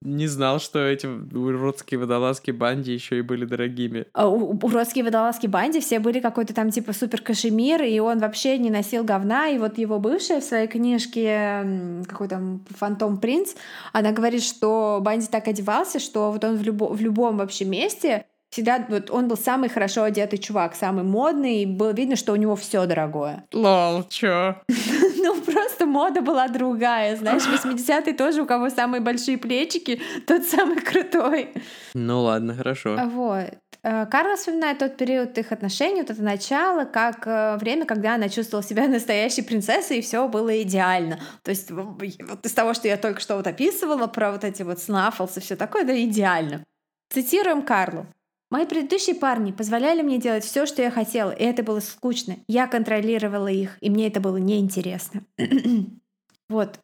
не 0.00 0.26
знал, 0.26 0.60
что 0.60 0.78
эти 0.78 1.06
уродские 1.06 1.98
водолазки 1.98 2.50
банди 2.50 2.92
еще 2.92 3.18
и 3.18 3.22
были 3.22 3.44
дорогими. 3.44 4.06
А, 4.12 4.28
уродские 4.28 5.04
водолазки 5.04 5.46
банди 5.46 5.80
все 5.80 5.98
были 5.98 6.20
какой-то 6.20 6.54
там 6.54 6.70
типа 6.70 6.92
супер 6.92 7.20
кашемир, 7.20 7.82
и 7.82 7.98
он 7.98 8.18
вообще 8.18 8.58
не 8.58 8.70
носил 8.70 9.04
говна. 9.04 9.48
И 9.48 9.58
вот 9.58 9.78
его 9.78 9.98
бывшая 9.98 10.40
в 10.40 10.44
своей 10.44 10.68
книжке 10.68 11.66
какой 12.06 12.28
там 12.28 12.64
Фантом 12.70 13.18
Принц, 13.18 13.54
она 13.92 14.12
говорит, 14.12 14.42
что 14.42 15.00
банди 15.02 15.26
так 15.26 15.48
одевался, 15.48 15.98
что 15.98 16.30
вот 16.30 16.44
он 16.44 16.56
в, 16.56 16.62
любо, 16.62 16.84
в 16.86 17.00
любом 17.00 17.38
вообще 17.38 17.64
месте 17.64 18.24
всегда 18.50 18.84
вот 18.88 19.10
он 19.10 19.28
был 19.28 19.36
самый 19.36 19.68
хорошо 19.68 20.04
одетый 20.04 20.38
чувак, 20.38 20.74
самый 20.74 21.04
модный, 21.04 21.62
и 21.62 21.66
было 21.66 21.90
видно, 21.90 22.16
что 22.16 22.32
у 22.32 22.36
него 22.36 22.56
все 22.56 22.86
дорогое. 22.86 23.44
Лол, 23.52 24.04
чё? 24.08 24.56
ну, 25.34 25.40
просто 25.42 25.86
мода 25.86 26.22
была 26.22 26.48
другая, 26.48 27.16
знаешь, 27.16 27.42
80-е 27.46 28.14
тоже, 28.14 28.42
у 28.42 28.46
кого 28.46 28.70
самые 28.70 29.00
большие 29.00 29.38
плечики, 29.38 30.00
тот 30.26 30.44
самый 30.44 30.80
крутой. 30.80 31.54
Ну 31.94 32.22
ладно, 32.22 32.54
хорошо. 32.54 32.96
Вот. 33.04 33.50
Э, 33.82 34.06
Карла 34.06 34.36
вспоминает 34.36 34.78
тот 34.78 34.96
период 34.96 35.36
их 35.38 35.52
отношений, 35.52 36.00
вот 36.00 36.10
это 36.10 36.22
начало, 36.22 36.84
как 36.84 37.26
э, 37.26 37.56
время, 37.58 37.84
когда 37.84 38.14
она 38.14 38.28
чувствовала 38.28 38.66
себя 38.66 38.88
настоящей 38.88 39.42
принцессой, 39.42 39.98
и 39.98 40.02
все 40.02 40.26
было 40.28 40.62
идеально. 40.62 41.18
То 41.42 41.50
есть 41.50 41.70
вот 41.70 42.44
из 42.44 42.52
того, 42.52 42.74
что 42.74 42.88
я 42.88 42.96
только 42.96 43.20
что 43.20 43.36
вот 43.36 43.46
описывала, 43.46 44.06
про 44.06 44.32
вот 44.32 44.44
эти 44.44 44.62
вот 44.62 44.80
снафлс 44.80 45.36
и 45.36 45.40
все 45.40 45.56
такое, 45.56 45.84
да 45.84 45.96
идеально. 46.02 46.64
Цитируем 47.10 47.62
Карлу. 47.62 48.06
Мои 48.50 48.64
предыдущие 48.64 49.14
парни 49.14 49.52
позволяли 49.52 50.00
мне 50.00 50.18
делать 50.18 50.44
все, 50.44 50.64
что 50.64 50.80
я 50.80 50.90
хотела, 50.90 51.30
и 51.30 51.44
это 51.44 51.62
было 51.62 51.80
скучно. 51.80 52.36
Я 52.48 52.66
контролировала 52.66 53.48
их, 53.48 53.76
и 53.80 53.90
мне 53.90 54.06
это 54.06 54.20
было 54.20 54.38
неинтересно. 54.38 55.22
вот, 56.48 56.78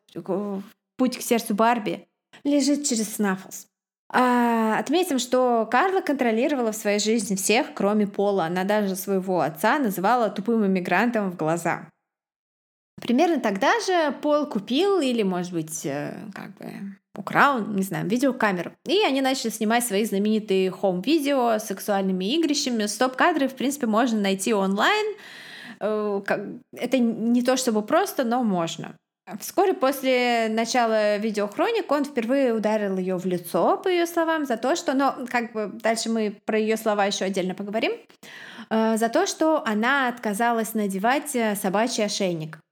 путь 0.97 1.19
к 1.19 1.23
сердцу 1.23 1.55
Барби 1.55 2.07
лежит 2.45 2.87
через 2.87 3.15
Снафлс. 3.15 3.67
А, 4.11 4.79
отметим, 4.79 5.19
что 5.19 5.67
Карла 5.71 6.03
контролировала 6.03 6.73
в 6.73 6.77
своей 6.77 7.01
жизни 7.01 7.35
всех, 7.37 7.73
кроме 7.75 8.07
Пола. 8.07 8.45
Она 8.45 8.65
даже 8.65 8.95
своего 8.95 9.41
отца 9.41 9.79
называла 9.79 10.29
тупым 10.29 10.67
иммигрантом 10.67 11.31
в 11.31 11.37
глаза. 11.37 11.89
Примерно 13.05 13.39
тогда 13.39 13.71
же 13.81 14.15
Пол 14.23 14.47
купил 14.47 14.99
или, 14.99 15.23
может 15.23 15.53
быть, 15.53 15.85
э, 15.85 16.17
как 16.35 16.57
бы 16.57 16.97
украл, 17.15 17.61
не 17.61 17.83
знаю, 17.83 18.09
видеокамеру. 18.09 18.73
И 18.87 18.99
они 19.03 19.21
начали 19.21 19.51
снимать 19.51 19.85
свои 19.85 20.07
знаменитые 20.07 20.71
home-видео 20.71 21.59
с 21.59 21.67
сексуальными 21.67 22.25
игрищами. 22.35 22.87
Стоп-кадры, 22.87 23.49
в 23.49 23.55
принципе, 23.57 23.87
можно 23.87 24.19
найти 24.19 24.55
онлайн. 24.55 25.17
Э, 25.81 26.23
это 26.73 26.99
не 26.99 27.43
то 27.43 27.59
чтобы 27.59 27.83
просто, 27.83 28.25
но 28.25 28.43
можно. 28.43 28.97
Вскоре 29.39 29.75
после 29.75 30.49
начала 30.49 31.19
видеохроник 31.19 31.93
он 31.93 32.07
впервые 32.07 32.55
ударил 32.55 32.97
ее 32.97 33.19
в 33.19 33.27
лицо, 33.27 33.77
по 33.77 33.89
ее 33.89 34.07
словам, 34.07 34.47
за 34.47 34.57
то, 34.57 34.77
что, 34.77 34.95
но 34.95 35.27
как 35.31 35.53
бы 35.53 35.73
дальше 35.75 36.09
мы 36.09 36.41
про 36.47 36.59
ее 36.59 36.79
слова 36.79 37.05
еще 37.05 37.27
отдельно 37.27 37.55
поговорим, 37.55 37.93
э, 38.71 38.97
за 38.97 39.11
то, 39.11 39.27
что 39.27 39.63
она 39.67 40.09
отказалась 40.09 40.73
надевать 40.73 41.37
собачий 41.61 42.07
ошейник. 42.07 42.64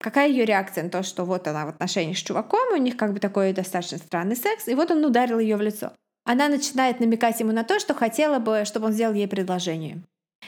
Какая 0.00 0.28
ее 0.28 0.44
реакция 0.44 0.84
на 0.84 0.90
то, 0.90 1.02
что 1.02 1.24
вот 1.24 1.48
она 1.48 1.66
в 1.66 1.70
отношениях 1.70 2.16
с 2.16 2.22
чуваком, 2.22 2.72
у 2.72 2.76
них 2.76 2.96
как 2.96 3.12
бы 3.12 3.20
такой 3.20 3.52
достаточно 3.52 3.98
странный 3.98 4.36
секс, 4.36 4.68
и 4.68 4.74
вот 4.74 4.90
он 4.90 5.04
ударил 5.04 5.38
ее 5.38 5.56
в 5.56 5.60
лицо. 5.60 5.92
Она 6.24 6.48
начинает 6.48 7.00
намекать 7.00 7.40
ему 7.40 7.52
на 7.52 7.64
то, 7.64 7.80
что 7.80 7.94
хотела 7.94 8.38
бы, 8.38 8.62
чтобы 8.64 8.86
он 8.86 8.92
сделал 8.92 9.14
ей 9.14 9.26
предложение. 9.26 10.02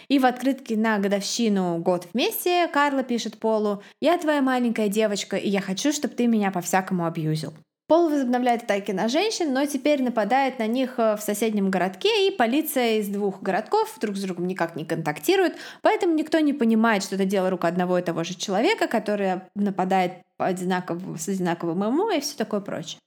И 0.09 0.18
в 0.18 0.26
открытке 0.26 0.76
на 0.76 0.98
годовщину 0.98 1.78
«Год 1.78 2.07
вместе» 2.12 2.68
Карла 2.68 3.03
пишет 3.03 3.38
Полу 3.38 3.82
«Я 4.01 4.18
твоя 4.18 4.42
маленькая 4.42 4.88
девочка, 4.88 5.36
и 5.36 5.48
я 5.48 5.61
хочу, 5.61 5.92
чтобы 5.92 6.14
ты 6.14 6.26
меня 6.26 6.51
по-всякому 6.51 7.07
абьюзил». 7.07 7.55
Пол 7.91 8.09
возобновляет 8.09 8.62
атаки 8.62 8.93
на 8.93 9.09
женщин, 9.09 9.53
но 9.53 9.66
теперь 9.66 10.01
нападает 10.01 10.61
на 10.61 10.68
них 10.68 10.95
э, 10.99 11.16
в 11.16 11.20
соседнем 11.20 11.72
городке, 11.72 12.28
и 12.28 12.30
полиция 12.30 12.99
из 12.99 13.09
двух 13.09 13.43
городков 13.43 13.99
друг 14.01 14.16
с 14.16 14.22
другом 14.22 14.47
никак 14.47 14.76
не 14.76 14.84
контактирует, 14.84 15.57
поэтому 15.82 16.14
никто 16.14 16.38
не 16.38 16.53
понимает, 16.53 17.03
что 17.03 17.16
это 17.16 17.24
дело 17.24 17.51
рук 17.51 17.64
одного 17.64 17.99
и 17.99 18.03
того 18.03 18.22
же 18.22 18.34
человека, 18.34 18.86
который 18.86 19.41
нападает 19.57 20.22
одинаково, 20.38 21.16
с 21.16 21.26
одинаковым 21.26 21.78
ММО 21.78 22.14
и 22.14 22.20
все 22.20 22.36
такое 22.36 22.61
прочее. 22.61 23.01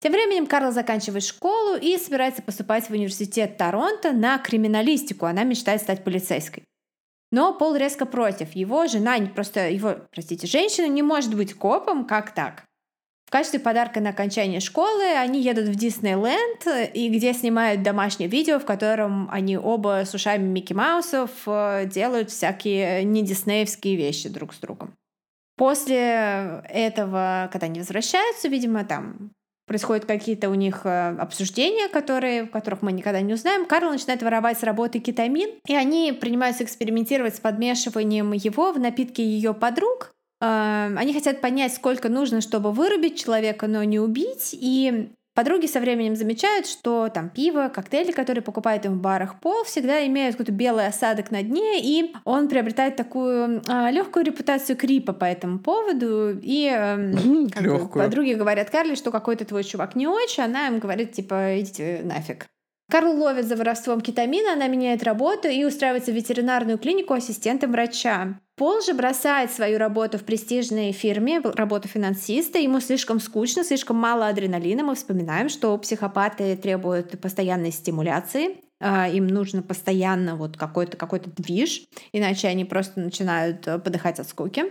Тем 0.00 0.10
временем 0.10 0.48
Карл 0.48 0.72
заканчивает 0.72 1.22
школу 1.22 1.76
и 1.76 1.96
собирается 1.96 2.42
поступать 2.42 2.88
в 2.88 2.90
университет 2.90 3.56
Торонто 3.56 4.10
на 4.10 4.38
криминалистику. 4.38 5.26
Она 5.26 5.44
мечтает 5.44 5.82
стать 5.82 6.02
полицейской. 6.02 6.64
Но 7.30 7.54
Пол 7.54 7.76
резко 7.76 8.06
против. 8.06 8.56
Его 8.56 8.88
жена, 8.88 9.18
просто 9.32 9.68
его, 9.68 9.98
простите, 10.10 10.48
женщина 10.48 10.88
не 10.88 11.02
может 11.04 11.32
быть 11.36 11.54
копом, 11.54 12.04
как 12.04 12.34
так? 12.34 12.65
В 13.26 13.30
качестве 13.32 13.58
подарка 13.58 14.00
на 14.00 14.10
окончание 14.10 14.60
школы 14.60 15.02
они 15.02 15.42
едут 15.42 15.66
в 15.66 15.74
Диснейленд, 15.74 16.94
и 16.94 17.08
где 17.08 17.32
снимают 17.32 17.82
домашнее 17.82 18.28
видео, 18.28 18.60
в 18.60 18.64
котором 18.64 19.28
они 19.32 19.58
оба 19.58 20.04
с 20.06 20.14
ушами 20.14 20.44
Микки 20.44 20.72
Маусов 20.72 21.30
э, 21.46 21.86
делают 21.86 22.30
всякие 22.30 23.02
не 23.02 23.22
диснеевские 23.22 23.96
вещи 23.96 24.28
друг 24.28 24.54
с 24.54 24.58
другом. 24.58 24.94
После 25.56 26.62
этого, 26.68 27.48
когда 27.52 27.66
они 27.66 27.80
возвращаются, 27.80 28.46
видимо, 28.46 28.84
там 28.84 29.32
происходят 29.66 30.04
какие-то 30.04 30.48
у 30.48 30.54
них 30.54 30.82
э, 30.84 31.16
обсуждения, 31.18 31.88
которые, 31.88 32.44
в 32.44 32.50
которых 32.50 32.82
мы 32.82 32.92
никогда 32.92 33.20
не 33.22 33.34
узнаем. 33.34 33.66
Карл 33.66 33.90
начинает 33.90 34.22
воровать 34.22 34.60
с 34.60 34.62
работы 34.62 35.00
кетамин, 35.00 35.50
и 35.66 35.74
они 35.74 36.12
принимаются 36.12 36.62
экспериментировать 36.62 37.34
с 37.34 37.40
подмешиванием 37.40 38.32
его 38.32 38.70
в 38.70 38.78
напитки 38.78 39.20
ее 39.20 39.52
подруг, 39.52 40.15
они 40.40 41.14
хотят 41.14 41.40
понять, 41.40 41.74
сколько 41.74 42.08
нужно, 42.08 42.40
чтобы 42.40 42.72
вырубить 42.72 43.18
человека, 43.18 43.66
но 43.66 43.82
не 43.84 43.98
убить. 43.98 44.50
И 44.52 45.10
подруги 45.36 45.66
со 45.66 45.80
временем 45.80 46.16
замечают, 46.16 46.66
что 46.66 47.08
там 47.08 47.28
пиво, 47.28 47.68
коктейли, 47.68 48.10
которые 48.10 48.42
покупают 48.42 48.84
им 48.86 48.94
в 48.94 49.00
барах 49.00 49.40
Пол, 49.40 49.64
всегда 49.64 50.04
имеют 50.06 50.34
какой-то 50.34 50.52
белый 50.52 50.86
осадок 50.86 51.30
на 51.30 51.42
дне, 51.42 51.80
и 51.80 52.14
он 52.24 52.48
приобретает 52.48 52.96
такую 52.96 53.62
а, 53.68 53.90
легкую 53.90 54.24
репутацию 54.24 54.76
крипа 54.76 55.12
по 55.12 55.24
этому 55.24 55.58
поводу. 55.58 56.38
И 56.42 56.66
э, 56.74 57.88
подруги 57.92 58.32
говорят 58.32 58.70
Карли, 58.70 58.94
что 58.94 59.10
какой-то 59.10 59.44
твой 59.44 59.62
чувак 59.62 59.94
не 59.94 60.06
очень, 60.06 60.42
она 60.42 60.68
им 60.68 60.78
говорит, 60.78 61.12
типа, 61.12 61.60
идите 61.60 62.00
нафиг. 62.02 62.46
Карл 62.88 63.16
ловит 63.16 63.46
за 63.46 63.56
воровством 63.56 64.00
кетамина, 64.00 64.52
она 64.52 64.68
меняет 64.68 65.02
работу 65.02 65.48
и 65.48 65.64
устраивается 65.64 66.12
в 66.12 66.14
ветеринарную 66.14 66.78
клинику 66.78 67.14
ассистентом 67.14 67.72
врача. 67.72 68.38
Пол 68.56 68.80
же 68.80 68.94
бросает 68.94 69.50
свою 69.50 69.76
работу 69.76 70.18
в 70.18 70.24
престижной 70.24 70.92
фирме, 70.92 71.40
работу 71.40 71.88
финансиста. 71.88 72.58
Ему 72.58 72.80
слишком 72.80 73.20
скучно, 73.20 73.64
слишком 73.64 73.96
мало 73.96 74.28
адреналина. 74.28 74.84
Мы 74.84 74.94
вспоминаем, 74.94 75.48
что 75.48 75.76
психопаты 75.76 76.56
требуют 76.56 77.20
постоянной 77.20 77.72
стимуляции. 77.72 78.60
А, 78.80 79.08
им 79.08 79.26
нужно 79.26 79.62
постоянно 79.62 80.36
вот 80.36 80.56
какой-то 80.56 80.96
какой 80.96 81.20
движ, 81.20 81.84
иначе 82.12 82.48
они 82.48 82.64
просто 82.64 83.00
начинают 83.00 83.66
э, 83.66 83.78
подыхать 83.78 84.20
от 84.20 84.28
скуки. 84.28 84.64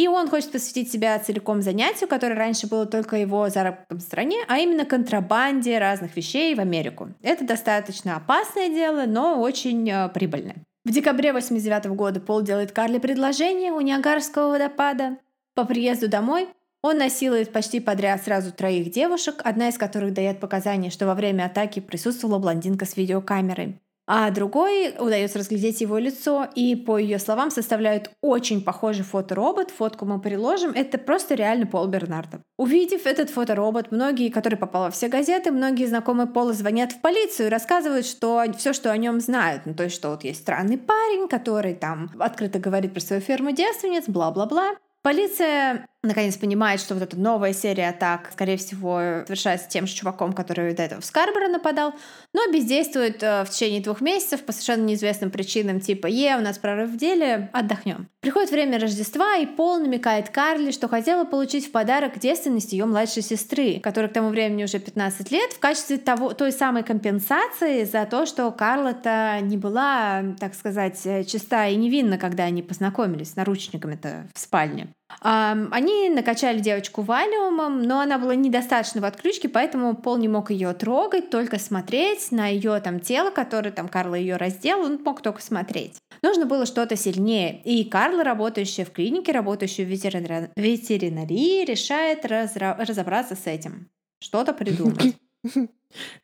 И 0.00 0.08
он 0.08 0.30
хочет 0.30 0.50
посвятить 0.50 0.90
себя 0.90 1.18
целиком 1.18 1.60
занятию, 1.60 2.08
которое 2.08 2.34
раньше 2.34 2.66
было 2.66 2.86
только 2.86 3.16
его 3.16 3.50
заработком 3.50 3.98
в 3.98 4.00
стране, 4.00 4.38
а 4.48 4.56
именно 4.56 4.86
контрабанде 4.86 5.78
разных 5.78 6.16
вещей 6.16 6.54
в 6.54 6.60
Америку. 6.60 7.10
Это 7.20 7.44
достаточно 7.44 8.16
опасное 8.16 8.70
дело, 8.70 9.04
но 9.04 9.38
очень 9.38 9.90
э, 9.90 10.08
прибыльное. 10.08 10.56
В 10.86 10.90
декабре 10.90 11.34
89 11.34 11.88
года 11.88 12.18
Пол 12.18 12.40
делает 12.40 12.72
Карли 12.72 12.96
предложение 12.96 13.72
у 13.72 13.80
Ниагарского 13.82 14.52
водопада. 14.52 15.18
По 15.54 15.66
приезду 15.66 16.08
домой 16.08 16.48
он 16.80 16.96
насилует 16.96 17.52
почти 17.52 17.78
подряд 17.78 18.24
сразу 18.24 18.52
троих 18.52 18.90
девушек, 18.90 19.42
одна 19.44 19.68
из 19.68 19.76
которых 19.76 20.14
дает 20.14 20.40
показания, 20.40 20.88
что 20.88 21.04
во 21.04 21.14
время 21.14 21.44
атаки 21.44 21.80
присутствовала 21.80 22.38
блондинка 22.38 22.86
с 22.86 22.96
видеокамерой 22.96 23.78
а 24.12 24.28
другой 24.32 24.92
удается 24.98 25.38
разглядеть 25.38 25.80
его 25.80 25.96
лицо, 25.96 26.48
и 26.56 26.74
по 26.74 26.98
ее 26.98 27.20
словам 27.20 27.52
составляют 27.52 28.10
очень 28.22 28.60
похожий 28.60 29.04
фоторобот. 29.04 29.70
Фотку 29.70 30.04
мы 30.04 30.20
приложим. 30.20 30.72
Это 30.72 30.98
просто 30.98 31.36
реально 31.36 31.66
Пол 31.66 31.86
Бернардо. 31.86 32.42
Увидев 32.58 33.06
этот 33.06 33.30
фоторобот, 33.30 33.92
многие, 33.92 34.30
которые 34.30 34.58
попали 34.58 34.86
во 34.86 34.90
все 34.90 35.06
газеты, 35.06 35.52
многие 35.52 35.86
знакомые 35.86 36.26
Пола 36.26 36.52
звонят 36.54 36.90
в 36.90 37.00
полицию 37.00 37.46
и 37.46 37.50
рассказывают, 37.50 38.04
что 38.04 38.42
все, 38.58 38.72
что 38.72 38.90
о 38.90 38.96
нем 38.96 39.20
знают. 39.20 39.62
Ну, 39.64 39.74
то 39.74 39.84
есть, 39.84 39.94
что 39.94 40.10
вот 40.10 40.24
есть 40.24 40.40
странный 40.40 40.76
парень, 40.76 41.28
который 41.28 41.74
там 41.74 42.10
открыто 42.18 42.58
говорит 42.58 42.92
про 42.92 43.00
свою 43.00 43.22
ферму 43.22 43.52
девственниц, 43.52 44.08
бла-бла-бла. 44.08 44.72
Полиция 45.02 45.86
наконец 46.02 46.36
понимает, 46.36 46.80
что 46.80 46.94
вот 46.94 47.02
эта 47.02 47.18
новая 47.18 47.52
серия 47.52 47.90
атак, 47.90 48.30
скорее 48.32 48.56
всего, 48.56 49.22
совершается 49.26 49.68
тем 49.68 49.86
же 49.86 49.94
чуваком, 49.94 50.32
который 50.32 50.72
до 50.72 50.82
этого 50.82 51.00
в 51.00 51.04
Скарборо 51.04 51.48
нападал, 51.48 51.94
но 52.32 52.50
бездействует 52.50 53.22
э, 53.22 53.44
в 53.44 53.50
течение 53.50 53.82
двух 53.82 54.00
месяцев 54.00 54.42
по 54.42 54.52
совершенно 54.52 54.84
неизвестным 54.84 55.30
причинам, 55.30 55.80
типа 55.80 56.06
«Е, 56.06 56.36
у 56.36 56.40
нас 56.40 56.58
прорыв 56.58 56.90
в 56.90 56.96
деле, 56.96 57.50
отдохнем». 57.52 58.08
Приходит 58.20 58.50
время 58.50 58.78
Рождества, 58.78 59.36
и 59.36 59.46
Пол 59.46 59.78
намекает 59.78 60.30
Карли, 60.30 60.70
что 60.70 60.88
хотела 60.88 61.24
получить 61.24 61.68
в 61.68 61.72
подарок 61.72 62.18
девственность 62.18 62.72
ее 62.72 62.86
младшей 62.86 63.22
сестры, 63.22 63.78
которой 63.80 64.08
к 64.08 64.14
тому 64.14 64.30
времени 64.30 64.64
уже 64.64 64.78
15 64.78 65.30
лет, 65.30 65.52
в 65.52 65.58
качестве 65.58 65.98
того, 65.98 66.32
той 66.32 66.52
самой 66.52 66.82
компенсации 66.82 67.84
за 67.84 68.06
то, 68.06 68.24
что 68.24 68.50
Карла-то 68.52 69.38
не 69.42 69.58
была, 69.58 70.22
так 70.38 70.54
сказать, 70.54 71.00
э, 71.04 71.24
чиста 71.24 71.66
и 71.66 71.76
невинна, 71.76 72.16
когда 72.16 72.44
они 72.44 72.62
познакомились 72.62 73.32
с 73.32 73.36
наручниками-то 73.36 74.26
в 74.34 74.38
спальне. 74.38 74.88
Они 75.20 76.08
накачали 76.08 76.60
девочку 76.60 77.02
валиумом, 77.02 77.82
но 77.82 78.00
она 78.00 78.18
была 78.18 78.34
недостаточно 78.34 79.00
в 79.00 79.04
отключке, 79.04 79.48
поэтому 79.48 79.94
Пол 79.94 80.16
не 80.16 80.28
мог 80.28 80.50
ее 80.50 80.72
трогать, 80.72 81.30
только 81.30 81.58
смотреть 81.58 82.30
на 82.32 82.46
ее 82.46 82.80
там 82.80 83.00
тело, 83.00 83.30
которое 83.30 83.70
там 83.70 83.88
Карла 83.88 84.14
ее 84.14 84.36
раздел, 84.36 84.80
он 84.80 85.00
мог 85.04 85.20
только 85.20 85.42
смотреть. 85.42 85.96
Нужно 86.22 86.46
было 86.46 86.64
что-то 86.64 86.96
сильнее, 86.96 87.60
и 87.64 87.84
Карла, 87.84 88.24
работающая 88.24 88.84
в 88.84 88.92
клинике, 88.92 89.32
работающая 89.32 89.84
в 89.84 89.88
ветеринарии, 89.88 91.64
решает 91.64 92.24
разобраться 92.24 93.34
с 93.36 93.46
этим, 93.46 93.90
что-то 94.20 94.52
придумать. 94.52 95.16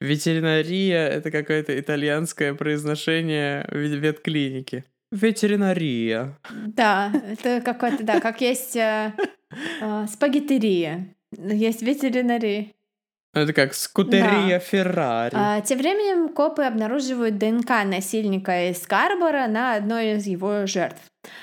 Ветеринария— 0.01 1.09
это 1.09 1.31
какое-то 1.31 1.79
итальянское 1.79 2.55
произношение 2.55 3.67
ветклиники. 3.73 4.85
Ветеринария. 5.13 6.39
Да, 6.51 7.13
это 7.31 7.61
какое-то, 7.61 8.03
да, 8.03 8.21
как 8.21 8.41
есть 8.41 8.77
э, 8.77 9.15
э, 9.81 10.07
спагеттерия, 10.09 11.15
есть 11.37 11.83
ветеринария. 11.83 12.73
Это 13.33 13.53
как 13.53 13.75
скутерия 13.75 14.59
да. 14.59 14.59
Феррари. 14.59 15.35
А, 15.35 15.61
тем 15.61 15.79
временем 15.79 16.31
копы 16.31 16.63
обнаруживают 16.63 17.37
ДНК 17.37 17.85
насильника 17.85 18.71
из 18.71 18.81
Карбора 18.87 19.47
на 19.47 19.75
одной 19.75 20.13
из 20.13 20.27
его 20.27 20.67
жертв. 20.67 21.03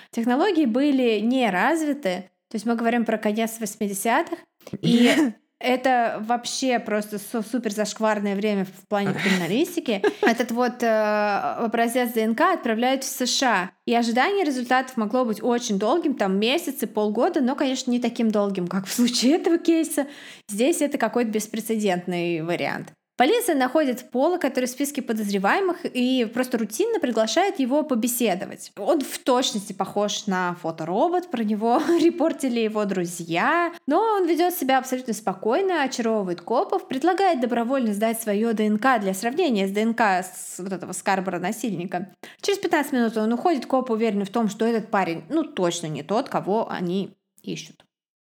Технологии 0.09 0.66
были 0.66 1.20
не 1.20 1.49
развиты, 1.51 2.32
то 2.49 2.55
есть 2.55 2.66
мы 2.66 2.76
говорим 2.76 3.05
про 3.05 3.18
конец 3.18 3.59
80-х, 3.61 4.36
и 4.82 5.11
это 5.64 6.22
вообще 6.28 6.78
просто 6.78 7.18
супер 7.20 7.72
зашкварное 7.72 8.36
время 8.36 8.66
в 8.66 8.88
плане 8.88 9.14
криминалистики. 9.24 10.03
Этот 10.22 10.51
вот 10.51 10.84
э, 10.84 11.55
образец 11.57 12.11
ДНК 12.11 12.41
отправляют 12.41 13.03
в 13.03 13.07
США. 13.07 13.72
И 13.86 13.95
ожидание 13.95 14.45
результатов 14.45 14.97
могло 14.97 15.26
быть 15.26 15.41
очень 15.41 15.80
долгим, 15.80 16.16
там 16.16 16.38
месяцы, 16.38 16.86
полгода, 16.86 17.41
но, 17.41 17.55
конечно, 17.55 17.91
не 17.91 17.99
таким 17.99 18.30
долгим, 18.30 18.68
как 18.68 18.86
в 18.86 18.93
случае 18.93 19.36
этого 19.36 19.57
кейса. 19.57 20.07
Здесь 20.49 20.82
это 20.82 20.97
какой-то 20.97 21.32
беспрецедентный 21.32 22.41
вариант. 22.41 22.93
Полиция 23.16 23.55
находит 23.55 24.09
Пола, 24.09 24.39
который 24.39 24.66
в 24.66 24.72
списке 24.72 25.03
подозреваемых, 25.03 25.86
и 25.86 26.26
просто 26.26 26.57
рутинно 26.57 26.99
приглашает 26.99 27.59
его 27.59 27.84
побеседовать. 27.84 28.72
Он 28.76 29.01
в 29.01 29.20
точности 29.20 29.72
похож 29.72 30.26
на 30.26 30.55
фоторобот, 30.55 31.30
про 31.30 31.43
него 31.43 31.80
репортили 31.99 32.61
его 32.61 32.86
друзья, 32.86 33.72
но 33.86 33.99
он 33.99 34.26
ведет 34.26 34.55
себя 34.55 34.80
абсолютно 34.80 35.14
спокойно, 35.14 35.84
очаровывает 35.84 36.41
копов, 36.41 36.88
предлагает 36.88 37.39
добровольно 37.39 37.93
сдать 37.93 38.20
свое 38.20 38.53
ДНК 38.53 38.99
для 38.99 39.14
сравнения 39.14 39.68
с 39.68 39.72
ДНК 39.72 40.01
с 40.01 40.55
вот 40.57 40.74
этого 40.74 40.91
Скарбора 40.91 41.38
насильника. 41.38 42.16
Через 42.41 42.57
15 42.59 42.93
минут 42.93 43.16
он 43.18 43.32
уходит, 43.32 43.68
копы 43.68 43.93
уверены 43.93 44.26
в 44.26 44.32
том, 44.32 44.49
что 44.49 44.66
этот 44.66 44.89
парень, 44.89 45.24
ну, 45.30 45.43
точно 45.43 45.86
не 45.86 46.01
тот, 46.01 46.30
кого 46.30 46.68
они 46.68 47.16
ищут. 47.43 47.86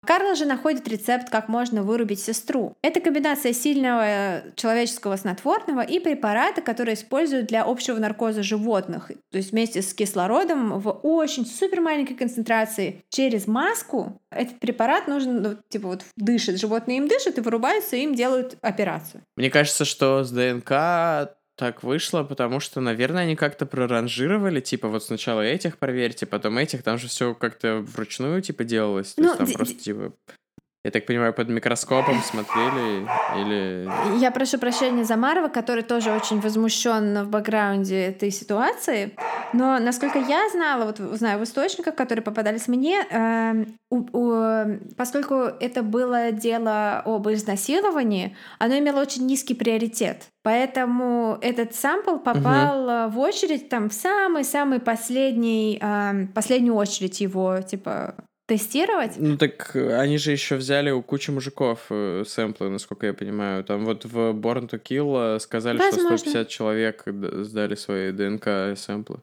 Карла 0.05 0.35
же 0.35 0.45
находит 0.45 0.87
рецепт, 0.87 1.29
как 1.29 1.47
можно 1.47 1.83
вырубить 1.83 2.19
сестру. 2.19 2.75
Это 2.81 2.99
комбинация 2.99 3.53
сильного 3.53 4.43
человеческого 4.55 5.15
снотворного 5.15 5.81
и 5.81 5.99
препарата, 5.99 6.61
который 6.61 6.93
используют 6.93 7.47
для 7.47 7.63
общего 7.63 7.97
наркоза 7.97 8.43
животных. 8.43 9.11
То 9.31 9.37
есть 9.37 9.51
вместе 9.51 9.81
с 9.81 9.93
кислородом 9.93 10.79
в 10.79 10.89
очень 11.03 11.45
супер 11.45 11.81
маленькой 11.81 12.15
концентрации 12.15 13.03
через 13.09 13.47
маску 13.47 14.21
этот 14.29 14.59
препарат 14.59 15.07
нужен, 15.07 15.41
ну, 15.41 15.57
типа 15.69 15.87
вот 15.87 16.03
дышит, 16.15 16.59
животные 16.59 16.97
им 16.97 17.07
дышат 17.07 17.37
и 17.37 17.41
вырубаются, 17.41 17.95
и 17.95 18.03
им 18.03 18.15
делают 18.15 18.57
операцию. 18.61 19.21
Мне 19.35 19.49
кажется, 19.49 19.85
что 19.85 20.23
с 20.23 20.31
ДНК 20.31 21.35
так 21.55 21.83
вышло, 21.83 22.23
потому 22.23 22.59
что, 22.59 22.81
наверное, 22.81 23.23
они 23.23 23.35
как-то 23.35 23.65
проранжировали, 23.65 24.59
типа, 24.59 24.89
вот 24.89 25.03
сначала 25.03 25.41
этих 25.41 25.77
проверьте, 25.77 26.25
потом 26.25 26.57
этих, 26.57 26.83
там 26.83 26.97
же 26.97 27.07
все 27.07 27.33
как-то 27.33 27.77
вручную, 27.77 28.41
типа, 28.41 28.63
делалось. 28.63 29.13
То 29.13 29.21
ну, 29.21 29.27
есть 29.27 29.37
там 29.37 29.51
просто, 29.51 29.75
типа, 29.75 30.13
я 30.85 30.91
так 30.91 31.07
понимаю, 31.07 31.33
под 31.33 31.49
микроскопом 31.49 32.21
смотрели 32.21 33.07
или... 33.39 33.89
Я 34.19 34.29
прошу 34.29 34.59
прощения 34.59 35.03
за 35.03 35.15
Марва, 35.15 35.47
который 35.47 35.81
тоже 35.81 36.11
очень 36.11 36.39
возмущен 36.39 37.23
в 37.23 37.29
бэкграунде 37.29 38.09
этой 38.09 38.29
ситуации. 38.29 39.15
Но, 39.51 39.79
насколько 39.79 40.19
я 40.19 40.47
знала, 40.51 40.85
вот 40.85 40.99
знаю 41.17 41.39
в 41.39 41.43
источниках, 41.43 41.95
которые 41.95 42.21
попадались 42.21 42.67
мне, 42.67 43.03
э, 43.09 43.65
у, 43.89 44.05
у, 44.13 44.79
поскольку 44.95 45.33
это 45.33 45.81
было 45.81 46.31
дело 46.31 47.01
об 47.03 47.27
изнасиловании, 47.29 48.37
оно 48.59 48.77
имело 48.77 49.01
очень 49.01 49.25
низкий 49.25 49.55
приоритет. 49.55 50.27
Поэтому 50.43 51.39
этот 51.41 51.73
сампл 51.73 52.17
попал 52.17 53.07
угу. 53.07 53.15
в 53.15 53.19
очередь 53.21 53.69
там 53.69 53.89
в 53.89 53.93
самый-самый 53.93 54.79
последний, 54.79 55.79
э, 55.81 56.27
последнюю 56.35 56.75
очередь 56.75 57.21
его, 57.21 57.59
типа, 57.61 58.13
тестировать. 58.45 59.13
Ну 59.17 59.37
так 59.37 59.75
э, 59.75 59.97
они 59.97 60.17
же 60.17 60.31
еще 60.31 60.55
взяли 60.55 60.91
у 60.91 61.01
кучи 61.01 61.31
мужиков 61.31 61.87
э, 61.89 62.23
сэмплы, 62.25 62.69
насколько 62.69 63.07
я 63.07 63.13
понимаю. 63.13 63.63
Там 63.63 63.85
вот 63.85 64.05
в 64.05 64.31
Born 64.33 64.69
to 64.69 64.81
Kill 64.81 65.35
э, 65.35 65.39
сказали, 65.39 65.77
Возможно. 65.77 66.17
что 66.17 66.29
150 66.29 66.49
человек 66.49 67.03
сдали 67.05 67.75
свои 67.75 68.11
ДНК 68.11 68.77
сэмплы. 68.77 69.21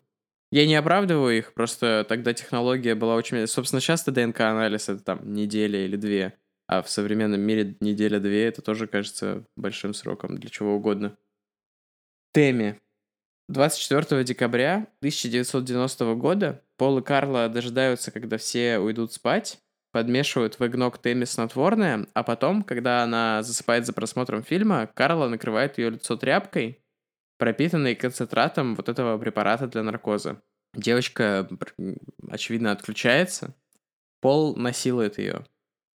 Я 0.50 0.66
не 0.66 0.74
оправдываю 0.74 1.38
их, 1.38 1.54
просто 1.54 2.04
тогда 2.06 2.34
технология 2.34 2.94
была 2.94 3.14
очень... 3.14 3.46
Собственно, 3.46 3.80
часто 3.80 4.12
ДНК-анализ— 4.12 4.88
это 4.90 5.02
там 5.02 5.32
неделя 5.32 5.82
или 5.82 5.96
две, 5.96 6.34
а 6.66 6.82
в 6.82 6.90
современном 6.90 7.40
мире 7.40 7.74
неделя-две— 7.80 8.44
это 8.48 8.60
тоже 8.60 8.86
кажется 8.86 9.44
большим 9.56 9.94
сроком 9.94 10.36
для 10.36 10.50
чего 10.50 10.74
угодно. 10.74 11.16
Теми. 12.34 12.78
24 13.48 14.24
декабря 14.24 14.88
1990 15.00 16.14
года 16.16 16.62
Пол 16.82 16.98
и 16.98 17.02
Карла 17.02 17.48
дожидаются, 17.48 18.10
когда 18.10 18.38
все 18.38 18.80
уйдут 18.80 19.12
спать, 19.12 19.60
подмешивают 19.92 20.58
в 20.58 20.66
эгног 20.66 20.98
Тэмми 20.98 21.22
снотворное, 21.22 22.08
а 22.12 22.24
потом, 22.24 22.64
когда 22.64 23.04
она 23.04 23.44
засыпает 23.44 23.86
за 23.86 23.92
просмотром 23.92 24.42
фильма, 24.42 24.88
Карла 24.92 25.28
накрывает 25.28 25.78
ее 25.78 25.90
лицо 25.90 26.16
тряпкой, 26.16 26.82
пропитанной 27.38 27.94
концентратом 27.94 28.74
вот 28.74 28.88
этого 28.88 29.16
препарата 29.16 29.68
для 29.68 29.84
наркоза. 29.84 30.42
Девочка, 30.74 31.48
очевидно, 32.28 32.72
отключается. 32.72 33.54
Пол 34.20 34.56
насилует 34.56 35.18
ее. 35.18 35.46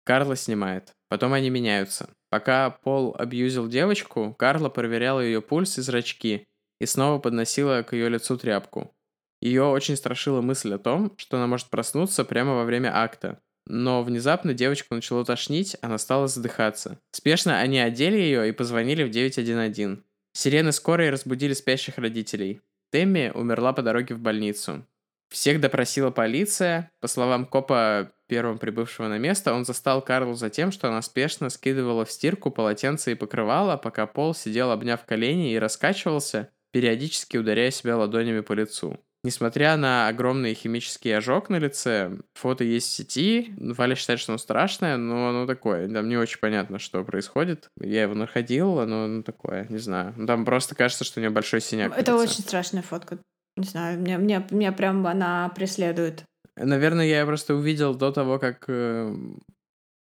Карла 0.06 0.38
снимает. 0.38 0.94
Потом 1.10 1.34
они 1.34 1.50
меняются. 1.50 2.12
Пока 2.30 2.70
Пол 2.70 3.14
абьюзил 3.20 3.68
девочку, 3.68 4.34
Карла 4.40 4.70
проверяла 4.70 5.20
ее 5.20 5.42
пульс 5.42 5.78
и 5.80 5.82
зрачки 5.82 6.48
и 6.80 6.86
снова 6.86 7.20
подносила 7.20 7.84
к 7.84 7.92
ее 7.92 8.08
лицу 8.08 8.38
тряпку. 8.38 8.94
Ее 9.42 9.64
очень 9.64 9.96
страшила 9.96 10.42
мысль 10.42 10.74
о 10.74 10.80
том, 10.80 11.14
что 11.18 11.38
она 11.38 11.48
может 11.48 11.68
проснуться 11.68 12.26
прямо 12.26 12.56
во 12.56 12.64
время 12.64 12.92
акта. 12.96 13.40
Но 13.66 14.02
внезапно 14.02 14.54
девочку 14.54 14.96
начало 14.96 15.26
тошнить, 15.26 15.76
она 15.82 15.98
стала 15.98 16.28
задыхаться. 16.28 17.00
Спешно 17.12 17.60
они 17.60 17.80
одели 17.80 18.18
ее 18.18 18.50
и 18.50 18.54
позвонили 18.54 19.04
в 19.04 19.10
911. 19.10 20.00
Сирены 20.34 20.72
скорой 20.72 21.10
разбудили 21.10 21.54
спящих 21.54 21.98
родителей. 21.98 22.62
Тэмми 22.92 23.32
умерла 23.36 23.74
по 23.74 23.82
дороге 23.82 24.16
в 24.16 24.20
больницу. 24.20 24.86
Всех 25.30 25.60
допросила 25.60 26.10
полиция. 26.10 26.90
По 27.02 27.08
словам 27.08 27.46
копа, 27.46 28.12
первым 28.28 28.58
прибывшего 28.58 29.08
на 29.08 29.18
место, 29.18 29.54
он 29.54 29.66
застал 29.66 30.02
Карлу 30.02 30.36
за 30.36 30.50
тем, 30.50 30.72
что 30.72 30.88
она 30.88 31.02
спешно 31.02 31.50
скидывала 31.50 32.06
в 32.06 32.12
стирку 32.12 32.50
полотенце 32.50 33.12
и 33.12 33.16
покрывало, 33.16 33.76
пока 33.76 34.08
Пол 34.08 34.34
сидел, 34.34 34.72
обняв 34.72 35.04
колени 35.04 35.52
и 35.52 35.60
раскачивался, 35.60 36.50
периодически 36.72 37.36
ударяя 37.36 37.72
себя 37.72 37.98
ладонями 37.98 38.40
по 38.40 38.54
лицу. 38.54 38.98
Несмотря 39.28 39.76
на 39.76 40.08
огромный 40.08 40.54
химический 40.54 41.18
ожог 41.18 41.50
на 41.50 41.58
лице, 41.58 42.18
фото 42.34 42.64
есть 42.64 42.88
в 42.88 42.92
сети. 42.92 43.54
Валя 43.58 43.94
считает, 43.94 44.22
что 44.22 44.32
оно 44.32 44.38
страшное, 44.38 44.96
но 44.96 45.28
оно 45.28 45.46
такое. 45.46 45.90
Там 45.90 46.08
не 46.08 46.16
очень 46.16 46.40
понятно, 46.40 46.80
что 46.80 47.04
происходит. 47.04 47.70
Я 47.78 48.04
его 48.04 48.14
находил, 48.14 48.80
оно 48.80 49.06
ну, 49.06 49.24
такое, 49.24 49.68
не 49.68 49.80
знаю. 49.80 50.14
Там 50.26 50.46
просто 50.46 50.76
кажется, 50.76 51.04
что 51.04 51.20
у 51.20 51.24
него 51.24 51.34
большой 51.34 51.60
синяк. 51.60 51.92
Это 51.98 52.16
очень 52.16 52.40
страшная 52.40 52.82
фотка. 52.82 53.18
Не 53.58 53.66
знаю, 53.66 54.00
меня, 54.00 54.16
меня, 54.16 54.48
меня 54.50 54.72
прям 54.72 55.06
она 55.06 55.50
преследует. 55.50 56.24
Наверное, 56.56 57.06
я 57.06 57.26
просто 57.26 57.54
увидел 57.54 57.96
до 57.96 58.14
того, 58.14 58.40
как 58.40 58.64
э, 58.70 59.14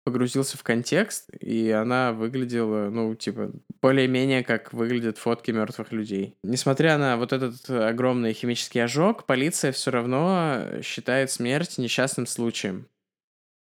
погрузился 0.06 0.56
в 0.56 0.62
контекст, 0.62 1.28
и 1.40 1.68
она 1.68 2.12
выглядела, 2.12 2.90
ну, 2.90 3.16
типа, 3.16 3.50
более-менее 3.82 4.44
как 4.44 4.72
выглядят 4.72 5.18
фотки 5.18 5.50
мертвых 5.50 5.90
людей. 5.90 6.36
Несмотря 6.44 6.96
на 6.96 7.16
вот 7.16 7.32
этот 7.32 7.68
огромный 7.68 8.32
химический 8.32 8.84
ожог, 8.84 9.26
полиция 9.26 9.72
все 9.72 9.90
равно 9.90 10.80
считает 10.80 11.32
смерть 11.32 11.78
несчастным 11.78 12.26
случаем. 12.26 12.86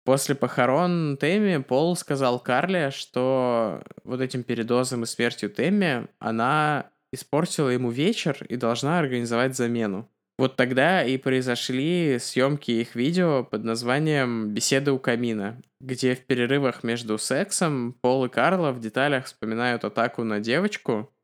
После 0.05 0.35
похорон 0.35 1.17
Тэмми 1.21 1.63
Пол 1.63 1.95
сказал 1.95 2.41
Карле, 2.41 2.91
что 2.91 3.85
вот 4.03 4.21
этим 4.21 4.43
передозом 4.43 5.05
и 5.05 5.07
смертью 5.07 5.51
Тэмми 5.51 6.09
она 6.19 6.91
испортила 7.13 7.69
ему 7.69 7.93
вечер 7.93 8.45
и 8.49 8.57
должна 8.57 8.99
организовать 8.99 9.55
замену. 9.55 10.11
Вот 10.37 10.57
тогда 10.57 11.05
и 11.05 11.17
произошли 11.17 12.19
съемки 12.19 12.73
их 12.73 12.97
видео 12.97 13.45
под 13.45 13.63
названием 13.65 14.49
«Беседа 14.49 14.93
у 14.93 14.99
камина», 14.99 15.61
где 15.81 16.15
в 16.17 16.27
перерывах 16.27 16.83
между 16.83 17.19
сексом 17.19 17.95
Пол 18.01 18.25
и 18.25 18.29
Карла 18.29 18.73
в 18.73 18.81
деталях 18.81 19.27
вспоминают 19.27 19.85
атаку 19.85 20.25
на 20.25 20.41
девочку, 20.41 21.15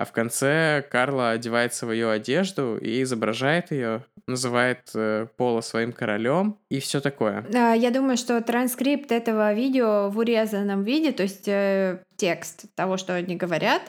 а 0.00 0.06
в 0.06 0.12
конце 0.12 0.82
Карла 0.90 1.32
одевается 1.32 1.84
в 1.84 1.92
ее 1.92 2.10
одежду 2.10 2.78
и 2.78 3.02
изображает 3.02 3.70
ее, 3.70 4.06
называет 4.26 4.90
э, 4.94 5.26
Пола 5.36 5.60
своим 5.60 5.92
королем 5.92 6.58
и 6.70 6.80
все 6.80 7.02
такое. 7.02 7.44
Я 7.52 7.90
думаю, 7.90 8.16
что 8.16 8.40
транскрипт 8.40 9.12
этого 9.12 9.52
видео 9.52 10.08
в 10.08 10.16
урезанном 10.16 10.84
виде, 10.84 11.12
то 11.12 11.22
есть 11.22 11.46
э, 11.48 12.02
текст 12.16 12.74
того, 12.74 12.96
что 12.96 13.14
они 13.14 13.36
говорят, 13.36 13.82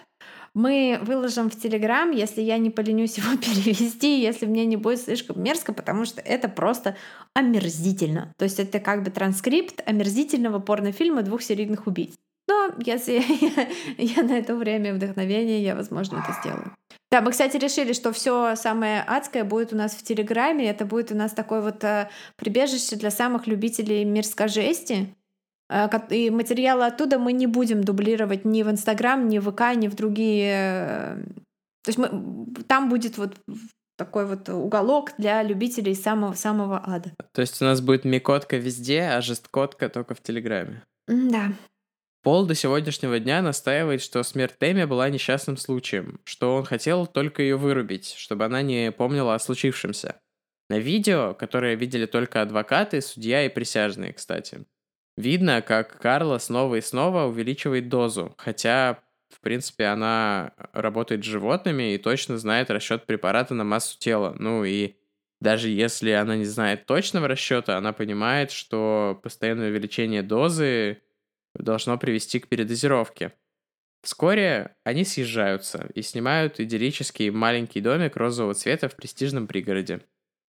мы 0.53 0.99
выложим 1.01 1.49
в 1.49 1.59
Телеграм, 1.59 2.11
если 2.11 2.41
я 2.41 2.57
не 2.57 2.69
поленюсь 2.69 3.17
его 3.17 3.37
перевести, 3.37 4.21
если 4.21 4.45
мне 4.45 4.65
не 4.65 4.77
будет 4.77 5.01
слишком 5.01 5.41
мерзко, 5.41 5.73
потому 5.73 6.05
что 6.05 6.21
это 6.21 6.49
просто 6.49 6.95
омерзительно. 7.33 8.33
То 8.37 8.45
есть 8.45 8.59
это 8.59 8.79
как 8.79 9.03
бы 9.03 9.11
транскрипт 9.11 9.81
омерзительного 9.85 10.59
порнофильма 10.59 11.21
двух 11.21 11.41
серийных 11.41 11.87
убийц. 11.87 12.13
Но 12.47 12.71
если 12.79 13.13
я, 13.41 13.67
я 13.97 14.23
на 14.23 14.37
это 14.37 14.55
время 14.55 14.93
вдохновение, 14.93 15.63
я, 15.63 15.75
возможно, 15.75 16.23
это 16.23 16.37
сделаю. 16.41 16.75
Да, 17.11 17.21
мы, 17.21 17.31
кстати, 17.31 17.57
решили, 17.57 17.93
что 17.93 18.13
все 18.13 18.55
самое 18.55 19.01
адское 19.01 19.43
будет 19.43 19.73
у 19.73 19.75
нас 19.75 19.91
в 19.93 20.03
Телеграме. 20.03 20.69
Это 20.69 20.85
будет 20.85 21.11
у 21.11 21.15
нас 21.15 21.33
такое 21.33 21.61
вот 21.61 21.83
э, 21.83 22.09
прибежище 22.37 22.95
для 22.95 23.11
самых 23.11 23.47
любителей 23.47 24.05
мирской 24.05 24.47
жести. 24.47 25.13
Э, 25.71 25.89
и 26.09 26.29
материалы 26.29 26.85
оттуда 26.85 27.17
мы 27.17 27.31
не 27.31 27.47
будем 27.47 27.83
дублировать 27.83 28.43
ни 28.45 28.61
в 28.63 28.69
Инстаграм, 28.69 29.27
ни 29.27 29.39
в 29.39 29.51
ВК, 29.51 29.75
ни 29.75 29.87
в 29.87 29.95
другие. 29.95 30.53
Э, 30.53 31.23
то 31.83 31.89
есть 31.89 31.97
мы, 31.97 32.45
там 32.67 32.89
будет 32.89 33.17
вот 33.17 33.37
такой 33.97 34.25
вот 34.25 34.49
уголок 34.49 35.11
для 35.17 35.41
любителей 35.43 35.95
самого-самого 35.95 36.83
ада. 36.85 37.13
То 37.33 37.41
есть 37.41 37.61
у 37.61 37.65
нас 37.65 37.81
будет 37.81 38.03
микотка 38.03 38.57
везде, 38.57 39.03
а 39.03 39.21
жесткотка 39.21 39.89
только 39.89 40.13
в 40.13 40.21
Телеграме. 40.21 40.83
Да. 41.07 41.53
Пол 42.23 42.45
до 42.45 42.53
сегодняшнего 42.53 43.19
дня 43.19 43.41
настаивает, 43.41 44.01
что 44.01 44.21
смерть 44.23 44.57
Тэмми 44.59 44.85
была 44.85 45.09
несчастным 45.09 45.57
случаем, 45.57 46.19
что 46.23 46.55
он 46.55 46.65
хотел 46.65 47.07
только 47.07 47.41
ее 47.41 47.57
вырубить, 47.57 48.13
чтобы 48.17 48.45
она 48.45 48.61
не 48.61 48.91
помнила 48.91 49.33
о 49.33 49.39
случившемся. 49.39 50.19
На 50.69 50.77
видео, 50.77 51.33
которое 51.33 51.75
видели 51.75 52.05
только 52.05 52.41
адвокаты, 52.41 53.01
судья 53.01 53.45
и 53.45 53.49
присяжные, 53.49 54.13
кстати, 54.13 54.65
Видно, 55.17 55.61
как 55.61 55.99
Карла 55.99 56.37
снова 56.37 56.75
и 56.75 56.81
снова 56.81 57.25
увеличивает 57.25 57.89
дозу, 57.89 58.33
хотя, 58.37 59.03
в 59.29 59.39
принципе, 59.41 59.85
она 59.85 60.53
работает 60.73 61.23
с 61.23 61.27
животными 61.27 61.93
и 61.93 61.97
точно 61.97 62.37
знает 62.37 62.71
расчет 62.71 63.05
препарата 63.05 63.53
на 63.53 63.63
массу 63.63 63.99
тела. 63.99 64.35
Ну 64.39 64.63
и 64.63 64.95
даже 65.41 65.69
если 65.69 66.11
она 66.11 66.35
не 66.35 66.45
знает 66.45 66.85
точного 66.85 67.27
расчета, 67.27 67.77
она 67.77 67.93
понимает, 67.93 68.51
что 68.51 69.19
постоянное 69.21 69.69
увеличение 69.69 70.21
дозы 70.21 71.01
должно 71.55 71.97
привести 71.97 72.39
к 72.39 72.47
передозировке. 72.47 73.33
Вскоре 74.01 74.75
они 74.83 75.03
съезжаются 75.03 75.89
и 75.93 76.01
снимают 76.01 76.59
идиллический 76.59 77.29
маленький 77.29 77.81
домик 77.81 78.15
розового 78.15 78.53
цвета 78.53 78.89
в 78.89 78.95
престижном 78.95 79.47
пригороде. 79.47 80.01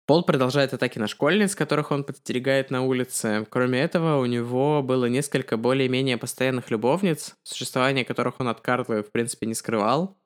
Пол 0.06 0.24
продолжает 0.24 0.74
атаки 0.74 0.98
на 0.98 1.06
школьниц, 1.06 1.54
которых 1.54 1.90
он 1.90 2.04
подстерегает 2.04 2.70
на 2.70 2.82
улице. 2.82 3.46
Кроме 3.50 3.80
этого, 3.80 4.18
у 4.18 4.26
него 4.26 4.82
было 4.82 5.06
несколько 5.06 5.56
более-менее 5.56 6.18
постоянных 6.18 6.70
любовниц, 6.70 7.36
существование 7.44 8.04
которых 8.04 8.40
он 8.40 8.48
от 8.48 8.60
Карлы, 8.60 9.02
в 9.02 9.12
принципе, 9.12 9.46
не 9.46 9.54
скрывал. 9.54 10.18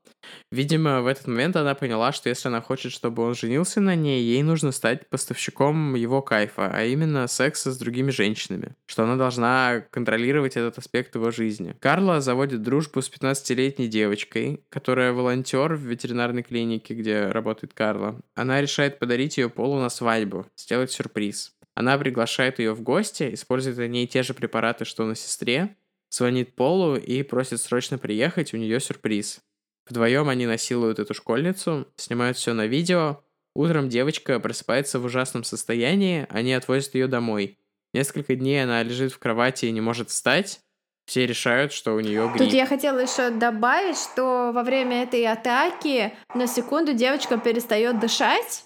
Видимо, 0.50 1.02
в 1.02 1.06
этот 1.06 1.26
момент 1.26 1.56
она 1.56 1.74
поняла, 1.74 2.12
что 2.12 2.28
если 2.28 2.48
она 2.48 2.60
хочет, 2.60 2.92
чтобы 2.92 3.22
он 3.22 3.34
женился 3.34 3.80
на 3.80 3.94
ней, 3.94 4.22
ей 4.22 4.42
нужно 4.42 4.72
стать 4.72 5.08
поставщиком 5.08 5.94
его 5.94 6.22
кайфа, 6.22 6.70
а 6.72 6.84
именно 6.84 7.26
секса 7.26 7.72
с 7.72 7.78
другими 7.78 8.10
женщинами. 8.10 8.76
Что 8.86 9.04
она 9.04 9.16
должна 9.16 9.84
контролировать 9.90 10.56
этот 10.56 10.78
аспект 10.78 11.14
его 11.14 11.30
жизни. 11.30 11.76
Карла 11.80 12.20
заводит 12.20 12.62
дружбу 12.62 13.02
с 13.02 13.10
15-летней 13.10 13.88
девочкой, 13.88 14.64
которая 14.68 15.12
волонтер 15.12 15.74
в 15.74 15.80
ветеринарной 15.80 16.42
клинике, 16.42 16.94
где 16.94 17.26
работает 17.26 17.74
Карла. 17.74 18.20
Она 18.34 18.60
решает 18.60 18.98
подарить 18.98 19.38
ее 19.38 19.50
Полу 19.50 19.80
на 19.80 19.88
свадьбу, 19.88 20.46
сделать 20.56 20.90
сюрприз. 20.90 21.52
Она 21.74 21.98
приглашает 21.98 22.58
ее 22.58 22.72
в 22.72 22.82
гости, 22.82 23.34
использует 23.34 23.76
на 23.76 23.86
ней 23.86 24.06
те 24.06 24.22
же 24.22 24.32
препараты, 24.32 24.84
что 24.84 25.04
на 25.04 25.14
сестре, 25.14 25.76
звонит 26.08 26.54
Полу 26.54 26.96
и 26.96 27.22
просит 27.22 27.60
срочно 27.60 27.98
приехать, 27.98 28.54
у 28.54 28.56
нее 28.56 28.80
сюрприз. 28.80 29.40
Вдвоем 29.88 30.28
они 30.28 30.46
насилуют 30.46 30.98
эту 30.98 31.14
школьницу, 31.14 31.86
снимают 31.96 32.36
все 32.36 32.52
на 32.52 32.66
видео. 32.66 33.22
Утром 33.54 33.88
девочка 33.88 34.38
просыпается 34.40 34.98
в 34.98 35.04
ужасном 35.04 35.44
состоянии, 35.44 36.26
они 36.28 36.52
отвозят 36.52 36.94
ее 36.94 37.06
домой. 37.06 37.58
Несколько 37.94 38.34
дней 38.34 38.62
она 38.62 38.82
лежит 38.82 39.12
в 39.12 39.18
кровати 39.18 39.66
и 39.66 39.70
не 39.70 39.80
может 39.80 40.10
встать. 40.10 40.60
Все 41.06 41.24
решают, 41.24 41.72
что 41.72 41.94
у 41.94 42.00
нее 42.00 42.28
грипп. 42.28 42.38
Тут 42.38 42.52
я 42.52 42.66
хотела 42.66 42.98
еще 42.98 43.30
добавить, 43.30 43.96
что 43.96 44.50
во 44.52 44.64
время 44.64 45.04
этой 45.04 45.24
атаки 45.24 46.12
на 46.34 46.48
секунду 46.48 46.92
девочка 46.92 47.38
перестает 47.38 48.00
дышать. 48.00 48.64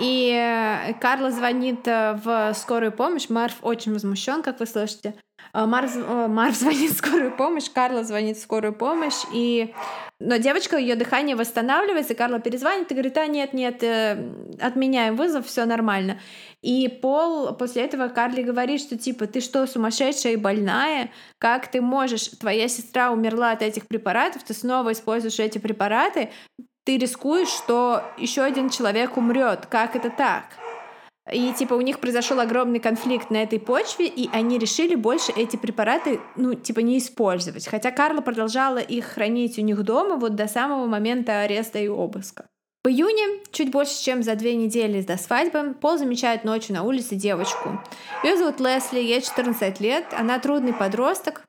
И 0.00 0.32
э, 0.32 0.94
Карла 1.00 1.30
звонит 1.30 1.86
э, 1.86 2.18
в 2.22 2.52
скорую 2.54 2.90
помощь. 2.90 3.28
Марф 3.28 3.58
очень 3.62 3.92
возмущен, 3.92 4.42
как 4.42 4.58
вы 4.58 4.66
слышите. 4.66 5.14
Э, 5.56 5.64
Марф, 5.64 5.96
Марф 6.28 6.54
звонит 6.58 6.92
в 6.92 6.98
скорую 6.98 7.34
помощь, 7.34 7.70
Карла 7.72 8.04
звонит 8.04 8.36
в 8.36 8.42
скорую 8.42 8.74
помощь, 8.74 9.24
и 9.32 9.74
но 10.18 10.36
девочка, 10.36 10.78
ее 10.78 10.96
дыхание 10.96 11.36
восстанавливается, 11.36 12.14
Карла 12.14 12.40
перезвонит 12.40 12.90
и 12.90 12.94
говорит, 12.94 13.18
а 13.18 13.26
нет, 13.26 13.52
нет, 13.52 13.82
э, 13.82 14.32
отменяем 14.60 15.16
вызов, 15.16 15.46
все 15.46 15.64
нормально. 15.64 16.18
И 16.62 16.88
Пол 16.88 17.54
после 17.54 17.84
этого 17.84 18.08
Карли 18.08 18.42
говорит, 18.42 18.80
что 18.80 18.98
типа, 18.98 19.26
ты 19.26 19.40
что, 19.40 19.66
сумасшедшая 19.66 20.34
и 20.34 20.36
больная? 20.36 21.10
Как 21.38 21.70
ты 21.70 21.80
можешь? 21.80 22.28
Твоя 22.28 22.68
сестра 22.68 23.10
умерла 23.10 23.52
от 23.52 23.62
этих 23.62 23.88
препаратов, 23.88 24.42
ты 24.42 24.54
снова 24.54 24.92
используешь 24.92 25.38
эти 25.38 25.58
препараты, 25.58 26.30
ты 26.84 26.98
рискуешь, 26.98 27.48
что 27.48 28.02
еще 28.16 28.42
один 28.42 28.70
человек 28.70 29.16
умрет. 29.16 29.66
Как 29.66 29.96
это 29.96 30.08
так? 30.08 30.44
И 31.32 31.52
типа 31.52 31.74
у 31.74 31.80
них 31.80 31.98
произошел 31.98 32.38
огромный 32.38 32.78
конфликт 32.78 33.30
на 33.30 33.42
этой 33.42 33.58
почве, 33.58 34.06
и 34.06 34.30
они 34.32 34.58
решили 34.58 34.94
больше 34.94 35.32
эти 35.32 35.56
препараты, 35.56 36.20
ну, 36.36 36.54
типа 36.54 36.80
не 36.80 36.98
использовать. 36.98 37.66
Хотя 37.66 37.90
Карла 37.90 38.20
продолжала 38.20 38.78
их 38.78 39.06
хранить 39.06 39.58
у 39.58 39.62
них 39.62 39.82
дома 39.82 40.16
вот 40.16 40.36
до 40.36 40.46
самого 40.46 40.86
момента 40.86 41.40
ареста 41.40 41.80
и 41.80 41.88
обыска. 41.88 42.46
В 42.84 42.88
июне, 42.88 43.40
чуть 43.50 43.72
больше, 43.72 44.00
чем 44.00 44.22
за 44.22 44.36
две 44.36 44.54
недели 44.54 45.02
до 45.02 45.16
свадьбы, 45.16 45.74
Пол 45.74 45.98
замечает 45.98 46.44
ночью 46.44 46.76
на 46.76 46.84
улице 46.84 47.16
девочку. 47.16 47.82
Ее 48.22 48.36
зовут 48.36 48.60
Лесли, 48.60 49.00
ей 49.00 49.20
14 49.20 49.80
лет, 49.80 50.06
она 50.12 50.38
трудный 50.38 50.72
подросток. 50.72 51.42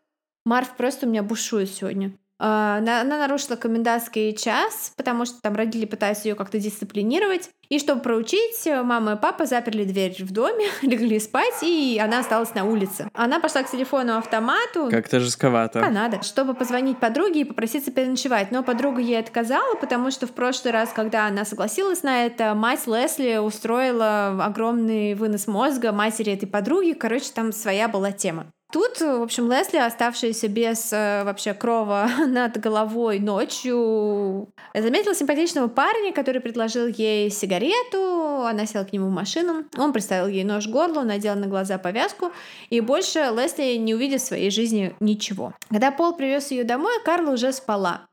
Марф 0.46 0.76
просто 0.76 1.06
у 1.06 1.10
меня 1.10 1.22
бушует 1.22 1.70
сегодня. 1.70 2.14
А, 2.40 2.78
она 2.78 3.04
нарушила 3.04 3.56
комендантский 3.56 4.34
час, 4.36 4.94
потому 4.96 5.26
что 5.26 5.42
там 5.42 5.56
родители 5.56 5.86
пытаются 5.86 6.28
ее 6.28 6.36
как-то 6.36 6.60
дисциплинировать. 6.60 7.50
И 7.70 7.80
чтобы 7.80 8.02
проучить, 8.02 8.66
мама 8.66 9.14
и 9.14 9.18
папа 9.18 9.46
заперли 9.46 9.84
дверь 9.84 10.16
в 10.24 10.32
доме, 10.32 10.68
легли 10.82 11.20
спать, 11.20 11.64
и 11.64 12.00
она 12.02 12.20
осталась 12.20 12.54
на 12.54 12.64
улице. 12.64 13.10
Она 13.14 13.40
пошла 13.40 13.64
к 13.64 13.72
телефону 13.72 14.18
автомату. 14.18 14.90
Как-то 14.90 15.20
жестковато. 15.20 15.86
А 15.86 15.90
надо, 15.90 16.22
чтобы 16.24 16.54
позвонить 16.54 17.00
подруге 17.00 17.42
и 17.42 17.44
попроситься 17.44 17.92
переночевать. 17.92 18.52
Но 18.52 18.64
подруга 18.64 19.02
ей 19.02 19.20
отказала, 19.20 19.76
потому 19.76 20.12
что 20.12 20.28
в 20.28 20.32
прошлый 20.32 20.74
раз, 20.74 20.92
когда 20.94 21.28
она 21.28 21.44
согласилась 21.44 22.04
на 22.04 22.26
это, 22.26 22.54
мать 22.56 22.88
Лесли 22.88 23.38
устроила 23.38 24.46
огромный 24.46 25.16
вынос 25.16 25.48
мозга 25.48 25.92
матери 25.92 26.34
этой 26.34 26.48
подруги. 26.48 26.94
Короче, 26.94 27.32
там 27.34 27.52
своя 27.52 27.88
была 27.88 28.12
тема. 28.12 28.48
Тут, 28.72 29.00
в 29.00 29.22
общем, 29.22 29.50
Лесли, 29.50 29.78
оставшаяся 29.78 30.50
без 30.50 30.92
э, 30.92 31.24
вообще 31.24 31.54
крова 31.54 32.10
над 32.28 32.60
головой 32.60 33.20
ночью, 33.20 34.50
заметила 34.74 35.16
симпатичного 35.16 35.70
парня, 35.70 36.12
который 36.12 36.42
предложил 36.42 36.88
ей 36.88 37.30
сигарету. 37.32 38.44
Она 38.46 38.66
села 38.66 38.84
к 38.84 38.92
нему 38.92 39.08
в 39.08 39.14
машину. 39.14 39.64
Он 39.78 39.94
приставил 39.94 40.28
ей 40.28 40.44
нож 40.44 40.68
к 40.68 40.70
горлу, 40.70 41.04
надел 41.04 41.36
на 41.36 41.48
глаза 41.48 41.78
повязку, 41.78 42.34
и 42.70 42.82
больше 42.82 43.32
Лесли 43.34 43.78
не 43.78 43.96
увидит 43.96 44.22
в 44.22 44.26
своей 44.26 44.52
жизни 44.52 44.94
ничего. 45.00 45.54
Когда 45.70 45.92
Пол 45.92 46.14
привез 46.14 46.52
ее 46.52 46.66
домой, 46.66 46.94
Карла 47.06 47.32
уже 47.32 47.54
спала. 47.54 48.06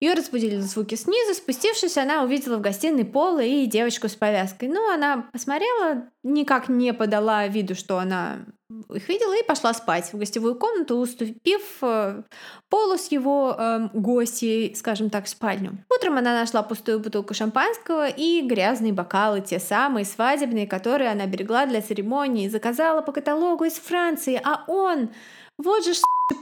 Ее 0.00 0.12
разбудили 0.12 0.56
звуки 0.58 0.94
снизу. 0.94 1.34
Спустившись, 1.34 1.96
она 1.96 2.22
увидела 2.22 2.58
в 2.58 2.60
гостиной 2.60 3.06
Пола 3.06 3.40
и 3.40 3.66
девочку 3.66 4.08
с 4.08 4.14
повязкой. 4.14 4.68
Ну, 4.68 4.92
она 4.92 5.28
посмотрела, 5.32 6.10
никак 6.22 6.68
не 6.68 6.92
подала 6.92 7.46
виду, 7.46 7.74
что 7.74 7.98
она 7.98 8.44
их 8.92 9.08
видела, 9.08 9.32
и 9.32 9.46
пошла 9.46 9.72
спать 9.72 10.12
в 10.12 10.18
гостевую 10.18 10.56
комнату, 10.56 10.96
уступив 10.96 11.62
э, 11.82 12.22
Полу 12.68 12.98
с 12.98 13.12
его 13.12 13.54
э, 13.56 13.88
гостьей, 13.94 14.74
скажем 14.74 15.08
так, 15.08 15.28
спальню. 15.28 15.84
Утром 15.88 16.18
она 16.18 16.34
нашла 16.34 16.62
пустую 16.62 16.98
бутылку 16.98 17.32
шампанского 17.32 18.08
и 18.08 18.42
грязные 18.42 18.92
бокалы, 18.92 19.40
те 19.40 19.60
самые 19.60 20.04
свадебные, 20.04 20.66
которые 20.66 21.10
она 21.10 21.26
берегла 21.26 21.66
для 21.66 21.80
церемонии, 21.80 22.48
заказала 22.48 23.02
по 23.02 23.12
каталогу 23.12 23.64
из 23.64 23.74
Франции, 23.74 24.40
а 24.42 24.64
он, 24.66 25.10
вот 25.58 25.84
же 25.84 25.92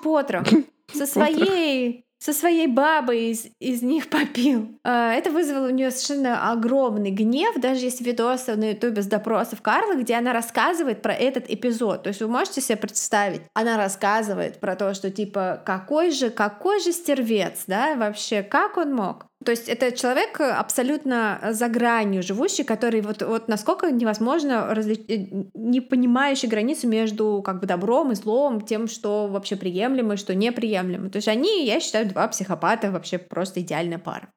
Потрох, 0.02 0.46
со 0.94 1.07
своей 1.07 2.03
со 2.24 2.32
своей 2.32 2.66
бабой 2.66 3.32
из, 3.32 3.46
из 3.60 3.82
них 3.82 4.08
попил. 4.10 4.78
А, 4.82 5.12
это 5.12 5.30
вызвало 5.30 5.66
у 5.66 5.70
нее 5.70 5.90
совершенно 5.90 6.50
огромный 6.50 7.10
гнев, 7.10 7.54
даже 7.56 7.84
есть 7.84 8.00
видосы 8.00 8.56
на 8.56 8.70
ютубе 8.70 9.02
с 9.02 9.06
допросов 9.06 9.60
Карлы, 9.60 10.00
где 10.00 10.14
она 10.14 10.32
рассказывает 10.32 11.02
про 11.02 11.12
этот 11.12 11.50
эпизод. 11.50 12.04
То 12.04 12.08
есть 12.08 12.22
вы 12.22 12.28
можете 12.28 12.62
себе 12.62 12.76
представить, 12.76 13.42
она 13.52 13.76
рассказывает 13.76 14.58
про 14.58 14.74
то, 14.74 14.94
что 14.94 15.10
типа 15.10 15.62
какой 15.66 16.10
же, 16.12 16.30
какой 16.30 16.80
же 16.80 16.92
стервец, 16.92 17.64
да, 17.66 17.94
вообще, 17.94 18.42
как 18.42 18.78
он 18.78 18.94
мог? 18.94 19.26
То 19.45 19.51
есть 19.51 19.68
это 19.68 19.92
человек 19.92 20.40
абсолютно 20.40 21.38
за 21.51 21.68
гранью 21.68 22.22
живущий, 22.22 22.64
который 22.64 23.01
вот, 23.01 23.22
вот 23.22 23.49
насколько 23.49 23.90
невозможно 23.90 24.74
разли... 24.74 24.95
Э, 25.09 25.45
не 25.55 25.80
понимающий 25.80 26.49
границу 26.49 26.88
между 26.88 27.42
как 27.45 27.61
бы 27.61 27.66
добром 27.66 28.12
и 28.12 28.14
злом, 28.14 28.61
тем, 28.61 28.88
что 28.88 29.28
вообще 29.28 29.57
приемлемо 29.57 30.14
и 30.14 30.16
что 30.16 30.34
неприемлемо. 30.34 31.11
То 31.11 31.16
есть 31.16 31.28
они, 31.28 31.66
я 31.66 31.80
считаю, 31.80 32.09
два 32.09 32.28
психопата 32.28 32.90
вообще 32.90 33.18
просто 33.18 33.61
идеальная 33.61 33.99
пара. 33.99 34.30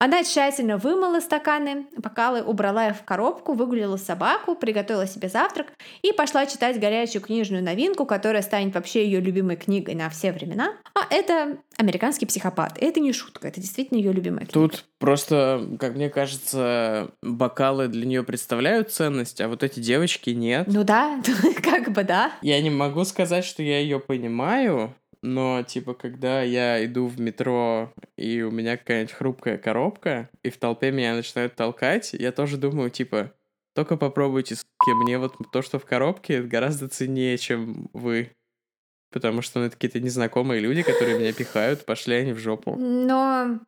Она 0.00 0.22
тщательно 0.22 0.76
вымыла 0.76 1.18
стаканы, 1.18 1.86
бокалы, 1.96 2.40
убрала 2.42 2.88
их 2.88 2.96
в 2.96 3.04
коробку, 3.04 3.54
выгулила 3.54 3.96
собаку, 3.96 4.54
приготовила 4.54 5.08
себе 5.08 5.28
завтрак 5.28 5.72
и 6.02 6.12
пошла 6.12 6.46
читать 6.46 6.78
горячую 6.78 7.20
книжную 7.20 7.64
новинку, 7.64 8.06
которая 8.06 8.42
станет 8.42 8.74
вообще 8.74 9.04
ее 9.04 9.20
любимой 9.20 9.56
книгой 9.56 9.96
на 9.96 10.08
все 10.08 10.30
времена. 10.30 10.74
А 10.94 11.12
это 11.12 11.58
«Американский 11.76 12.26
психопат». 12.26 12.78
И 12.78 12.84
это 12.84 13.00
не 13.00 13.12
шутка, 13.12 13.48
это 13.48 13.60
действительно 13.60 13.98
ее 13.98 14.12
любимая 14.12 14.46
книга. 14.46 14.52
Тут 14.52 14.84
просто, 15.00 15.66
как 15.80 15.96
мне 15.96 16.10
кажется, 16.10 17.10
бокалы 17.20 17.88
для 17.88 18.06
нее 18.06 18.22
представляют 18.22 18.92
ценность, 18.92 19.40
а 19.40 19.48
вот 19.48 19.64
эти 19.64 19.80
девочки 19.80 20.30
нет. 20.30 20.68
Ну 20.68 20.84
да, 20.84 21.20
как 21.62 21.90
бы 21.90 22.04
да. 22.04 22.30
Я 22.42 22.62
не 22.62 22.70
могу 22.70 23.04
сказать, 23.04 23.44
что 23.44 23.64
я 23.64 23.80
ее 23.80 23.98
понимаю, 23.98 24.94
но, 25.22 25.62
типа, 25.62 25.94
когда 25.94 26.42
я 26.42 26.84
иду 26.84 27.06
в 27.06 27.18
метро, 27.20 27.92
и 28.16 28.42
у 28.42 28.50
меня 28.50 28.76
какая-нибудь 28.76 29.12
хрупкая 29.14 29.58
коробка, 29.58 30.30
и 30.42 30.50
в 30.50 30.58
толпе 30.58 30.90
меня 30.90 31.14
начинают 31.14 31.54
толкать, 31.54 32.12
я 32.12 32.32
тоже 32.32 32.56
думаю, 32.56 32.90
типа, 32.90 33.32
только 33.74 33.96
попробуйте, 33.96 34.56
суки, 34.56 34.94
мне 35.02 35.18
вот 35.18 35.36
то, 35.52 35.62
что 35.62 35.78
в 35.78 35.84
коробке, 35.84 36.42
гораздо 36.42 36.88
ценнее, 36.88 37.38
чем 37.38 37.90
вы. 37.92 38.32
Потому 39.10 39.40
что 39.40 39.60
ну, 39.60 39.66
это 39.66 39.76
какие-то 39.76 40.00
незнакомые 40.00 40.60
люди, 40.60 40.82
которые 40.82 41.18
меня 41.18 41.32
пихают, 41.32 41.84
пошли 41.86 42.16
они 42.16 42.32
в 42.32 42.38
жопу. 42.38 42.76
Но 42.76 43.60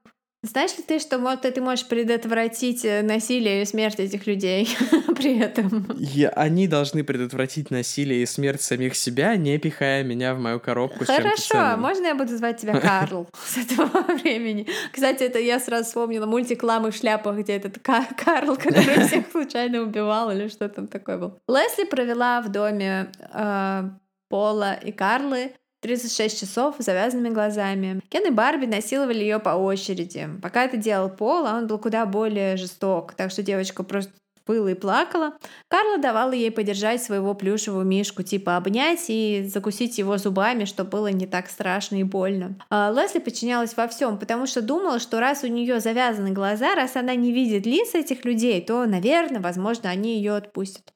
знаешь 0.43 0.77
ли 0.79 0.83
ты, 0.83 0.99
что 0.99 1.19
вот 1.19 1.43
ты 1.43 1.61
можешь 1.61 1.87
предотвратить 1.87 2.85
э, 2.87 3.03
насилие 3.03 3.61
и 3.61 3.65
смерть 3.67 4.01
этих 4.01 4.27
людей 4.27 4.69
при 5.17 5.39
этом? 5.39 5.87
Я, 5.99 6.31
они 6.31 6.67
должны 6.67 7.05
предотвратить 7.05 7.71
насилие 7.71 8.23
и 8.23 8.27
смерть 8.27 8.63
самих 8.63 8.97
себя, 8.97 9.37
не 9.37 9.59
пихая 9.59 10.03
меня 10.03 10.35
в 10.35 10.39
мою 10.39 10.59
коробку 10.59 11.05
Хорошо, 11.05 11.77
можно 11.77 12.07
я 12.07 12.15
буду 12.15 12.35
звать 12.39 12.59
тебя 12.59 12.81
Карл 12.81 13.29
с 13.45 13.59
этого 13.59 14.03
времени? 14.15 14.67
Кстати, 14.93 15.25
это 15.25 15.39
я 15.39 15.61
сразу 15.61 15.85
вспомнила 15.85 16.25
мультик 16.25 16.63
«Ламы 16.63 16.91
в 16.91 16.97
шляпах», 16.97 17.37
где 17.37 17.57
этот 17.57 17.79
Карл, 17.79 18.57
который 18.57 19.05
всех 19.07 19.31
случайно 19.31 19.83
убивал 19.83 20.31
или 20.31 20.49
что 20.49 20.71
там 20.71 20.87
такое 20.87 21.19
был. 21.19 21.39
Лесли 21.49 21.85
провела 21.85 22.41
в 22.41 22.51
доме 22.51 23.13
э, 23.33 23.91
Пола 24.31 24.75
и 24.75 24.91
Карлы 24.91 25.53
36 25.81 26.41
часов 26.41 26.75
завязанными 26.79 27.33
глазами. 27.33 28.01
Кен 28.09 28.27
и 28.27 28.31
Барби 28.31 28.67
насиловали 28.67 29.19
ее 29.19 29.39
по 29.39 29.51
очереди. 29.51 30.29
Пока 30.43 30.65
это 30.65 30.77
делал 30.77 31.09
Пол, 31.09 31.47
а 31.47 31.57
он 31.57 31.67
был 31.67 31.79
куда 31.79 32.07
более 32.07 32.57
жесток, 32.57 33.15
так 33.15 33.31
что 33.31 33.43
девочка 33.43 33.83
просто 33.83 34.13
выла 34.47 34.69
и 34.69 34.75
плакала. 34.75 35.35
Карла 35.69 35.99
давала 35.99 36.33
ей 36.33 36.51
подержать 36.51 37.03
своего 37.03 37.35
плюшевого 37.35 37.83
мишку, 37.83 38.23
типа 38.23 38.57
обнять 38.57 39.05
и 39.09 39.49
закусить 39.53 39.99
его 39.99 40.19
зубами, 40.19 40.65
чтобы 40.65 40.91
было 40.91 41.07
не 41.09 41.27
так 41.27 41.49
страшно 41.49 41.97
и 41.97 42.05
больно. 42.05 42.57
А 42.69 42.93
Лесли 42.93 43.21
подчинялась 43.21 43.77
во 43.77 43.87
всем, 43.87 44.19
потому 44.19 44.47
что 44.47 44.61
думала, 44.61 44.99
что 44.99 45.21
раз 45.21 45.45
у 45.45 45.47
нее 45.47 45.81
завязаны 45.81 46.33
глаза, 46.33 46.75
раз 46.75 46.97
она 46.97 47.15
не 47.15 47.33
видит 47.33 47.65
лиц 47.65 47.95
этих 47.95 48.25
людей, 48.25 48.61
то, 48.61 48.85
наверное, 48.87 49.41
возможно, 49.41 49.89
они 49.89 50.17
ее 50.17 50.35
отпустят. 50.35 50.93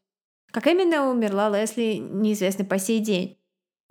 Как 0.51 0.67
именно 0.67 1.11
умерла 1.11 1.49
Лесли, 1.49 1.95
неизвестно 1.95 2.65
по 2.65 2.79
сей 2.79 3.01
день. 3.01 3.39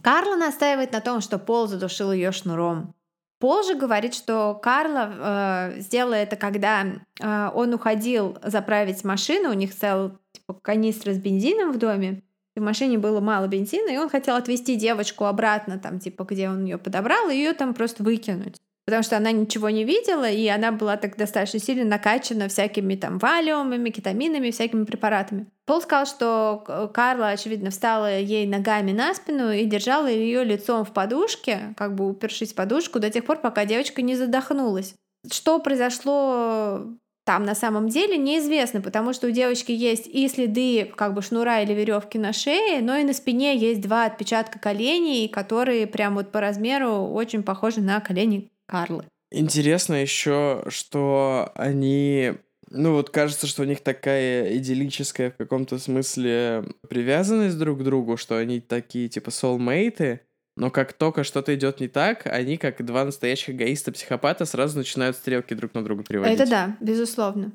Карла 0.02 0.36
настаивает 0.36 0.92
на 0.92 1.02
том, 1.02 1.22
что 1.22 1.40
Пол 1.40 1.68
задушил 1.68 2.12
ее 2.12 2.32
шнуром. 2.32 2.94
Пол 3.40 3.64
же 3.64 3.76
говорит, 3.76 4.14
что 4.14 4.58
Карла 4.62 5.74
э, 5.76 5.80
сделала 5.82 6.14
это, 6.14 6.36
когда 6.36 6.86
э, 6.86 7.50
он 7.54 7.74
уходил 7.74 8.38
заправить 8.44 9.04
машину, 9.04 9.50
у 9.50 9.54
них 9.54 9.76
целый 9.76 10.12
типа, 10.32 10.54
канистра 10.62 11.14
с 11.14 11.18
бензином 11.18 11.72
в 11.72 11.78
доме, 11.78 12.24
и 12.56 12.60
в 12.60 12.64
машине 12.64 12.98
было 12.98 13.20
мало 13.20 13.48
бензина, 13.48 13.90
и 13.90 13.98
он 13.98 14.10
хотел 14.10 14.36
отвезти 14.36 14.76
девочку 14.76 15.26
обратно, 15.26 15.78
там, 15.78 16.00
типа, 16.00 16.24
где 16.24 16.50
он 16.50 16.64
ее 16.64 16.78
подобрал, 16.78 17.30
и 17.30 17.36
ее 17.36 17.54
там 17.54 17.74
просто 17.74 18.04
выкинуть 18.04 18.62
потому 18.86 19.04
что 19.04 19.18
она 19.18 19.32
ничего 19.32 19.70
не 19.70 19.84
видела, 19.84 20.30
и 20.30 20.48
она 20.48 20.72
была 20.72 20.98
так 20.98 21.16
достаточно 21.18 21.60
сильно 21.60 21.86
накачана 21.86 22.48
всякими 22.48 22.96
там 22.96 23.18
валиумами, 23.18 23.90
кетаминами, 23.90 24.52
всякими 24.52 24.84
препаратами. 24.84 25.48
Пол 25.66 25.82
сказал, 25.82 26.06
что 26.06 26.92
Карла, 26.94 27.30
очевидно, 27.30 27.70
встала 27.70 28.20
ей 28.20 28.46
ногами 28.46 28.92
на 28.92 29.14
спину 29.14 29.52
и 29.52 29.66
держала 29.66 30.08
ее 30.08 30.44
лицом 30.44 30.84
в 30.84 30.92
подушке, 30.92 31.74
как 31.78 31.96
бы 31.96 32.10
упершись 32.10 32.52
в 32.52 32.56
подушку, 32.56 33.00
до 33.00 33.10
тех 33.10 33.24
пор, 33.26 33.38
пока 33.38 33.66
девочка 33.66 34.02
не 34.02 34.16
задохнулась. 34.16 34.96
Что 35.32 35.60
произошло 35.60 36.86
там 37.26 37.46
на 37.46 37.56
самом 37.56 37.88
деле 37.88 38.18
неизвестно, 38.18 38.82
потому 38.82 39.14
что 39.14 39.28
у 39.28 39.32
девочки 39.32 39.72
есть 39.72 40.08
и 40.08 40.28
следы 40.28 40.92
как 40.98 41.14
бы 41.14 41.22
шнура 41.22 41.62
или 41.62 41.74
веревки 41.74 42.18
на 42.18 42.34
шее, 42.34 42.82
но 42.82 42.98
и 42.98 43.06
на 43.06 43.14
спине 43.14 43.56
есть 43.56 43.80
два 43.80 44.06
отпечатка 44.06 44.60
коленей, 44.60 45.30
которые 45.30 45.88
прям 45.88 46.16
вот 46.16 46.34
по 46.34 46.42
размеру 46.42 47.08
очень 47.08 47.44
похожи 47.44 47.80
на 47.80 48.02
колени 48.02 48.50
Карлы. 48.68 49.06
Интересно 49.32 49.96
еще, 49.96 50.64
что 50.68 51.52
они 51.56 52.34
ну 52.70 52.94
вот 52.94 53.12
кажется, 53.12 53.46
что 53.46 53.62
у 53.62 53.66
них 53.66 53.82
такая 53.82 54.58
идиллическая 54.58 55.32
в 55.32 55.38
каком-то 55.38 55.78
смысле 55.78 56.66
привязанность 56.90 57.58
друг 57.58 57.80
к 57.80 57.84
другу, 57.84 58.18
что 58.18 58.38
они 58.38 58.60
такие 58.60 59.10
типа 59.10 59.30
soulmate, 59.30 60.20
но 60.56 60.70
как 60.70 60.94
только 60.94 61.24
что-то 61.24 61.54
идет 61.56 61.80
не 61.80 61.88
так, 61.88 62.26
они, 62.26 62.58
как 62.58 62.84
два 62.86 63.06
настоящих 63.06 63.56
эгоиста-психопата, 63.56 64.46
сразу 64.46 64.78
начинают 64.78 65.16
стрелки 65.18 65.54
друг 65.54 65.74
на 65.74 65.84
друга 65.84 66.04
приводить. 66.04 66.40
Это 66.40 66.50
да, 66.50 66.78
безусловно. 66.80 67.52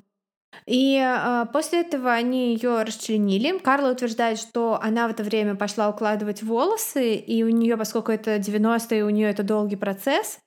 И 0.66 0.98
э, 0.98 1.46
после 1.52 1.82
этого 1.82 2.12
они 2.12 2.54
ее 2.54 2.82
расчленили. 2.82 3.59
Карла 3.59 3.92
утверждает, 3.92 4.38
что 4.38 4.80
она 4.82 5.06
в 5.06 5.12
это 5.12 5.22
время 5.22 5.54
пошла 5.54 5.88
укладывать 5.88 6.42
волосы, 6.42 7.14
и 7.14 7.42
у 7.44 7.48
нее, 7.48 7.76
поскольку 7.76 8.11
это 8.11 8.36
90-е, 8.36 9.04
у 9.04 9.11
нее 9.11 9.30
это 9.30 9.42
долгий 9.42 9.76
процесс, 9.76 10.40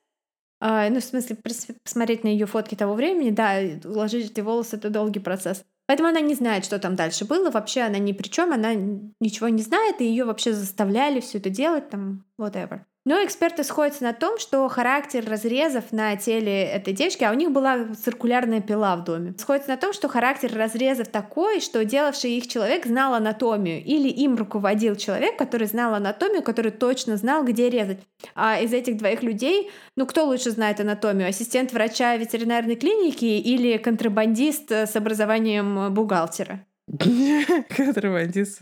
а, 0.64 0.88
ну, 0.90 1.00
в 1.00 1.04
смысле, 1.04 1.36
посмотреть 1.82 2.22
на 2.22 2.28
ее 2.28 2.46
фотки 2.46 2.76
того 2.76 2.94
времени, 2.94 3.30
да, 3.30 3.58
уложить 3.84 4.30
эти 4.30 4.40
волосы— 4.40 4.76
это 4.78 4.90
долгий 4.90 5.18
процесс. 5.18 5.64
Поэтому 5.86 6.08
она 6.08 6.20
не 6.20 6.36
знает, 6.36 6.64
что 6.64 6.78
там 6.78 6.94
дальше 6.94 7.24
было. 7.24 7.50
Вообще 7.50 7.80
она 7.80 7.98
ни 7.98 8.12
при 8.12 8.28
чем, 8.28 8.52
она 8.52 8.72
ничего 9.20 9.48
не 9.48 9.60
знает, 9.60 10.00
и 10.00 10.06
ее 10.06 10.24
вообще 10.24 10.52
заставляли 10.52 11.18
все 11.18 11.38
это 11.38 11.50
делать, 11.50 11.90
там, 11.90 12.24
whatever. 12.40 12.82
Но 13.04 13.24
эксперты 13.24 13.64
сходятся 13.64 14.04
на 14.04 14.12
том, 14.12 14.38
что 14.38 14.68
характер 14.68 15.24
разрезов 15.28 15.90
на 15.90 16.14
теле 16.14 16.62
этой 16.62 16.92
девочки, 16.92 17.24
а 17.24 17.32
у 17.32 17.34
них 17.34 17.50
была 17.50 17.94
циркулярная 18.00 18.60
пила 18.60 18.94
в 18.94 19.02
доме, 19.02 19.34
сходятся 19.38 19.70
на 19.70 19.76
том, 19.76 19.92
что 19.92 20.08
характер 20.08 20.52
разрезов 20.54 21.08
такой, 21.08 21.60
что 21.60 21.84
делавший 21.84 22.30
их 22.32 22.46
человек 22.46 22.86
знал 22.86 23.14
анатомию, 23.14 23.82
или 23.82 24.08
им 24.08 24.36
руководил 24.36 24.94
человек, 24.94 25.36
который 25.36 25.66
знал 25.66 25.94
анатомию, 25.94 26.42
который 26.42 26.70
точно 26.70 27.16
знал, 27.16 27.44
где 27.44 27.68
резать. 27.68 27.98
А 28.36 28.60
из 28.60 28.72
этих 28.72 28.98
двоих 28.98 29.24
людей, 29.24 29.72
ну 29.96 30.06
кто 30.06 30.24
лучше 30.24 30.52
знает 30.52 30.78
анатомию? 30.78 31.28
Ассистент 31.28 31.72
врача 31.72 32.16
ветеринарной 32.16 32.76
клиники 32.76 33.24
или 33.24 33.78
контрабандист 33.78 34.70
с 34.70 34.94
образованием 34.94 35.92
бухгалтера? 35.92 36.64
Контрабандист 37.68 38.60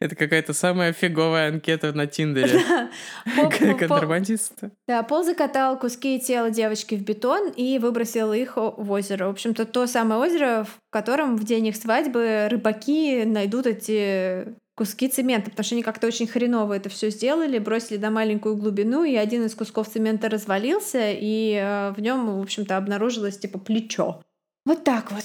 Это 0.00 0.14
какая-то 0.14 0.52
самая 0.52 0.92
фиговая 0.92 1.48
анкета 1.48 1.92
на 1.92 2.06
Тиндере. 2.06 2.60
Контрабандист. 3.78 4.60
Да, 4.86 5.02
Пол 5.02 5.24
закатал 5.24 5.78
куски 5.78 6.20
тела 6.20 6.50
девочки 6.50 6.94
в 6.94 7.02
бетон 7.02 7.50
и 7.50 7.78
выбросил 7.78 8.32
их 8.32 8.56
в 8.56 8.90
озеро. 8.90 9.26
В 9.26 9.30
общем-то, 9.30 9.64
то 9.64 9.86
самое 9.86 10.20
озеро, 10.20 10.64
в 10.64 10.78
котором 10.90 11.36
в 11.36 11.44
день 11.44 11.68
их 11.68 11.76
свадьбы 11.76 12.48
рыбаки 12.50 13.24
найдут 13.24 13.66
эти 13.66 14.54
куски 14.76 15.08
цемента, 15.08 15.50
потому 15.50 15.64
что 15.64 15.74
они 15.74 15.82
как-то 15.82 16.06
очень 16.06 16.28
хреново 16.28 16.74
это 16.74 16.88
все 16.88 17.10
сделали, 17.10 17.58
бросили 17.58 17.98
на 17.98 18.10
маленькую 18.10 18.56
глубину, 18.56 19.02
и 19.02 19.16
один 19.16 19.44
из 19.44 19.54
кусков 19.56 19.88
цемента 19.88 20.28
развалился, 20.28 21.10
и 21.10 21.54
э, 21.54 21.90
в 21.96 22.00
нем, 22.00 22.38
в 22.38 22.40
общем-то, 22.40 22.76
обнаружилось 22.76 23.38
типа 23.38 23.58
плечо. 23.58 24.22
Вот 24.64 24.84
так 24.84 25.10
вот. 25.10 25.24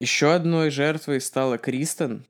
Еще 0.00 0.34
одной 0.34 0.70
жертвой 0.70 1.20
стала 1.20 1.56
Кристен. 1.56 2.26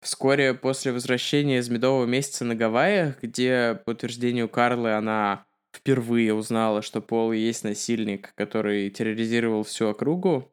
Вскоре 0.00 0.54
после 0.54 0.92
возвращения 0.92 1.58
из 1.58 1.68
медового 1.68 2.06
месяца 2.06 2.44
на 2.44 2.54
Гавайях, 2.54 3.22
где, 3.22 3.80
по 3.84 3.90
утверждению 3.90 4.48
Карлы, 4.48 4.92
она 4.92 5.46
впервые 5.74 6.32
узнала, 6.32 6.80
что 6.80 7.02
Пол 7.02 7.32
есть 7.32 7.64
насильник, 7.64 8.32
который 8.34 8.88
терроризировал 8.90 9.64
всю 9.64 9.88
округу, 9.88 10.50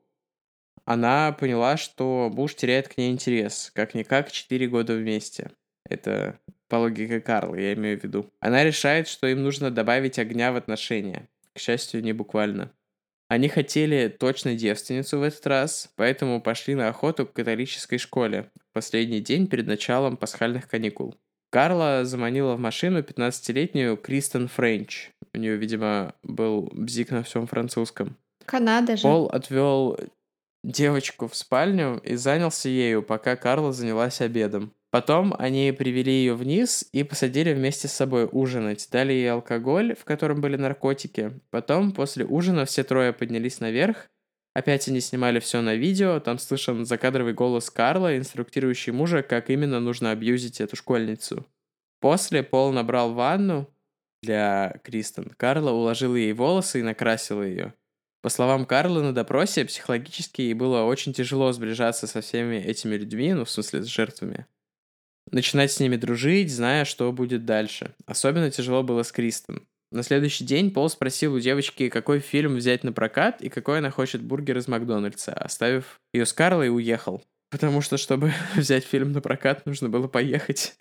она 0.83 1.31
поняла, 1.31 1.77
что 1.77 2.29
муж 2.33 2.55
теряет 2.55 2.87
к 2.87 2.97
ней 2.97 3.11
интерес, 3.11 3.71
как-никак 3.73 4.31
4 4.31 4.67
года 4.67 4.93
вместе. 4.93 5.51
Это 5.87 6.39
по 6.67 6.75
логике 6.75 7.21
Карла, 7.21 7.55
я 7.55 7.73
имею 7.73 7.99
в 7.99 8.03
виду. 8.03 8.31
Она 8.39 8.63
решает, 8.63 9.07
что 9.07 9.27
им 9.27 9.41
нужно 9.41 9.71
добавить 9.71 10.19
огня 10.19 10.51
в 10.51 10.57
отношения. 10.57 11.27
К 11.53 11.59
счастью, 11.59 12.03
не 12.03 12.13
буквально. 12.13 12.71
Они 13.27 13.47
хотели 13.47 14.07
точно 14.07 14.55
девственницу 14.55 15.17
в 15.17 15.23
этот 15.23 15.45
раз, 15.47 15.91
поэтому 15.95 16.41
пошли 16.41 16.75
на 16.75 16.89
охоту 16.89 17.25
к 17.25 17.33
католической 17.33 17.97
школе 17.97 18.51
в 18.69 18.73
последний 18.73 19.19
день 19.19 19.47
перед 19.47 19.65
началом 19.65 20.15
пасхальных 20.15 20.67
каникул. 20.67 21.15
Карла 21.49 22.05
заманила 22.05 22.55
в 22.55 22.59
машину 22.59 22.99
15-летнюю 22.99 23.97
Кристен 23.97 24.47
Френч. 24.47 25.11
У 25.33 25.37
нее, 25.37 25.55
видимо, 25.55 26.13
был 26.21 26.69
бзик 26.73 27.11
на 27.11 27.23
всем 27.23 27.47
французском. 27.47 28.15
Канада 28.45 28.95
же. 28.95 29.03
Пол 29.03 29.27
отвел 29.27 29.97
девочку 30.65 31.27
в 31.27 31.35
спальню 31.35 32.01
и 32.03 32.15
занялся 32.15 32.69
ею, 32.69 33.03
пока 33.03 33.35
Карла 33.35 33.71
занялась 33.71 34.21
обедом. 34.21 34.73
Потом 34.89 35.35
они 35.37 35.73
привели 35.77 36.11
ее 36.11 36.35
вниз 36.35 36.87
и 36.93 37.03
посадили 37.03 37.53
вместе 37.53 37.87
с 37.87 37.93
собой 37.93 38.27
ужинать. 38.31 38.87
Дали 38.91 39.13
ей 39.13 39.31
алкоголь, 39.31 39.93
в 39.93 40.05
котором 40.05 40.41
были 40.41 40.55
наркотики. 40.55 41.39
Потом, 41.49 41.91
после 41.91 42.25
ужина, 42.25 42.65
все 42.65 42.83
трое 42.83 43.11
поднялись 43.11 43.59
наверх. 43.59 44.09
Опять 44.53 44.87
они 44.87 45.01
снимали 45.01 45.39
все 45.39 45.61
на 45.61 45.75
видео. 45.75 46.21
Там 46.21 46.39
слышен 46.39 46.85
закадровый 46.85 47.33
голос 47.33 47.69
Карла, 47.69 48.17
инструктирующий 48.17 48.93
мужа, 48.93 49.21
как 49.21 49.49
именно 49.49 49.81
нужно 49.81 50.11
абьюзить 50.11 50.61
эту 50.61 50.77
школьницу. 50.77 51.45
После 51.99 52.41
Пол 52.41 52.71
набрал 52.71 53.13
ванну 53.13 53.69
для 54.23 54.79
Кристен. 54.83 55.33
Карла 55.35 55.71
уложила 55.71 56.15
ей 56.15 56.31
волосы 56.31 56.79
и 56.79 56.83
накрасила 56.83 57.43
ее. 57.43 57.73
По 58.25 58.29
словам 58.29 58.65
Карла 58.65 59.03
на 59.03 59.13
допросе, 59.13 59.65
психологически 59.65 60.41
ей 60.41 60.55
было 60.55 60.81
очень 60.81 61.13
тяжело 61.13 61.51
сближаться 61.51 62.07
со 62.07 62.21
всеми 62.21 62.55
этими 62.55 62.95
людьми, 62.95 63.31
ну, 63.33 63.45
в 63.45 63.51
смысле, 63.51 63.83
с 63.83 63.85
жертвами. 63.85 64.47
Начинать 65.29 65.71
с 65.71 65.79
ними 65.79 65.95
дружить, 65.95 66.51
зная, 66.51 66.85
что 66.85 67.11
будет 67.11 67.45
дальше. 67.45 67.93
Особенно 68.07 68.49
тяжело 68.49 68.81
было 68.81 69.03
с 69.03 69.11
Кристен. 69.11 69.67
На 69.91 70.01
следующий 70.01 70.43
день 70.43 70.71
Пол 70.71 70.89
спросил 70.89 71.35
у 71.35 71.39
девочки, 71.39 71.87
какой 71.89 72.17
фильм 72.17 72.55
взять 72.55 72.83
на 72.83 72.91
прокат 72.91 73.43
и 73.43 73.49
какой 73.49 73.77
она 73.77 73.91
хочет 73.91 74.23
бургер 74.23 74.57
из 74.57 74.67
Макдональдса, 74.67 75.31
оставив 75.31 75.99
ее 76.11 76.25
с 76.25 76.33
Карлой 76.33 76.65
и 76.65 76.71
уехал. 76.71 77.23
Потому 77.49 77.81
что, 77.81 77.97
чтобы 77.97 78.33
взять 78.55 78.83
фильм 78.83 79.11
на 79.11 79.21
прокат, 79.21 79.65
нужно 79.65 79.89
было 79.89 80.07
поехать 80.07 80.75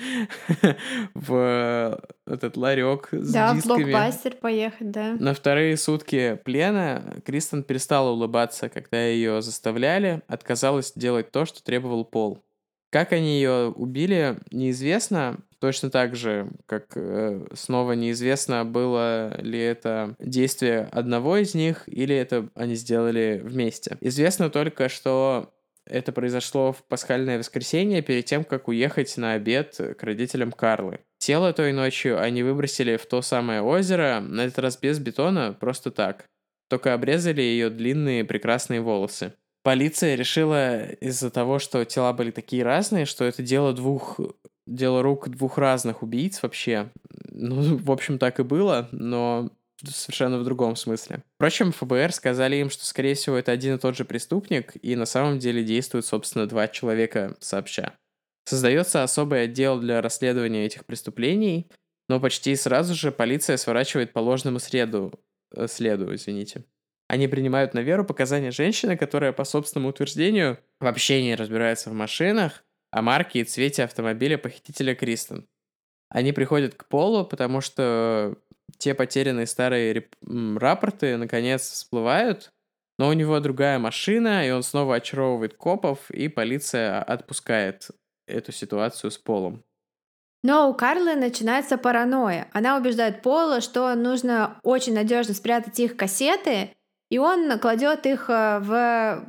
в 1.15 2.01
этот 2.27 2.57
ларек 2.57 3.09
с 3.13 3.33
да, 3.33 3.55
дисками. 3.55 3.69
Да, 3.69 3.75
в 3.75 3.91
блокбастер 3.91 4.35
поехать, 4.37 4.91
да. 4.91 5.17
На 5.19 5.35
вторые 5.35 5.77
сутки 5.77 6.41
плена 6.45 7.23
Кристен 7.25 7.63
перестала 7.63 8.11
улыбаться, 8.11 8.69
когда 8.69 9.05
ее 9.05 9.43
заставляли, 9.43 10.23
отказалась 10.27 10.93
делать 10.95 11.31
то, 11.31 11.45
что 11.45 11.63
требовал 11.63 12.05
Пол. 12.05 12.43
Как 12.91 13.13
они 13.13 13.39
ее 13.39 13.73
убили, 13.75 14.39
неизвестно. 14.53 15.41
Точно 15.59 15.91
так 15.91 16.15
же, 16.15 16.51
как 16.67 16.97
э, 16.97 17.45
снова 17.55 17.93
неизвестно, 17.93 18.65
было 18.65 19.41
ли 19.41 19.59
это 19.59 20.15
действие 20.21 20.89
одного 20.93 21.39
из 21.39 21.55
них 21.55 21.89
или 21.89 22.15
это 22.15 22.51
они 22.55 22.75
сделали 22.75 23.41
вместе. 23.43 23.97
Известно 24.01 24.51
только, 24.51 24.89
что 24.89 25.53
это 25.87 26.13
произошло 26.13 26.73
в 26.73 26.83
пасхальное 26.85 27.39
воскресенье 27.39 28.03
перед 28.03 28.25
тем, 28.25 28.45
как 28.45 28.69
уехать 28.69 29.17
на 29.17 29.33
обед 29.33 29.77
к 29.99 30.03
родителям 30.03 30.53
Карлы. 30.53 31.01
Тело 31.19 31.53
той 31.53 31.73
ночью 31.73 32.21
они 32.21 32.43
выбросили 32.43 32.97
в 32.97 33.07
то 33.07 33.23
самое 33.23 33.63
озеро, 33.63 34.21
на 34.21 34.43
этот 34.43 34.59
раз 34.61 34.79
без 34.79 34.99
бетона, 34.99 35.57
просто 35.59 35.91
так. 35.91 36.27
Только 36.69 36.95
обрезали 36.95 37.43
ее 37.43 37.71
длинные 37.71 38.25
прекрасные 38.25 38.81
волосы. 38.81 39.35
Полиция 39.63 40.15
решила 40.15 40.85
из-за 40.87 41.31
того, 41.31 41.59
что 41.59 41.85
тела 41.85 42.13
были 42.13 42.31
такие 42.31 42.63
разные, 42.63 43.07
что 43.07 43.25
это 43.25 43.43
дело 43.43 43.73
двух 43.73 44.21
дело 44.67 45.03
рук 45.03 45.29
двух 45.29 45.59
разных 45.59 46.03
убийц 46.03 46.43
вообще. 46.43 46.91
Ну, 47.31 47.77
в 47.77 47.91
общем, 47.91 48.19
так 48.19 48.41
и 48.41 48.43
было, 48.43 48.89
но 48.93 49.51
совершенно 49.91 50.39
в 50.39 50.45
другом 50.45 50.77
смысле. 50.77 51.23
Впрочем, 51.37 51.73
ФБР 51.73 52.13
сказали 52.13 52.57
им, 52.57 52.71
что, 52.71 52.85
скорее 52.85 53.15
всего, 53.15 53.37
это 53.37 53.53
один 53.53 53.77
и 53.77 53.79
тот 53.79 53.97
же 53.97 54.05
преступник, 54.05 54.73
и 54.83 54.97
на 54.97 55.07
самом 55.07 55.39
деле 55.39 55.65
действуют, 55.65 56.07
собственно, 56.07 56.47
два 56.47 56.69
человека 56.69 57.37
сообща. 57.41 57.95
Создается 58.45 59.03
особый 59.03 59.45
отдел 59.45 59.81
для 59.81 60.03
расследования 60.03 60.67
этих 60.67 60.85
преступлений, 60.85 61.71
но 62.09 62.21
почти 62.21 62.55
сразу 62.57 62.95
же 62.95 63.11
полиция 63.11 63.57
сворачивает 63.57 64.13
по 64.13 64.19
ложному 64.19 64.59
среду, 64.59 65.13
э, 65.55 65.67
следу, 65.67 66.15
извините. 66.15 66.65
Они 67.09 67.29
принимают 67.29 67.75
на 67.75 67.81
веру 67.81 68.05
показания 68.05 68.51
женщины, 68.51 68.97
которая, 68.97 69.33
по 69.33 69.45
собственному 69.45 69.91
утверждению, 69.91 70.59
вообще 70.81 71.23
не 71.23 71.35
разбирается 71.35 71.91
в 71.91 71.93
машинах, 71.93 72.65
а 72.91 73.03
марке 73.03 73.41
и 73.41 73.45
цвете 73.45 73.85
автомобиля 73.85 74.39
похитителя 74.39 74.95
Кристен. 74.95 75.47
Они 76.09 76.33
приходят 76.33 76.75
к 76.75 76.87
Полу, 76.87 77.25
потому 77.25 77.61
что 77.61 78.37
те 78.79 78.95
потерянные 78.95 79.47
старые 79.47 80.09
рапорты 80.23 81.17
наконец 81.17 81.63
всплывают, 81.63 82.53
но 82.99 83.09
у 83.09 83.13
него 83.13 83.41
другая 83.41 83.79
машина, 83.79 84.47
и 84.47 84.51
он 84.51 84.63
снова 84.63 84.97
очаровывает 84.97 85.55
копов, 85.55 86.11
и 86.11 86.29
полиция 86.29 87.03
отпускает 87.03 87.91
эту 88.27 88.53
ситуацию 88.53 89.11
с 89.11 89.19
Полом. 89.19 89.65
Но 90.43 90.69
у 90.69 90.75
Карлы 90.75 91.15
начинается 91.15 91.79
паранойя. 91.79 92.49
Она 92.53 92.77
убеждает 92.77 93.23
Пола, 93.23 93.61
что 93.61 93.95
нужно 93.95 94.61
очень 94.63 94.95
надежно 94.95 95.33
спрятать 95.33 95.81
их 95.81 95.97
кассеты, 95.97 96.71
и 97.15 97.19
он 97.19 97.61
кладет 97.61 98.07
их 98.07 98.29
э, 98.29 98.59
в 98.59 99.25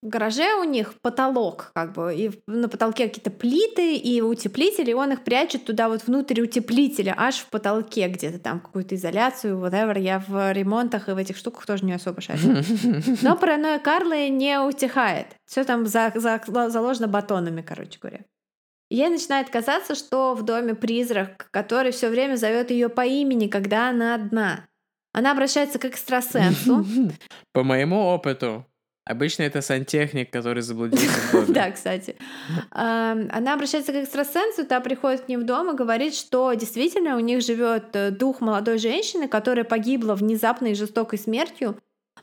гараже 0.00 0.54
у 0.54 0.64
них 0.64 0.94
потолок, 1.02 1.70
как 1.74 1.92
бы, 1.92 2.14
и 2.14 2.30
на 2.46 2.66
потолке 2.66 3.08
какие-то 3.08 3.30
плиты 3.30 3.94
и 3.94 4.22
утеплители, 4.22 4.92
и 4.92 4.94
он 4.94 5.12
их 5.12 5.22
прячет 5.22 5.66
туда 5.66 5.90
вот 5.90 6.06
внутрь 6.06 6.40
утеплителя, 6.40 7.14
аж 7.18 7.40
в 7.40 7.50
потолке 7.50 8.08
где-то 8.08 8.38
там, 8.38 8.60
какую-то 8.60 8.94
изоляцию, 8.94 9.58
whatever. 9.58 10.00
Я 10.00 10.24
в 10.26 10.50
ремонтах 10.52 11.10
и 11.10 11.12
в 11.12 11.18
этих 11.18 11.36
штуках 11.36 11.66
тоже 11.66 11.84
не 11.84 11.92
особо 11.92 12.22
шарю. 12.22 12.62
Но 13.20 13.36
паранойя 13.36 13.80
Карлы 13.80 14.30
не 14.30 14.58
утихает. 14.58 15.26
Все 15.44 15.64
там 15.64 15.84
за, 15.84 16.12
за, 16.14 16.40
заложено 16.46 17.06
батонами, 17.06 17.60
короче 17.60 17.98
говоря. 18.00 18.20
Ей 18.88 19.10
начинает 19.10 19.50
казаться, 19.50 19.94
что 19.94 20.34
в 20.34 20.42
доме 20.42 20.74
призрак, 20.74 21.48
который 21.50 21.92
все 21.92 22.08
время 22.08 22.36
зовет 22.36 22.70
ее 22.70 22.88
по 22.88 23.04
имени, 23.04 23.46
когда 23.46 23.90
она 23.90 24.14
одна. 24.14 24.69
Она 25.12 25.32
обращается 25.32 25.78
к 25.78 25.84
экстрасенсу. 25.84 26.84
По 27.52 27.64
моему 27.64 28.00
опыту, 28.00 28.66
Обычно 29.06 29.42
это 29.42 29.60
сантехник, 29.60 30.30
который 30.30 30.62
заблудился 30.62 31.44
Да, 31.48 31.70
кстати. 31.72 32.14
Она 32.70 33.54
обращается 33.54 33.92
к 33.92 33.96
экстрасенсу, 33.96 34.64
та 34.64 34.78
приходит 34.80 35.22
к 35.22 35.28
ним 35.28 35.40
в 35.40 35.46
дом 35.46 35.70
и 35.70 35.76
говорит, 35.76 36.14
что 36.14 36.52
действительно 36.52 37.16
у 37.16 37.20
них 37.20 37.42
живет 37.42 37.96
э, 37.96 38.10
дух 38.12 38.40
молодой 38.40 38.78
женщины, 38.78 39.26
которая 39.26 39.64
погибла 39.64 40.14
внезапной 40.14 40.72
и 40.72 40.74
жестокой 40.76 41.18
смертью, 41.18 41.76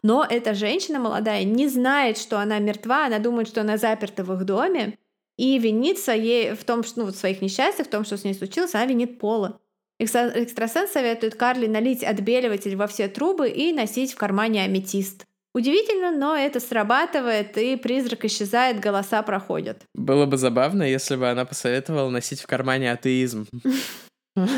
но 0.03 0.25
эта 0.29 0.53
женщина 0.53 0.99
молодая 0.99 1.43
не 1.43 1.67
знает, 1.67 2.17
что 2.17 2.39
она 2.39 2.59
мертва, 2.59 3.07
она 3.07 3.19
думает, 3.19 3.47
что 3.49 3.61
она 3.61 3.77
заперта 3.77 4.23
в 4.23 4.33
их 4.33 4.45
доме, 4.45 4.97
и 5.37 5.59
винит 5.59 5.99
своей, 5.99 6.53
в 6.53 6.63
том, 6.63 6.83
что, 6.83 7.01
ну, 7.01 7.05
в 7.07 7.11
своих 7.11 7.41
несчастьях, 7.41 7.87
в 7.87 7.89
том, 7.89 8.05
что 8.05 8.17
с 8.17 8.23
ней 8.23 8.33
случилось, 8.33 8.73
она 8.75 8.85
винит 8.85 9.19
Пола. 9.19 9.59
Экстрасенс 9.99 10.91
советует 10.91 11.35
Карли 11.35 11.67
налить 11.67 12.03
отбеливатель 12.03 12.75
во 12.75 12.87
все 12.87 13.07
трубы 13.07 13.49
и 13.49 13.73
носить 13.73 14.13
в 14.13 14.17
кармане 14.17 14.63
аметист. 14.63 15.25
Удивительно, 15.53 16.11
но 16.11 16.35
это 16.35 16.59
срабатывает, 16.59 17.57
и 17.57 17.77
призрак 17.77 18.25
исчезает, 18.25 18.79
голоса 18.79 19.23
проходят. 19.23 19.81
Было 19.95 20.27
бы 20.27 20.37
забавно, 20.37 20.83
если 20.83 21.15
бы 21.15 21.27
она 21.29 21.45
посоветовала 21.45 22.11
носить 22.11 22.41
в 22.41 22.47
кармане 22.47 22.91
атеизм. 22.91 23.47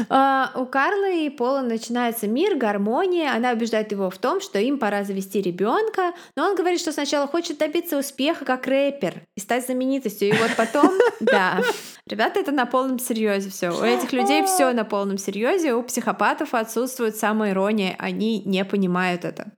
А, 0.09 0.51
у 0.55 0.65
Карлы 0.65 1.25
и 1.25 1.29
Пола 1.29 1.61
начинается 1.61 2.27
мир, 2.27 2.55
гармония. 2.55 3.33
Она 3.33 3.51
убеждает 3.51 3.91
его 3.91 4.09
в 4.09 4.17
том, 4.17 4.41
что 4.41 4.59
им 4.59 4.77
пора 4.77 5.03
завести 5.03 5.41
ребенка, 5.41 6.13
но 6.35 6.45
он 6.45 6.55
говорит, 6.55 6.79
что 6.79 6.91
сначала 6.91 7.27
хочет 7.27 7.57
добиться 7.57 7.97
успеха 7.97 8.45
как 8.45 8.67
рэпер 8.67 9.23
и 9.35 9.39
стать 9.39 9.65
знаменитостью. 9.65 10.29
И 10.29 10.33
вот 10.33 10.51
потом, 10.57 10.91
да, 11.19 11.61
ребята, 12.07 12.39
это 12.39 12.51
на 12.51 12.65
полном 12.65 12.99
серьезе 12.99 13.49
все. 13.49 13.69
У 13.69 13.83
этих 13.83 14.11
людей 14.13 14.43
все 14.45 14.71
на 14.73 14.85
полном 14.85 15.17
серьезе. 15.17 15.73
У 15.73 15.83
психопатов 15.83 16.53
отсутствует 16.53 17.15
самоирония, 17.15 17.95
они 17.97 18.43
не 18.43 18.65
понимают 18.65 19.25
это. 19.25 19.51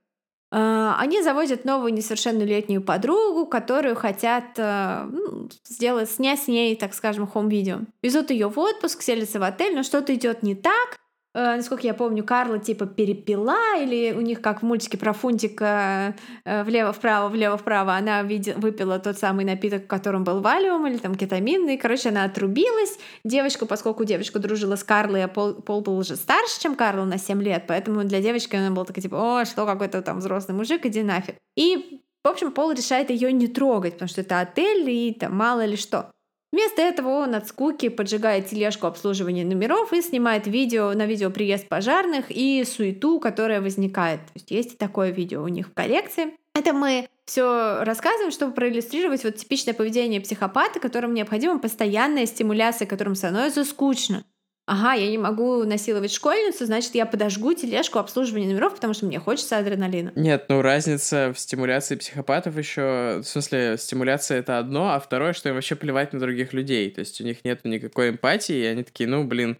А, 0.54 0.96
они 0.98 1.22
заводят 1.22 1.64
новую 1.64 1.94
несовершеннолетнюю 1.94 2.82
подругу, 2.82 3.46
которую 3.46 3.96
хотят 3.96 4.44
э, 4.58 5.04
ну, 5.10 5.48
сделать, 5.64 6.10
снять 6.10 6.42
с 6.42 6.46
ней, 6.46 6.76
так 6.76 6.92
скажем, 6.92 7.26
хом-видео. 7.26 7.78
Везут 8.02 8.30
ее 8.30 8.48
в 8.48 8.58
отпуск, 8.58 9.00
селятся 9.00 9.40
в 9.40 9.44
отель, 9.44 9.74
но 9.74 9.82
что-то 9.82 10.14
идет 10.14 10.42
не 10.42 10.54
так, 10.54 10.98
э, 11.34 11.56
насколько 11.56 11.86
я 11.86 11.94
помню, 11.94 12.24
Карла 12.24 12.58
типа 12.58 12.86
перепила, 12.86 13.56
или 13.78 14.12
у 14.12 14.20
них 14.20 14.40
как 14.40 14.62
в 14.62 14.64
мультике 14.64 14.98
про 14.98 15.12
Фунтика 15.12 16.14
э, 16.44 16.64
влево-вправо, 16.64 17.28
влево-вправо, 17.28 17.94
она 17.94 18.22
види- 18.22 18.54
выпила 18.58 18.98
тот 18.98 19.18
самый 19.18 19.44
напиток, 19.44 19.84
в 19.84 19.86
котором 19.86 20.24
был 20.24 20.40
валиум 20.40 20.86
или 20.86 20.98
там 20.98 21.14
кетамин, 21.14 21.68
и, 21.68 21.76
короче, 21.76 22.10
она 22.10 22.24
отрубилась. 22.24 22.98
Девочка, 23.24 23.66
поскольку 23.66 24.04
девочка 24.04 24.38
дружила 24.38 24.76
с 24.76 24.84
Карлой, 24.84 25.24
а 25.24 25.28
Пол, 25.28 25.54
Пол 25.54 25.80
был 25.80 25.98
уже 25.98 26.16
старше, 26.16 26.60
чем 26.60 26.74
Карла 26.74 27.04
на 27.04 27.18
7 27.18 27.42
лет, 27.42 27.64
поэтому 27.66 28.04
для 28.04 28.20
девочки 28.20 28.56
она 28.56 28.70
была 28.70 28.84
такая, 28.84 29.02
типа, 29.02 29.40
о, 29.40 29.44
что 29.44 29.66
какой-то 29.66 30.02
там 30.02 30.18
взрослый 30.18 30.56
мужик, 30.56 30.86
иди 30.86 31.02
нафиг. 31.02 31.36
И 31.56 32.00
в 32.24 32.28
общем, 32.28 32.52
Пол 32.52 32.70
решает 32.72 33.10
ее 33.10 33.32
не 33.32 33.48
трогать, 33.48 33.94
потому 33.94 34.08
что 34.08 34.20
это 34.20 34.40
отель 34.40 34.88
и 34.88 35.12
там 35.12 35.36
мало 35.36 35.64
ли 35.64 35.76
что. 35.76 36.12
Вместо 36.52 36.82
этого 36.82 37.08
он 37.08 37.34
от 37.34 37.48
скуки 37.48 37.88
поджигает 37.88 38.46
тележку 38.46 38.86
обслуживания 38.86 39.44
номеров 39.44 39.92
и 39.94 40.02
снимает 40.02 40.46
видео 40.46 40.92
на 40.92 41.06
видео 41.06 41.30
приезд 41.30 41.66
пожарных 41.66 42.26
и 42.28 42.62
суету, 42.64 43.20
которая 43.20 43.62
возникает. 43.62 44.20
То 44.26 44.32
есть 44.34 44.50
есть 44.50 44.78
такое 44.78 45.10
видео 45.10 45.42
у 45.42 45.48
них 45.48 45.68
в 45.68 45.72
коллекции. 45.72 46.34
Это 46.54 46.74
мы 46.74 47.08
все 47.24 47.82
рассказываем, 47.84 48.30
чтобы 48.30 48.52
проиллюстрировать 48.52 49.24
вот 49.24 49.36
типичное 49.36 49.72
поведение 49.72 50.20
психопата, 50.20 50.78
которому 50.78 51.14
необходима 51.14 51.58
постоянная 51.58 52.26
стимуляция, 52.26 52.86
которым 52.86 53.14
становится 53.14 53.64
скучно. 53.64 54.24
Ага, 54.72 54.94
я 54.94 55.10
не 55.10 55.18
могу 55.18 55.64
насиловать 55.64 56.10
школьницу, 56.14 56.64
значит, 56.64 56.94
я 56.94 57.04
подожгу 57.04 57.52
тележку 57.52 57.98
обслуживания 57.98 58.46
номеров, 58.46 58.74
потому 58.74 58.94
что 58.94 59.04
мне 59.04 59.18
хочется 59.18 59.58
адреналина. 59.58 60.12
Нет, 60.16 60.46
ну 60.48 60.62
разница 60.62 61.34
в 61.34 61.38
стимуляции 61.38 61.96
психопатов 61.96 62.56
еще... 62.56 63.18
В 63.18 63.24
смысле, 63.24 63.76
стимуляция— 63.76 64.38
это 64.40 64.56
одно, 64.58 64.94
а 64.94 64.98
второе, 64.98 65.34
что 65.34 65.50
им 65.50 65.56
вообще 65.56 65.76
плевать 65.76 66.14
на 66.14 66.20
других 66.20 66.54
людей. 66.54 66.90
То 66.90 67.00
есть 67.00 67.20
у 67.20 67.24
них 67.24 67.44
нет 67.44 67.66
никакой 67.66 68.08
эмпатии, 68.08 68.54
и 68.54 68.64
они 68.64 68.82
такие, 68.82 69.06
ну, 69.10 69.24
блин, 69.24 69.58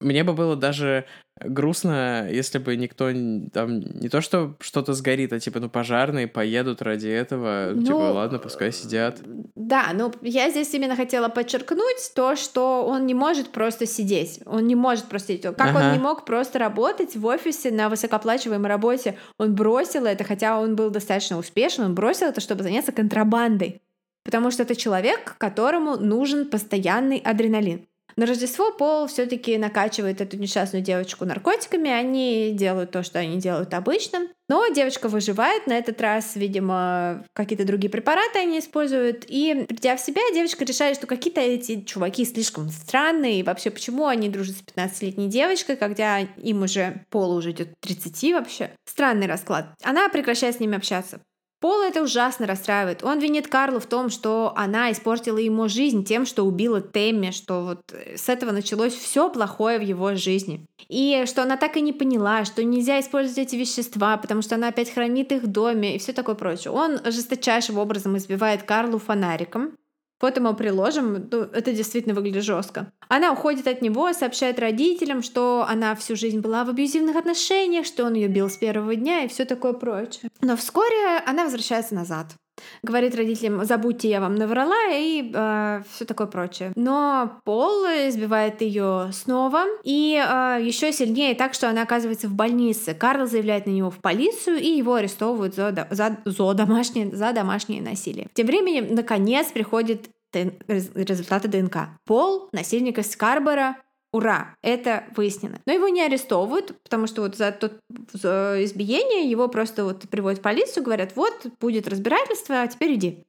мне 0.00 0.22
бы 0.22 0.32
было 0.32 0.54
даже 0.54 1.06
грустно, 1.40 2.28
если 2.30 2.58
бы 2.58 2.76
никто 2.76 3.10
там 3.52 3.80
не 3.80 4.08
то, 4.08 4.20
что 4.20 4.56
что-то 4.60 4.92
сгорит, 4.92 5.32
а 5.32 5.40
типа, 5.40 5.60
ну, 5.60 5.68
пожарные 5.68 6.26
поедут 6.26 6.82
ради 6.82 7.08
этого. 7.08 7.72
Ну, 7.74 7.82
типа, 7.82 8.12
ладно, 8.12 8.38
пускай 8.38 8.72
сидят. 8.72 9.20
Да, 9.54 9.90
ну, 9.94 10.12
я 10.22 10.50
здесь 10.50 10.72
именно 10.74 10.96
хотела 10.96 11.28
подчеркнуть 11.28 12.12
то, 12.14 12.36
что 12.36 12.84
он 12.86 13.06
не 13.06 13.14
может 13.14 13.50
просто 13.50 13.86
сидеть. 13.86 14.40
Он 14.46 14.66
не 14.66 14.74
может 14.74 15.06
просто 15.06 15.32
сидеть. 15.32 15.42
Как 15.56 15.60
ага. 15.60 15.78
он 15.78 15.92
не 15.92 15.98
мог 15.98 16.24
просто 16.24 16.58
работать 16.58 17.16
в 17.16 17.26
офисе 17.26 17.70
на 17.70 17.88
высокооплачиваемой 17.88 18.68
работе? 18.68 19.16
Он 19.38 19.54
бросил 19.54 20.06
это, 20.06 20.24
хотя 20.24 20.60
он 20.60 20.76
был 20.76 20.90
достаточно 20.90 21.38
успешен, 21.38 21.84
он 21.84 21.94
бросил 21.94 22.26
это, 22.26 22.40
чтобы 22.40 22.62
заняться 22.62 22.92
контрабандой. 22.92 23.80
Потому 24.24 24.50
что 24.50 24.64
это 24.64 24.76
человек, 24.76 25.36
которому 25.38 25.96
нужен 25.96 26.50
постоянный 26.50 27.18
адреналин. 27.18 27.87
На 28.18 28.26
Рождество 28.26 28.72
Пол 28.72 29.06
все-таки 29.06 29.56
накачивает 29.58 30.20
эту 30.20 30.36
несчастную 30.38 30.82
девочку 30.82 31.24
наркотиками. 31.24 31.88
Они 31.88 32.50
делают 32.52 32.90
то, 32.90 33.04
что 33.04 33.20
они 33.20 33.38
делают 33.38 33.72
обычно. 33.74 34.26
Но 34.48 34.66
девочка 34.74 35.08
выживает. 35.08 35.68
На 35.68 35.74
этот 35.74 36.00
раз, 36.00 36.34
видимо, 36.34 37.24
какие-то 37.32 37.64
другие 37.64 37.90
препараты 37.90 38.40
они 38.40 38.58
используют. 38.58 39.24
И 39.28 39.66
придя 39.68 39.96
в 39.96 40.00
себя, 40.00 40.20
девочка 40.34 40.64
решает, 40.64 40.96
что 40.96 41.06
какие-то 41.06 41.40
эти 41.40 41.82
чуваки 41.82 42.24
слишком 42.24 42.70
странные. 42.70 43.38
И 43.38 43.42
вообще, 43.44 43.70
почему 43.70 44.06
они 44.08 44.28
дружат 44.28 44.56
с 44.56 44.62
15-летней 44.62 45.28
девочкой, 45.28 45.76
когда 45.76 46.18
им 46.18 46.62
уже 46.64 47.04
Пол 47.10 47.36
уже 47.36 47.52
идет 47.52 47.78
30 47.78 48.32
вообще. 48.32 48.72
Странный 48.84 49.28
расклад. 49.28 49.76
Она 49.84 50.08
прекращает 50.08 50.56
с 50.56 50.60
ними 50.60 50.76
общаться. 50.76 51.20
Пол 51.60 51.82
это 51.82 52.02
ужасно 52.02 52.46
расстраивает. 52.46 53.02
Он 53.02 53.18
винит 53.18 53.48
Карлу 53.48 53.80
в 53.80 53.86
том, 53.86 54.10
что 54.10 54.52
она 54.54 54.92
испортила 54.92 55.38
ему 55.38 55.68
жизнь 55.68 56.04
тем, 56.04 56.24
что 56.24 56.44
убила 56.44 56.80
Тэмми, 56.80 57.32
что 57.32 57.64
вот 57.64 57.80
э, 57.92 58.16
с 58.16 58.28
этого 58.28 58.52
началось 58.52 58.94
все 58.94 59.28
плохое 59.28 59.80
в 59.80 59.82
его 59.82 60.14
жизни. 60.14 60.64
И 60.88 61.24
что 61.26 61.42
она 61.42 61.56
так 61.56 61.76
и 61.76 61.80
не 61.80 61.92
поняла, 61.92 62.44
что 62.44 62.62
нельзя 62.62 63.00
использовать 63.00 63.38
эти 63.38 63.56
вещества, 63.56 64.16
потому 64.18 64.40
что 64.40 64.54
она 64.54 64.68
опять 64.68 64.92
хранит 64.92 65.32
их 65.32 65.42
в 65.42 65.46
доме 65.48 65.96
и 65.96 65.98
все 65.98 66.12
такое 66.12 66.36
прочее. 66.36 66.72
Он 66.72 67.00
жесточайшим 67.04 67.76
образом 67.78 68.16
избивает 68.16 68.62
Карлу 68.62 68.98
фонариком, 68.98 69.72
Фото 70.18 70.40
мы 70.40 70.54
приложим, 70.54 71.28
ну, 71.30 71.42
это 71.42 71.72
действительно 71.72 72.14
выглядит 72.14 72.42
жестко. 72.42 72.92
Она 73.08 73.32
уходит 73.32 73.68
от 73.68 73.82
него, 73.82 74.12
сообщает 74.12 74.58
родителям, 74.58 75.22
что 75.22 75.64
она 75.68 75.94
всю 75.94 76.16
жизнь 76.16 76.40
была 76.40 76.64
в 76.64 76.70
абьюзивных 76.70 77.14
отношениях, 77.14 77.86
что 77.86 78.04
он 78.04 78.14
ее 78.14 78.26
бил 78.28 78.50
с 78.50 78.56
первого 78.56 78.96
дня 78.96 79.24
и 79.24 79.28
все 79.28 79.44
такое 79.44 79.74
прочее. 79.74 80.30
Но 80.40 80.56
вскоре 80.56 81.18
она 81.24 81.44
возвращается 81.44 81.94
назад. 81.94 82.34
Говорит 82.82 83.14
родителям, 83.14 83.64
забудьте, 83.64 84.08
я 84.08 84.20
вам 84.20 84.34
наврала 84.34 84.90
и 84.90 85.30
э, 85.32 85.82
все 85.90 86.04
такое 86.04 86.26
прочее. 86.26 86.72
Но 86.74 87.40
Пол 87.44 87.84
избивает 87.84 88.60
ее 88.60 89.10
снова 89.12 89.64
и 89.84 90.14
э, 90.14 90.58
еще 90.62 90.92
сильнее 90.92 91.34
так, 91.34 91.54
что 91.54 91.68
она 91.68 91.82
оказывается 91.82 92.28
в 92.28 92.34
больнице. 92.34 92.94
Карл 92.94 93.26
заявляет 93.26 93.66
на 93.66 93.70
него 93.70 93.90
в 93.90 93.98
полицию 93.98 94.58
и 94.58 94.68
его 94.68 94.94
арестовывают 94.94 95.54
за, 95.54 95.88
за, 95.90 96.18
за, 96.24 96.54
домашнее, 96.54 97.14
за 97.14 97.32
домашнее 97.32 97.82
насилие. 97.82 98.28
Тем 98.34 98.46
временем, 98.46 98.94
наконец, 98.94 99.48
приходит 99.52 100.10
результаты 100.32 101.48
ДНК. 101.48 101.88
Пол, 102.04 102.48
насильник 102.52 102.98
из 102.98 103.10
Скарбора, 103.10 103.76
Ура, 104.12 104.56
это 104.62 105.04
выяснено. 105.16 105.60
Но 105.66 105.72
его 105.72 105.88
не 105.88 106.02
арестовывают, 106.02 106.80
потому 106.82 107.06
что 107.06 107.22
вот 107.22 107.36
за 107.36 107.52
то 107.52 107.72
за 108.12 108.56
избиение 108.60 109.30
его 109.30 109.48
просто 109.48 109.84
вот 109.84 110.08
приводят 110.08 110.38
в 110.38 110.42
полицию, 110.42 110.82
говорят, 110.82 111.14
вот, 111.14 111.46
будет 111.60 111.88
разбирательство, 111.88 112.62
а 112.62 112.66
теперь 112.68 112.94
иди. 112.94 113.24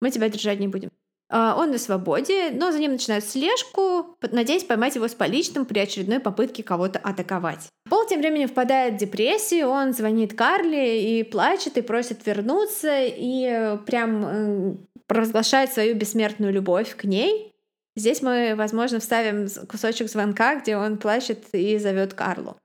Мы 0.00 0.10
тебя 0.10 0.28
держать 0.30 0.58
не 0.58 0.68
будем. 0.68 0.90
А, 1.28 1.54
он 1.58 1.70
на 1.70 1.78
свободе, 1.78 2.50
но 2.50 2.72
за 2.72 2.78
ним 2.78 2.92
начинают 2.92 3.24
слежку, 3.24 4.16
надеясь 4.20 4.64
поймать 4.64 4.96
его 4.96 5.08
с 5.08 5.14
поличным 5.14 5.64
при 5.64 5.80
очередной 5.80 6.20
попытке 6.20 6.62
кого-то 6.62 6.98
атаковать. 6.98 7.68
Пол 7.88 8.06
тем 8.06 8.20
временем 8.20 8.48
впадает 8.48 8.94
в 8.94 8.98
депрессию, 8.98 9.68
он 9.68 9.94
звонит 9.94 10.34
Карли 10.34 10.98
и 10.98 11.22
плачет, 11.24 11.78
и 11.78 11.82
просит 11.82 12.26
вернуться, 12.26 13.02
и 13.02 13.78
прям 13.86 14.78
провозглашает 15.06 15.72
свою 15.72 15.94
бессмертную 15.94 16.52
любовь 16.52 16.96
к 16.96 17.04
ней. 17.04 17.51
Здесь 17.94 18.22
мы, 18.22 18.54
возможно, 18.56 19.00
вставим 19.00 19.48
кусочек 19.68 20.08
звонка, 20.08 20.56
где 20.56 20.76
он 20.76 20.98
плачет 20.98 21.46
и 21.52 21.78
зовет 21.78 22.14
Карлу. 22.14 22.56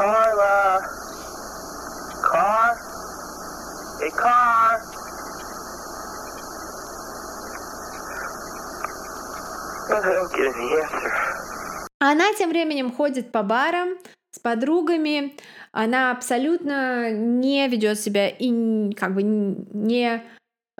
Carla! 0.00 0.80
Car? 2.22 2.70
Hey, 4.00 4.10
car! 4.16 4.80
I 9.90 10.00
don't 10.00 10.32
get 10.32 10.54
any 10.54 10.72
answer. 10.80 11.10
Она 11.98 12.32
тем 12.34 12.50
временем 12.50 12.92
ходит 12.92 13.30
по 13.30 13.42
барам 13.42 13.98
с 14.30 14.38
подругами, 14.38 15.36
она 15.72 16.10
абсолютно 16.10 17.10
не 17.10 17.66
ведет 17.68 18.00
себя 18.00 18.28
и 18.28 18.92
как 18.94 19.14
бы 19.14 19.22
не 19.22 20.22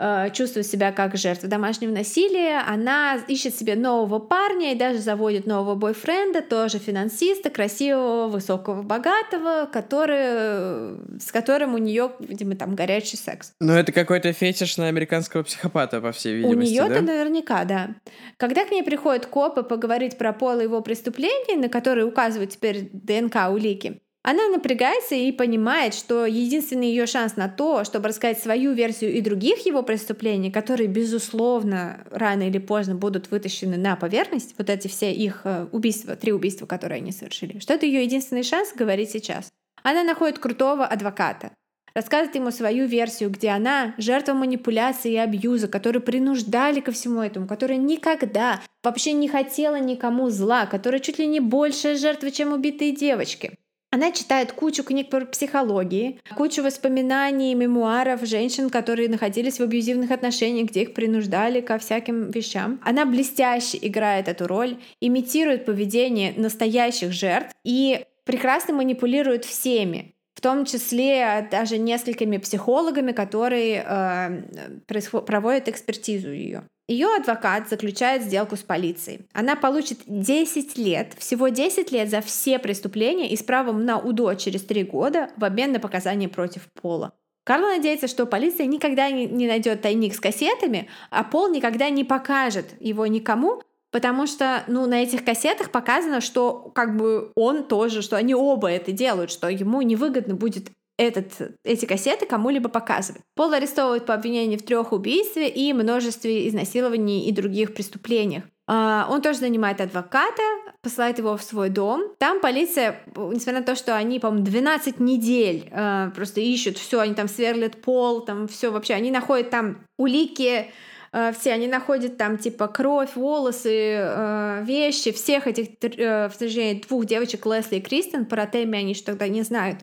Э, 0.03 0.31
чувствует 0.33 0.67
себя 0.67 0.93
как 0.93 1.15
жертва 1.19 1.47
домашнего 1.47 1.93
насилия, 1.93 2.63
она 2.67 3.19
ищет 3.29 3.55
себе 3.55 3.77
нового 3.77 4.19
парня 4.19 4.73
и 4.73 4.75
даже 4.75 4.99
заводит 4.99 5.47
нового 5.47 5.75
бойфренда, 5.75 6.41
тоже 6.41 6.79
финансиста, 6.79 7.51
красивого, 7.51 8.29
высокого, 8.29 8.81
богатого, 8.81 9.69
который, 9.71 11.21
с 11.21 11.31
которым 11.31 11.75
у 11.75 11.79
нее, 11.79 12.13
видимо, 12.19 12.57
там 12.57 12.75
горячий 12.75 13.19
секс. 13.19 13.53
Ну, 13.61 13.75
это 13.75 13.93
какой-то 13.93 14.33
фетиш 14.33 14.79
на 14.79 14.89
американского 14.89 15.43
психопата, 15.43 16.01
по 16.01 16.13
всей 16.13 16.37
видимости, 16.37 16.71
У 16.71 16.73
нее-то 16.73 16.95
да? 16.95 17.13
наверняка, 17.13 17.65
да. 17.67 17.91
Когда 18.39 18.65
к 18.65 18.71
ней 18.71 18.83
приходят 18.83 19.27
копы 19.27 19.63
поговорить 19.63 20.17
про 20.17 20.33
пол 20.33 20.61
и 20.61 20.63
его 20.63 20.81
преступления, 20.81 21.59
на 21.59 21.69
которые 21.69 22.07
указывают 22.07 22.53
теперь 22.53 22.89
ДНК-улики, 22.95 24.01
она 24.23 24.49
напрягается 24.49 25.15
и 25.15 25.33
понимает, 25.33 25.95
что 25.95 26.27
единственный 26.27 26.91
ее 26.91 27.07
шанс 27.07 27.37
на 27.37 27.49
то, 27.49 27.85
чтобы 27.85 28.09
рассказать 28.09 28.39
свою 28.39 28.73
версию 28.73 29.15
и 29.15 29.23
других 29.23 29.65
его 29.65 29.83
преступлений, 29.83 30.51
которые, 30.51 30.89
безусловно, 30.89 32.05
рано 32.11 32.47
или 32.47 32.59
поздно 32.59 32.95
будут 32.95 33.31
вытащены 33.31 33.79
на 33.79 33.97
поверхность, 33.97 34.55
вот 34.59 34.69
эти 34.69 34.89
все 34.89 35.11
их 35.11 35.41
э, 35.45 35.67
убийства, 35.73 36.17
три 36.17 36.33
убийства, 36.33 36.67
которые 36.67 36.99
они 36.99 37.13
совершили, 37.13 37.61
что 37.61 37.73
это 37.73 37.87
ее 37.87 38.05
единственный 38.05 38.43
шанс 38.43 38.75
говорить 38.75 39.11
сейчас. 39.11 39.49
Она 39.83 40.03
находит 40.03 40.39
крутого 40.39 40.85
адвоката. 40.85 41.53
рассказывает 41.95 42.35
ему 42.35 42.51
свою 42.51 42.87
версию, 42.87 43.31
где 43.31 43.49
она 43.49 43.95
жертва 43.97 44.35
манипуляции 44.35 45.13
и 45.13 45.17
абьюза, 45.17 45.67
которые 45.67 46.03
принуждали 46.03 46.81
ко 46.81 46.93
всему 46.93 47.23
этому, 47.23 47.47
которая 47.47 47.79
никогда 47.79 48.61
вообще 48.83 49.13
не 49.13 49.29
хотела 49.29 49.81
никому 49.81 50.29
зла, 50.29 50.67
которая 50.67 51.01
чуть 51.01 51.19
ли 51.19 51.27
не 51.27 51.41
большая 51.41 51.97
жертва, 51.97 52.31
чем 52.31 52.53
убитые 52.53 52.93
девочки. 52.95 53.57
Она 53.93 54.13
читает 54.13 54.53
кучу 54.53 54.85
книг 54.85 55.11
по 55.11 55.21
психологии, 55.23 56.21
кучу 56.37 56.63
воспоминаний, 56.63 57.55
мемуаров 57.55 58.25
женщин, 58.25 58.71
которые 58.71 59.09
находились 59.09 59.59
в 59.59 59.63
абьюзивных 59.63 60.13
отношениях, 60.13 60.69
где 60.69 60.83
их 60.83 60.95
принуждали 60.95 61.61
ко 61.61 61.79
всяким 61.79 62.31
вещам. 62.31 62.81
Она 62.85 63.05
блестяще 63.05 63.79
играет 63.83 64.29
эту 64.29 64.47
роль, 64.47 64.77
имитирует 65.01 65.65
поведение 65.65 66.33
настоящих 66.37 67.13
жертв 67.13 67.53
и 67.65 68.05
прекрасно 68.25 68.75
манипулирует 68.75 69.45
всеми 69.45 70.15
в 70.35 70.43
том 70.43 70.65
числе 70.65 71.47
даже 71.51 71.77
несколькими 71.77 72.39
психологами, 72.39 73.13
которые 73.13 73.85
э, 73.87 75.21
проводят 75.27 75.69
экспертизу 75.69 76.33
ее. 76.33 76.63
Ее 76.91 77.07
адвокат 77.15 77.69
заключает 77.69 78.25
сделку 78.25 78.57
с 78.57 78.63
полицией. 78.63 79.21
Она 79.33 79.55
получит 79.55 80.01
10 80.07 80.77
лет, 80.77 81.15
всего 81.17 81.47
10 81.47 81.93
лет 81.93 82.11
за 82.11 82.21
все 82.21 82.59
преступления 82.59 83.31
и 83.31 83.37
с 83.37 83.45
правом 83.45 83.85
на 83.85 84.01
УДО 84.01 84.35
через 84.35 84.65
3 84.65 84.83
года 84.83 85.31
в 85.37 85.45
обмен 85.45 85.71
на 85.71 85.79
показания 85.79 86.29
против 86.29 86.67
Пола. 86.83 87.13
Карла 87.45 87.77
надеется, 87.77 88.09
что 88.09 88.27
полиция 88.27 88.67
никогда 88.67 89.09
не 89.09 89.47
найдет 89.47 89.83
тайник 89.83 90.17
с 90.17 90.21
кассетами, 90.21 90.89
а 91.11 91.23
Пол 91.23 91.49
никогда 91.53 91.91
не 91.91 92.03
покажет 92.03 92.67
его 92.81 93.07
никому, 93.07 93.63
Потому 93.93 94.29
что, 94.29 94.63
ну, 94.69 94.87
на 94.87 95.03
этих 95.03 95.25
кассетах 95.25 95.73
показано, 95.73 96.21
что 96.21 96.71
как 96.77 96.97
бы 96.97 97.33
он 97.35 97.65
тоже, 97.65 98.03
что 98.03 98.17
они 98.17 98.37
оба 98.37 98.71
это 98.71 98.93
делают, 98.93 99.33
что 99.33 99.49
ему 99.49 99.83
невыгодно 99.83 100.37
будет 100.37 100.71
этот, 101.01 101.59
эти 101.65 101.87
кассеты 101.87 102.27
кому-либо 102.27 102.69
показывать. 102.69 103.23
Пол 103.35 103.53
арестовывают 103.53 104.05
по 104.05 104.15
обвинению 104.15 104.59
в 104.59 104.63
трех 104.63 104.93
убийствах 104.93 105.47
и 105.55 105.73
множестве 105.73 106.47
изнасилований 106.49 107.27
и 107.27 107.33
других 107.33 107.75
преступлениях. 107.75 108.45
Uh, 108.69 109.07
он 109.09 109.21
тоже 109.21 109.41
нанимает 109.41 109.81
адвоката, 109.81 110.43
посылает 110.81 111.19
его 111.19 111.37
в 111.37 111.43
свой 111.43 111.71
дом. 111.71 112.15
Там 112.19 112.41
полиция, 112.41 113.03
несмотря 113.17 113.61
на 113.61 113.67
то, 113.67 113.75
что 113.75 113.97
они, 113.97 114.21
по-моему, 114.21 114.45
12 114.45 115.01
недель 115.01 115.69
uh, 115.73 116.13
просто 116.13 116.41
ищут 116.41 116.79
все, 116.79 117.01
они 117.01 117.15
там 117.15 117.27
сверлят 117.27 117.81
пол, 117.81 118.21
там 118.21 118.47
все 118.47 118.71
вообще, 118.71 118.95
они 118.95 119.11
находят 119.11 119.51
там 119.51 119.85
улики, 119.99 120.71
Э, 121.13 121.33
все 121.33 121.53
они 121.53 121.67
находят 121.67 122.17
там 122.17 122.39
типа 122.39 122.69
кровь, 122.69 123.17
волосы, 123.17 124.63
вещи 124.63 125.13
всех 125.13 125.47
этих, 125.47 125.69
э, 125.83 126.29
в 126.29 126.87
двух 126.87 127.05
девочек 127.05 127.47
Лесли 127.47 127.77
и 127.77 127.81
Кристен, 127.81 128.27
по 128.27 128.37
Ротеме 128.37 128.79
они 128.79 128.95
же 128.95 129.03
тогда 129.03 129.29
не 129.29 129.43
знают, 129.43 129.79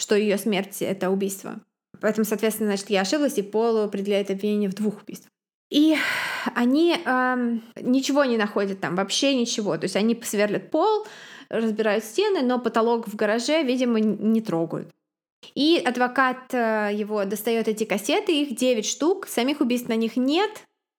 что 0.00 0.16
ее 0.16 0.38
смерть— 0.38 0.76
это 0.80 1.10
убийство. 1.10 1.60
Поэтому, 2.00 2.24
соответственно, 2.24 2.70
значит, 2.70 2.90
я 2.90 3.02
ошиблась, 3.02 3.38
и 3.38 3.42
Полу 3.42 3.80
определяет 3.80 4.30
обвинение 4.30 4.70
в 4.70 4.74
двух 4.74 5.02
убийствах. 5.02 5.30
И 5.70 5.96
они 6.54 6.96
эм, 7.04 7.62
ничего 7.80 8.24
не 8.24 8.36
находят 8.36 8.80
там, 8.80 8.96
вообще 8.96 9.34
ничего. 9.34 9.76
То 9.76 9.84
есть 9.84 9.96
они 9.96 10.20
сверлят 10.22 10.70
пол, 10.70 11.06
разбирают 11.48 12.04
стены, 12.04 12.42
но 12.42 12.58
потолок 12.58 13.06
в 13.06 13.14
гараже, 13.14 13.62
видимо, 13.62 14.00
не 14.00 14.40
трогают. 14.40 14.88
И 15.54 15.80
адвокат 15.84 16.52
э, 16.52 16.90
его 16.92 17.24
достает 17.24 17.68
эти 17.68 17.84
кассеты, 17.84 18.42
их 18.42 18.56
9 18.56 18.84
штук, 18.84 19.26
самих 19.26 19.60
убийств 19.60 19.88
на 19.88 19.96
них 19.96 20.16
нет, 20.16 20.50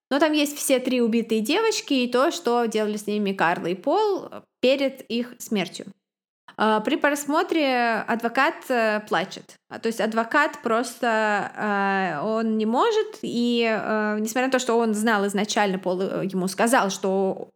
но 0.10 0.20
там 0.20 0.34
есть 0.34 0.58
все 0.58 0.80
три 0.80 1.02
убитые 1.02 1.41
девочки 1.41 1.93
и 1.93 2.12
то, 2.12 2.32
что 2.32 2.66
делали 2.66 2.97
с 2.97 3.08
ними 3.08 3.34
Карла 3.34 3.68
и 3.68 3.76
Пол 3.76 4.30
перед 4.60 5.02
их 5.10 5.36
смертью. 5.39 5.88
А, 6.58 6.80
при 6.82 6.95
просмотре 6.95 8.04
адвокат 8.08 8.56
э, 8.70 9.02
плачет. 9.08 9.56
А, 9.70 9.80
то 9.80 9.88
есть 9.88 10.02
адвокат 10.02 10.62
просто 10.62 11.52
э, 11.56 12.26
он 12.26 12.58
не 12.58 12.66
может, 12.66 13.20
и 13.22 13.62
несмотря 14.20 14.47
на 14.47 14.52
то, 14.52 14.60
что 14.60 14.78
он 14.78 14.93
знал 14.93 15.26
изначально, 15.28 15.80
Пол 15.80 16.02
ему 16.22 16.47
сказал, 16.47 16.89
что 16.89 17.49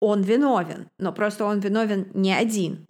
он 0.00 0.22
виновен, 0.22 0.88
но 0.98 1.12
просто 1.12 1.44
он 1.44 1.60
виновен 1.60 2.10
не 2.14 2.32
один. 2.32 2.86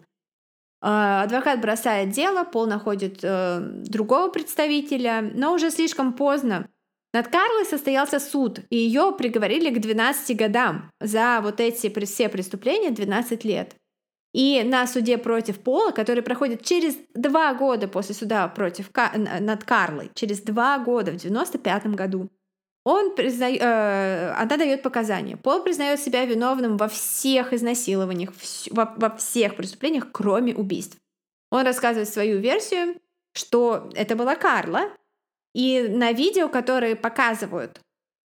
А, 0.81 1.23
адвокат 1.23 1.61
бросает 1.61 2.11
дело, 2.11 2.43
Пол 2.43 2.67
находит 2.67 3.19
э, 3.23 3.59
другого 3.59 4.29
представителя, 4.29 5.31
но 5.33 5.53
уже 5.53 5.71
слишком 5.71 6.13
поздно. 6.13 6.67
Над 7.11 7.29
Карлой 7.29 7.65
состоялся 7.65 8.19
суд, 8.19 8.59
и 8.69 8.77
ее 8.77 9.15
приговорили 9.17 9.73
к 9.73 9.79
12 9.79 10.37
годам 10.37 10.91
за 10.99 11.39
вот 11.41 11.59
эти 11.59 11.89
все 12.05 12.29
преступления 12.29 12.91
12 12.91 13.45
лет. 13.45 13.75
И 14.35 14.63
на 14.65 14.85
суде 14.85 15.17
против 15.17 15.59
Пола, 15.59 15.91
который 15.91 16.21
проходит 16.21 16.61
через 16.61 16.97
два 17.13 17.53
года 17.53 17.87
после 17.87 18.13
суда 18.13 18.49
против, 18.49 18.89
над 19.15 19.63
Карлой, 19.63 20.11
через 20.13 20.41
два 20.41 20.77
года, 20.77 21.11
в 21.11 21.15
95 21.15 21.85
году, 21.95 22.29
он 22.83 23.15
призна... 23.15 23.49
э, 23.49 24.31
она 24.33 24.57
дает 24.57 24.83
показания. 24.83 25.37
Пол 25.37 25.63
признает 25.63 26.01
себя 26.01 26.25
виновным 26.25 26.75
во 26.75 26.89
всех 26.89 27.53
изнасилованиях, 27.53 28.33
вс... 28.35 28.67
во, 28.71 28.93
во 28.97 29.15
всех 29.15 29.55
преступлениях, 29.55 30.11
кроме 30.11 30.53
убийств. 30.53 30.97
Он 31.49 31.65
рассказывает 31.65 32.09
свою 32.09 32.39
версию, 32.39 32.95
что 33.31 33.89
это 33.95 34.17
была 34.17 34.35
Карла, 34.35 34.89
и 35.53 35.87
на 35.87 36.11
видео, 36.11 36.49
которые 36.49 36.97
показывают 36.97 37.79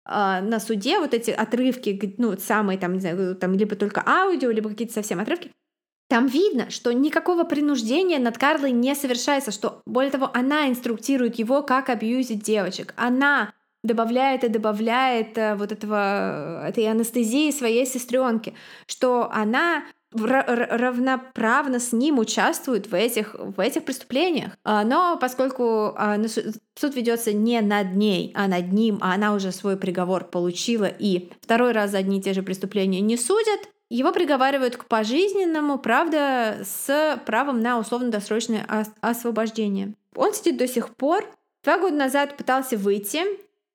э, 0.06 0.40
на 0.40 0.58
суде, 0.58 1.00
вот 1.00 1.12
эти 1.12 1.32
отрывки, 1.32 2.14
ну, 2.16 2.38
самые 2.38 2.78
там, 2.78 2.94
не 2.94 3.00
знаю, 3.00 3.36
там 3.36 3.52
либо 3.52 3.76
только 3.76 4.02
аудио, 4.06 4.50
либо 4.50 4.70
какие-то 4.70 4.94
совсем 4.94 5.20
отрывки, 5.20 5.52
там 6.08 6.26
видно, 6.26 6.70
что 6.70 6.92
никакого 6.92 7.44
принуждения 7.44 8.18
над 8.18 8.38
Карлой 8.38 8.72
не 8.72 8.94
совершается, 8.94 9.50
что, 9.50 9.82
более 9.86 10.10
того, 10.10 10.30
она 10.32 10.68
инструктирует 10.68 11.38
его, 11.38 11.62
как 11.62 11.90
абьюзить 11.90 12.42
девочек. 12.42 12.94
Она 12.96 13.52
добавляет 13.84 14.42
и 14.42 14.48
добавляет 14.48 15.36
э, 15.38 15.54
вот 15.54 15.70
этого, 15.70 16.66
этой 16.66 16.84
анестезии 16.90 17.50
своей 17.50 17.86
сестренке, 17.86 18.54
что 18.86 19.30
она 19.30 19.84
равноправно 20.10 21.78
с 21.78 21.92
ним 21.92 22.18
участвует 22.18 22.86
в 22.86 22.94
этих, 22.94 23.36
в 23.38 23.60
этих 23.60 23.84
преступлениях. 23.84 24.52
А, 24.64 24.82
но 24.82 25.18
поскольку 25.20 25.92
а, 25.96 26.16
суд 26.74 26.96
ведется 26.96 27.34
не 27.34 27.60
над 27.60 27.94
ней, 27.94 28.32
а 28.34 28.48
над 28.48 28.72
ним, 28.72 28.98
а 29.02 29.12
она 29.12 29.34
уже 29.34 29.52
свой 29.52 29.76
приговор 29.76 30.24
получила 30.24 30.86
и 30.86 31.28
второй 31.42 31.72
раз 31.72 31.90
за 31.90 31.98
одни 31.98 32.20
и 32.20 32.22
те 32.22 32.32
же 32.32 32.42
преступления 32.42 33.00
не 33.00 33.18
судят, 33.18 33.60
его 33.90 34.12
приговаривают 34.12 34.76
к 34.76 34.86
пожизненному, 34.86 35.78
правда, 35.78 36.58
с 36.62 37.20
правом 37.24 37.60
на 37.60 37.78
условно-досрочное 37.78 38.66
освобождение. 39.00 39.94
Он 40.14 40.34
сидит 40.34 40.58
до 40.58 40.68
сих 40.68 40.94
пор. 40.94 41.24
Два 41.64 41.78
года 41.78 41.96
назад 41.96 42.36
пытался 42.36 42.76
выйти, 42.76 43.22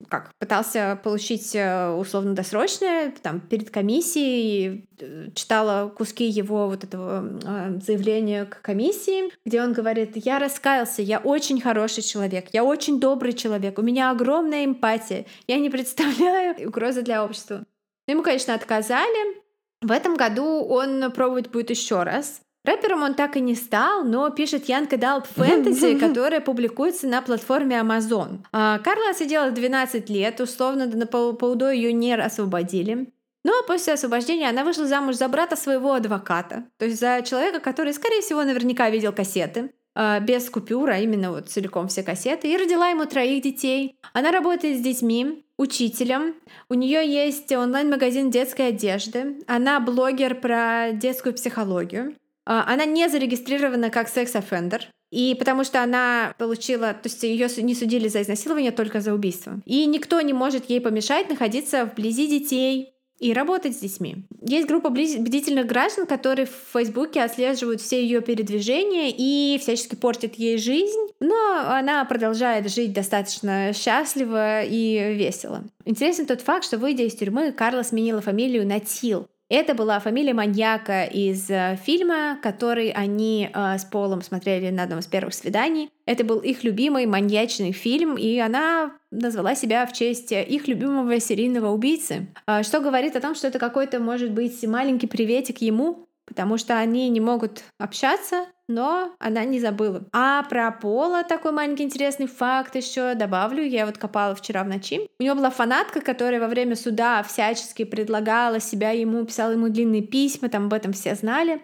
как 0.09 0.33
пытался 0.37 0.99
получить 1.03 1.55
э, 1.55 1.89
условно-досрочное, 1.91 3.13
там, 3.21 3.39
перед 3.39 3.69
комиссией, 3.69 4.85
э, 4.99 5.29
читала 5.33 5.89
куски 5.89 6.25
его 6.25 6.67
вот 6.67 6.83
этого 6.83 7.39
э, 7.43 7.79
заявления 7.79 8.45
к 8.45 8.61
комиссии, 8.61 9.31
где 9.45 9.61
он 9.61 9.73
говорит, 9.73 10.11
я 10.15 10.39
раскаялся, 10.39 11.01
я 11.01 11.19
очень 11.19 11.61
хороший 11.61 12.03
человек, 12.03 12.47
я 12.51 12.63
очень 12.63 12.99
добрый 12.99 13.33
человек, 13.33 13.79
у 13.79 13.81
меня 13.81 14.11
огромная 14.11 14.65
эмпатия, 14.65 15.25
я 15.47 15.57
не 15.57 15.69
представляю 15.69 16.67
угрозы 16.67 17.01
для 17.01 17.23
общества. 17.23 17.63
Ему, 18.07 18.21
конечно, 18.21 18.53
отказали. 18.53 19.42
В 19.83 19.91
этом 19.91 20.15
году 20.15 20.63
он 20.63 21.11
пробовать 21.11 21.49
будет 21.49 21.69
еще 21.69 22.03
раз. 22.03 22.39
Рэпером 22.63 23.03
он 23.03 23.13
так 23.13 23.35
и 23.35 23.41
не 23.41 23.55
стал, 23.55 24.05
но 24.05 24.29
пишет 24.29 24.69
Young 24.69 24.89
Adult 24.89 25.27
Fantasy, 25.35 25.99
которая 26.07 26.39
публикуется 26.39 27.07
на 27.07 27.21
платформе 27.21 27.75
Amazon. 27.75 28.39
А, 28.53 28.79
Карла 28.79 29.09
отсидела 29.09 29.51
12 29.51 30.09
лет, 30.09 30.39
условно 30.39 30.85
на 30.85 31.05
полудо 31.05 31.71
ее 31.71 31.91
не 31.91 32.13
освободили. 32.13 33.11
Ну 33.43 33.51
а 33.59 33.67
после 33.67 33.93
освобождения 33.93 34.47
она 34.47 34.63
вышла 34.63 34.87
замуж 34.87 35.15
за 35.15 35.27
брата 35.27 35.57
своего 35.57 35.91
адвоката, 35.91 36.63
то 36.77 36.85
есть 36.85 37.01
за 37.01 37.21
человека, 37.23 37.59
который, 37.59 37.93
скорее 37.93 38.21
всего, 38.21 38.41
наверняка 38.45 38.89
видел 38.89 39.11
кассеты 39.11 39.73
без 39.95 40.49
купюр, 40.49 40.89
а 40.89 40.99
именно 40.99 41.31
вот 41.31 41.49
целиком 41.49 41.87
все 41.87 42.03
кассеты, 42.03 42.51
и 42.51 42.57
родила 42.57 42.89
ему 42.89 43.05
троих 43.05 43.43
детей. 43.43 43.95
Она 44.13 44.31
работает 44.31 44.77
с 44.77 44.81
детьми, 44.81 45.43
учителем. 45.57 46.35
У 46.69 46.73
нее 46.73 47.05
есть 47.05 47.51
онлайн-магазин 47.51 48.31
детской 48.31 48.69
одежды. 48.69 49.37
Она 49.47 49.79
блогер 49.79 50.35
про 50.35 50.91
детскую 50.93 51.33
психологию. 51.33 52.15
А, 52.45 52.65
она 52.67 52.85
не 52.85 53.07
зарегистрирована 53.07 53.89
как 53.89 54.09
секс-офендер, 54.09 54.89
и 55.11 55.35
потому 55.35 55.63
что 55.63 55.81
она 55.81 56.33
получила, 56.37 56.93
то 56.93 57.07
есть 57.07 57.23
ее 57.23 57.47
не 57.57 57.75
судили 57.75 58.07
за 58.07 58.21
изнасилование, 58.21 58.71
только 58.71 58.99
за 58.99 59.13
убийство. 59.13 59.61
И 59.65 59.85
никто 59.85 60.19
не 60.21 60.33
может 60.33 60.69
ей 60.69 60.81
помешать 60.81 61.29
находиться 61.29 61.85
вблизи 61.85 62.27
детей, 62.27 62.92
и 63.23 63.33
работать 63.33 63.75
с 63.75 63.79
детьми. 63.79 64.17
Есть 64.41 64.67
группа 64.67 64.89
бдительных 64.89 65.65
граждан, 65.65 66.05
которые 66.05 66.45
в 66.45 66.73
Фейсбуке 66.73 67.21
отслеживают 67.21 67.79
все 67.79 68.03
ее 68.03 68.19
передвижения 68.21 69.13
и 69.15 69.57
всячески 69.59 69.95
портят 69.95 70.35
ей 70.35 70.57
жизнь, 70.57 70.99
но 71.21 71.63
она 71.67 72.03
продолжает 72.03 72.69
жить 72.69 72.91
достаточно 72.91 73.71
счастливо 73.73 74.63
и 74.63 75.15
весело. 75.15 75.63
Интересен 75.85 76.25
тот 76.25 76.41
факт, 76.41 76.65
что 76.65 76.77
выйдя 76.77 77.03
из 77.03 77.15
тюрьмы, 77.15 77.53
Карла 77.53 77.83
сменила 77.83 78.19
фамилию 78.19 78.67
на 78.67 78.81
Тил, 78.81 79.27
Это 79.53 79.75
была 79.75 79.99
фамилия 79.99 80.33
маньяка 80.33 81.03
из 81.03 81.47
э, 81.47 81.77
фильма, 81.85 82.39
который 82.41 82.89
они 82.89 83.51
э, 83.53 83.77
с 83.77 83.85
Полом 83.85 84.23
смотрели 84.23 84.71
на 84.71 84.81
одном 84.81 84.97
из 84.97 85.05
первых 85.05 85.35
свиданий. 85.35 85.91
Это 86.07 86.23
был 86.23 86.39
их 86.39 86.63
любимый 86.63 87.05
маньячный 87.05 87.71
фильм, 87.71 88.15
и 88.15 88.39
она 88.39 88.93
назвала 89.11 89.53
себя 89.53 89.85
в 89.85 89.93
честь 89.93 90.31
их 90.31 90.67
любимого 90.67 91.19
серийного 91.19 91.69
убийцы. 91.69 92.33
Э, 92.47 92.63
что 92.63 92.79
говорит 92.79 93.15
о 93.15 93.21
том, 93.21 93.35
что 93.35 93.47
это 93.47 93.59
какой-то, 93.59 93.99
может 93.99 94.31
быть, 94.31 94.65
маленький 94.65 95.05
приветик 95.05 95.61
ему, 95.61 96.07
потому 96.25 96.57
что 96.57 96.79
они 96.79 97.07
не 97.09 97.19
могут 97.19 97.61
общаться, 97.77 98.47
но 98.67 99.15
она 99.19 99.43
не 99.45 99.59
забыла. 99.59 100.05
А 100.13 100.43
про 100.43 100.71
Пола 100.71 101.23
такой 101.23 101.51
маленький 101.51 101.83
интересный 101.83 102.27
факт 102.27 102.75
еще 102.75 103.13
добавлю. 103.15 103.63
Я 103.63 103.85
вот 103.85 103.97
копала 103.97 104.35
вчера 104.35 104.63
в 104.63 104.67
ночи. 104.67 105.01
У 105.19 105.23
него 105.23 105.35
была 105.35 105.49
фанатка, 105.49 106.01
которая 106.01 106.39
во 106.39 106.47
время 106.47 106.75
суда 106.75 107.23
всячески 107.23 107.83
предлагала 107.83 108.59
себя 108.59 108.91
ему, 108.91 109.25
писала 109.25 109.51
ему 109.51 109.69
длинные 109.69 110.01
письма, 110.01 110.49
там 110.49 110.65
об 110.65 110.73
этом 110.73 110.93
все 110.93 111.15
знали. 111.15 111.61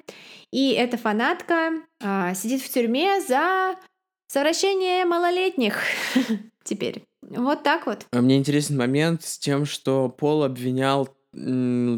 И 0.52 0.72
эта 0.72 0.98
фанатка 0.98 1.72
а, 2.02 2.34
сидит 2.34 2.62
в 2.62 2.70
тюрьме 2.70 3.22
за 3.22 3.76
совращение 4.28 5.06
малолетних 5.06 5.82
теперь. 6.64 7.04
Вот 7.22 7.64
так 7.64 7.86
вот. 7.86 8.06
А 8.12 8.22
мне 8.22 8.38
интересен 8.38 8.78
момент 8.78 9.24
с 9.24 9.38
тем, 9.38 9.66
что 9.66 10.10
Пол 10.10 10.44
обвинял 10.44 11.10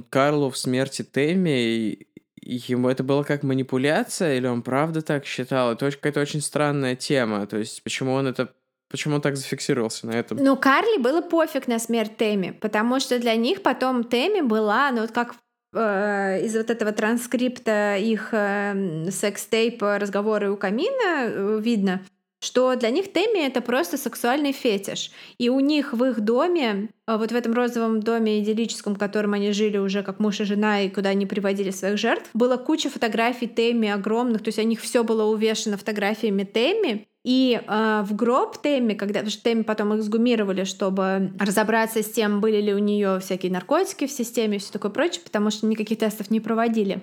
Карлу 0.10 0.50
в 0.50 0.58
смерти 0.58 1.04
Тэмми, 1.04 2.08
ему 2.42 2.90
это 2.90 3.04
было 3.04 3.24
как 3.24 3.44
манипуляция, 3.44 4.38
или 4.38 4.48
он 4.48 4.62
правда 4.62 5.02
так 5.02 5.26
считал? 5.26 5.74
Это 5.74 5.92
какая-то 5.92 6.22
очень 6.22 6.42
странная 6.42 6.96
тема. 6.96 7.46
То 7.46 7.58
есть, 7.58 7.84
почему 7.84 8.14
он 8.14 8.28
это 8.28 8.54
Почему 8.92 9.16
он 9.16 9.22
так 9.22 9.38
зафиксировался 9.38 10.06
на 10.06 10.12
этом? 10.12 10.38
Ну, 10.38 10.58
Карли 10.58 10.98
было 10.98 11.22
пофиг 11.22 11.70
на 11.70 11.80
смерть 11.80 12.18
Тэмми, 12.18 12.52
потому 12.60 13.00
что 13.00 13.20
для 13.20 13.36
них 13.36 13.64
потом 13.64 14.04
Тэмми 14.04 14.42
была, 14.42 14.92
ну 14.92 15.00
вот 15.00 15.12
как 15.12 15.36
э, 15.74 16.46
из 16.46 16.54
вот 16.58 16.70
этого 16.70 16.92
транскрипта 16.92 17.96
их 17.96 18.34
э, 18.34 19.10
секс-тейпа 19.10 19.98
разговоры 19.98 20.52
у 20.52 20.58
камина 20.58 21.24
э, 21.24 21.60
видно, 21.62 22.02
что 22.42 22.76
для 22.76 22.90
них 22.90 23.14
Тэмми— 23.14 23.40
это 23.46 23.62
просто 23.62 23.98
сексуальный 23.98 24.52
фетиш. 24.52 25.12
И 25.38 25.50
у 25.50 25.60
них 25.60 25.94
в 25.94 26.04
их 26.04 26.20
доме, 26.22 26.90
а, 27.06 27.18
вот 27.18 27.32
в 27.32 27.36
этом 27.36 27.54
розовом 27.54 28.02
доме 28.02 28.40
идиллическом, 28.40 28.96
в 28.96 28.98
котором 28.98 29.34
они 29.34 29.52
жили 29.52 29.78
уже 29.78 30.02
как 30.02 30.20
муж 30.20 30.40
и 30.40 30.44
жена, 30.44 30.82
и 30.82 30.90
куда 30.90 31.10
они 31.10 31.28
приводили 31.28 31.70
своих 31.70 32.00
жертв, 32.00 32.30
была 32.34 32.58
куча 32.58 32.90
фотографий 32.90 33.48
Тэмми 33.48 33.90
огромных, 33.90 34.42
то 34.42 34.48
есть 34.48 34.58
у 34.58 34.64
них 34.64 34.82
все 34.82 35.04
было 35.04 35.26
увешано 35.26 35.78
фотографиями 35.78 36.44
Тэмми, 36.44 37.08
и 37.24 37.62
э, 37.62 38.04
в 38.04 38.16
гроб 38.16 38.58
Тэмми, 38.58 38.94
когда 38.94 39.20
потому 39.20 39.30
что 39.30 39.44
Тэмми 39.44 39.62
потом 39.62 39.94
их 39.94 40.04
сгумировали, 40.04 40.64
чтобы 40.64 41.32
разобраться 41.40 42.02
с 42.02 42.10
тем, 42.10 42.42
были 42.42 42.60
ли 42.62 42.74
у 42.74 42.80
нее 42.80 43.20
всякие 43.20 43.52
наркотики 43.52 44.08
в 44.08 44.12
системе 44.12 44.58
и 44.58 44.60
все 44.60 44.72
такое 44.72 44.92
прочее, 44.92 45.22
потому 45.24 45.52
что 45.52 45.68
никаких 45.68 46.00
тестов 46.00 46.32
не 46.32 46.40
проводили. 46.40 47.02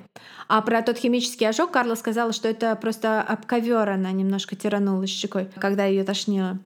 А 0.48 0.60
про 0.62 0.82
тот 0.82 0.98
химический 0.98 1.48
ожог 1.48 1.70
Карла 1.70 1.94
сказала, 1.94 2.32
что 2.32 2.48
это 2.48 2.74
просто 2.76 3.22
об 3.22 3.46
ковер 3.46 3.88
она 3.88 4.10
немножко 4.10 4.56
тиранула 4.56 5.06
щекой, 5.06 5.48
когда 5.56 5.84
ее 5.84 6.02
тошнило. 6.02 6.58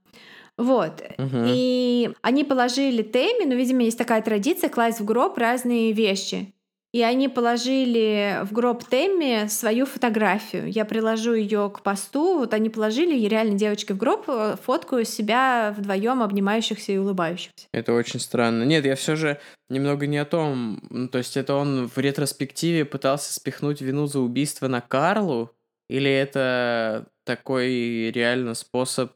Вот. 0.56 1.02
Угу. 1.18 1.44
И 1.46 2.10
они 2.22 2.44
положили 2.44 3.02
Тэмми, 3.02 3.44
но, 3.44 3.54
видимо, 3.54 3.82
есть 3.82 3.98
такая 3.98 4.22
традиция 4.22 4.70
класть 4.70 5.00
в 5.00 5.04
гроб 5.04 5.36
разные 5.38 5.92
вещи. 5.92 6.54
И 6.93 7.02
они 7.02 7.28
положили 7.28 8.40
в 8.44 8.52
гроб 8.52 8.85
Тэмми 8.85 9.48
свою 9.48 9.86
фотографию. 9.86 10.70
Я 10.70 10.85
приложу 10.85 11.32
ее 11.32 11.70
к 11.74 11.81
посту. 11.81 12.39
Вот 12.39 12.52
они 12.52 12.69
положили 12.69 13.19
и 13.19 13.28
реально 13.28 13.56
девочки 13.56 13.93
в 13.93 13.97
гроб 13.97 14.24
э, 14.28 14.56
фоткаю 14.62 15.06
себя 15.06 15.74
вдвоем 15.77 16.23
обнимающихся 16.23 16.93
и 16.93 16.98
улыбающихся. 16.98 17.66
Это 17.73 17.94
очень 17.94 18.20
странно. 18.20 18.64
Нет, 18.64 18.85
я 18.85 18.94
все 18.94 19.16
же 19.16 19.40
немного 19.70 20.06
не 20.06 20.19
о 20.19 20.27
том. 20.27 20.82
Ну, 20.90 21.09
то 21.09 21.16
есть 21.16 21.39
это 21.39 21.55
он 21.55 21.89
в 21.89 21.97
ретроспективе 21.97 22.85
пытался 22.85 23.32
спихнуть 23.32 23.81
вину 23.81 24.06
за 24.06 24.20
убийство 24.20 24.69
на 24.69 24.82
Карлу? 24.82 25.51
Или 25.89 26.10
это 26.10 27.06
такой 27.24 28.10
реально 28.10 28.52
способ 28.52 29.12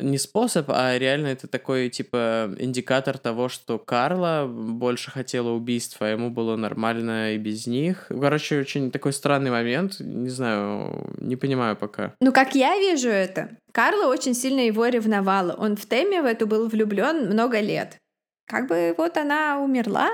не 0.00 0.18
способ, 0.18 0.66
а 0.68 0.98
реально 0.98 1.28
это 1.28 1.46
такой, 1.46 1.88
типа, 1.88 2.54
индикатор 2.58 3.18
того, 3.18 3.48
что 3.48 3.78
Карла 3.78 4.46
больше 4.46 5.10
хотела 5.10 5.50
убийства, 5.50 6.06
а 6.06 6.10
ему 6.10 6.30
было 6.30 6.56
нормально 6.56 7.34
и 7.34 7.38
без 7.38 7.66
них. 7.66 8.06
Короче, 8.08 8.60
очень 8.60 8.90
такой 8.90 9.12
странный 9.12 9.50
момент, 9.50 10.00
не 10.00 10.30
знаю, 10.30 11.12
не 11.18 11.36
понимаю 11.36 11.76
пока. 11.76 12.14
Ну, 12.20 12.32
как 12.32 12.54
я 12.54 12.78
вижу 12.78 13.08
это, 13.08 13.50
Карла 13.72 14.06
очень 14.06 14.34
сильно 14.34 14.60
его 14.60 14.86
ревновала. 14.86 15.54
Он 15.54 15.76
в 15.76 15.86
теме 15.86 16.22
в 16.22 16.26
эту 16.26 16.46
был 16.46 16.68
влюблен 16.68 17.30
много 17.30 17.60
лет. 17.60 17.98
Как 18.46 18.68
бы 18.68 18.94
вот 18.96 19.16
она 19.16 19.60
умерла, 19.60 20.10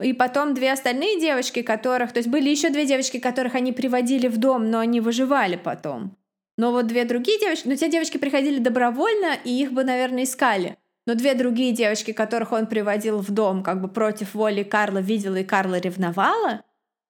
и 0.00 0.12
потом 0.12 0.54
две 0.54 0.72
остальные 0.72 1.20
девочки, 1.20 1.62
которых... 1.62 2.12
То 2.12 2.18
есть 2.18 2.30
были 2.30 2.48
еще 2.48 2.70
две 2.70 2.86
девочки, 2.86 3.18
которых 3.18 3.54
они 3.54 3.72
приводили 3.72 4.28
в 4.28 4.38
дом, 4.38 4.70
но 4.70 4.78
они 4.78 5.00
выживали 5.00 5.56
потом. 5.56 6.16
Но 6.58 6.72
вот 6.72 6.88
две 6.88 7.04
другие 7.04 7.38
девочки, 7.38 7.68
ну 7.68 7.76
те 7.76 7.88
девочки 7.88 8.18
приходили 8.18 8.58
добровольно, 8.58 9.36
и 9.44 9.62
их 9.62 9.72
бы, 9.72 9.84
наверное, 9.84 10.24
искали. 10.24 10.76
Но 11.06 11.14
две 11.14 11.34
другие 11.34 11.72
девочки, 11.72 12.12
которых 12.12 12.52
он 12.52 12.66
приводил 12.66 13.20
в 13.20 13.30
дом, 13.30 13.62
как 13.62 13.80
бы 13.80 13.88
против 13.88 14.34
воли 14.34 14.64
Карла, 14.64 14.98
видела 14.98 15.36
и 15.36 15.44
Карла 15.44 15.78
ревновала, 15.78 16.64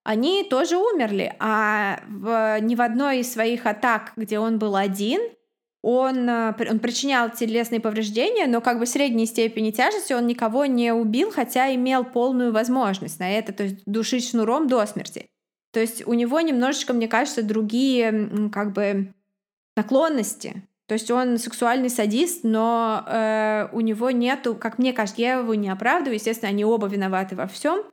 они 0.04 0.44
тоже 0.44 0.76
умерли. 0.76 1.34
А 1.40 2.00
в, 2.06 2.60
ни 2.60 2.74
в 2.74 2.82
одной 2.82 3.20
из 3.20 3.32
своих 3.32 3.66
атак, 3.66 4.12
где 4.16 4.38
он 4.38 4.58
был 4.58 4.76
один, 4.76 5.20
он, 5.82 6.28
э, 6.28 6.54
он 6.70 6.78
причинял 6.78 7.30
телесные 7.30 7.80
повреждения, 7.80 8.46
но 8.46 8.60
как 8.60 8.78
бы 8.78 8.86
средней 8.86 9.26
степени 9.26 9.70
тяжести 9.70 10.12
он 10.12 10.26
никого 10.26 10.66
не 10.66 10.92
убил, 10.92 11.30
хотя 11.30 11.74
имел 11.74 12.04
полную 12.04 12.52
возможность 12.52 13.18
на 13.18 13.30
это, 13.30 13.52
то 13.52 13.62
есть 13.64 13.82
душить 13.86 14.28
шнуром 14.28 14.68
до 14.68 14.84
смерти. 14.86 15.26
То 15.72 15.80
есть 15.80 16.06
у 16.06 16.14
него 16.14 16.40
немножечко, 16.40 16.92
мне 16.92 17.08
кажется, 17.08 17.42
другие 17.42 18.50
как 18.52 18.72
бы 18.72 19.14
наклонности. 19.78 20.62
То 20.86 20.94
есть 20.94 21.10
он 21.10 21.38
сексуальный 21.38 21.90
садист, 21.90 22.44
но 22.44 23.04
э, 23.06 23.68
у 23.72 23.80
него 23.80 24.10
нету, 24.10 24.54
как 24.54 24.78
мне 24.78 24.92
кажется, 24.92 25.20
я 25.20 25.38
его 25.38 25.54
не 25.54 25.68
оправдываю, 25.68 26.14
естественно, 26.14 26.48
они 26.50 26.64
оба 26.64 26.86
виноваты 26.88 27.36
во 27.36 27.46
всем. 27.46 27.84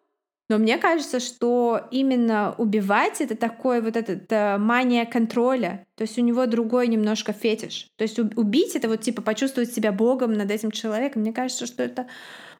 Но 0.48 0.60
мне 0.60 0.78
кажется, 0.78 1.20
что 1.20 1.88
именно 1.92 2.54
убивать 2.58 3.20
это 3.20 3.36
такое 3.36 3.82
вот 3.82 3.98
этот 3.98 4.32
э, 4.32 4.58
мания 4.58 5.06
контроля. 5.06 5.86
То 5.96 6.04
есть 6.04 6.18
у 6.18 6.22
него 6.22 6.46
другой 6.46 6.88
немножко 6.88 7.34
фетиш. 7.34 7.88
То 7.98 8.04
есть 8.04 8.20
убить 8.20 8.76
это 8.76 8.88
вот 8.88 9.02
типа 9.02 9.22
почувствовать 9.22 9.74
себя 9.74 9.92
богом 9.92 10.34
над 10.34 10.50
этим 10.52 10.72
человеком. 10.72 11.22
Мне 11.24 11.34
кажется, 11.34 11.66
что 11.66 11.84
это 11.84 12.08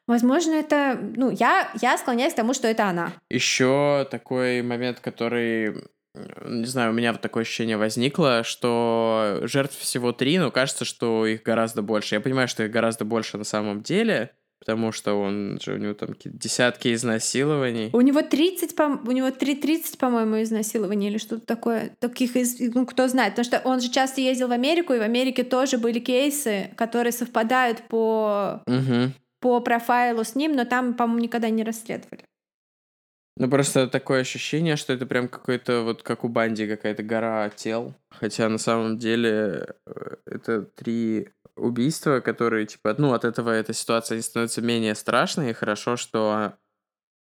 Возможно, 0.06 0.52
это, 0.52 1.00
ну, 1.16 1.30
я, 1.32 1.68
я 1.82 1.98
склоняюсь 1.98 2.32
к 2.32 2.36
тому, 2.36 2.54
что 2.54 2.68
это 2.68 2.84
она. 2.84 3.12
Еще 3.28 4.06
такой 4.08 4.62
момент, 4.62 5.00
который 5.00 5.82
не 6.44 6.66
знаю, 6.66 6.90
у 6.90 6.94
меня 6.94 7.12
вот 7.12 7.20
такое 7.20 7.42
ощущение 7.42 7.76
возникло, 7.76 8.42
что 8.44 9.40
жертв 9.42 9.78
всего 9.78 10.12
три, 10.12 10.38
но 10.38 10.50
кажется, 10.50 10.84
что 10.84 11.26
их 11.26 11.42
гораздо 11.42 11.82
больше. 11.82 12.14
Я 12.14 12.20
понимаю, 12.20 12.48
что 12.48 12.64
их 12.64 12.70
гораздо 12.70 13.04
больше 13.04 13.38
на 13.38 13.44
самом 13.44 13.82
деле, 13.82 14.32
потому 14.58 14.92
что 14.92 15.14
он 15.14 15.58
же 15.62 15.74
у 15.74 15.76
него 15.76 15.94
там 15.94 16.10
десятки 16.24 16.94
изнасилований. 16.94 17.90
У 17.92 18.00
него 18.00 18.22
30, 18.22 18.74
по, 18.74 19.00
у 19.04 19.10
него 19.12 19.30
3, 19.30 19.54
30, 19.56 19.98
по-моему, 19.98 20.42
изнасилований 20.42 21.08
или 21.08 21.18
что-то 21.18 21.46
такое. 21.46 21.96
Таких, 22.00 22.36
из, 22.36 22.58
ну, 22.74 22.86
кто 22.86 23.08
знает. 23.08 23.34
Потому 23.34 23.44
что 23.44 23.68
он 23.68 23.80
же 23.80 23.90
часто 23.90 24.20
ездил 24.20 24.48
в 24.48 24.52
Америку, 24.52 24.92
и 24.92 24.98
в 24.98 25.02
Америке 25.02 25.44
тоже 25.44 25.78
были 25.78 25.98
кейсы, 25.98 26.70
которые 26.76 27.12
совпадают 27.12 27.82
по, 27.88 28.62
угу. 28.66 29.12
по 29.40 29.60
профайлу 29.60 30.24
с 30.24 30.34
ним, 30.34 30.56
но 30.56 30.64
там, 30.64 30.94
по-моему, 30.94 31.22
никогда 31.22 31.50
не 31.50 31.62
расследовали. 31.62 32.24
Ну, 33.38 33.50
просто 33.50 33.86
такое 33.86 34.22
ощущение, 34.22 34.76
что 34.76 34.94
это 34.94 35.04
прям 35.04 35.28
какой-то, 35.28 35.82
вот 35.82 36.02
как 36.02 36.24
у 36.24 36.28
Банди, 36.28 36.66
какая-то 36.66 37.02
гора 37.02 37.50
тел. 37.50 37.94
Хотя 38.10 38.48
на 38.48 38.56
самом 38.56 38.96
деле 38.96 39.74
э, 39.86 40.16
это 40.24 40.62
три 40.62 41.28
убийства, 41.54 42.20
которые, 42.20 42.66
типа, 42.66 42.94
ну, 42.96 43.12
от 43.12 43.24
этого 43.24 43.50
эта 43.50 43.74
ситуация 43.74 44.22
становится 44.22 44.62
менее 44.62 44.94
страшной, 44.94 45.50
и 45.50 45.54
хорошо, 45.54 45.96
что... 45.96 46.54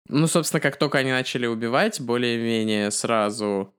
Ну, 0.08 0.26
собственно, 0.26 0.60
как 0.60 0.76
только 0.76 0.98
они 0.98 1.10
начали 1.10 1.46
убивать, 1.46 2.00
более-менее 2.00 2.90
сразу 2.90 3.74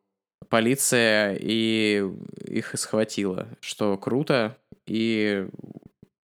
полиция 0.49 1.35
и 1.39 2.03
их 2.45 2.77
схватила, 2.77 3.47
что 3.61 3.97
круто, 3.97 4.57
и 4.85 5.47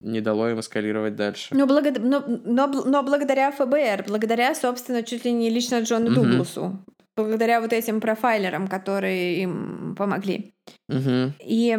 не 0.02 0.20
дало 0.20 0.50
им 0.50 0.60
эскалировать 0.60 1.16
дальше. 1.16 1.54
Но, 1.54 1.66
благо... 1.66 1.92
но, 1.98 2.22
но, 2.26 2.66
но 2.66 3.02
благодаря 3.02 3.50
ФБР, 3.52 4.04
благодаря, 4.08 4.54
собственно, 4.54 5.02
чуть 5.02 5.24
ли 5.24 5.32
не 5.32 5.50
лично 5.50 5.80
Джону 5.80 6.06
угу. 6.06 6.14
Дугласу, 6.14 6.84
благодаря 7.16 7.60
вот 7.60 7.72
этим 7.72 8.00
профайлерам, 8.00 8.68
которые 8.68 9.42
им 9.42 9.94
помогли. 9.96 10.54
Угу. 10.88 11.34
И 11.44 11.78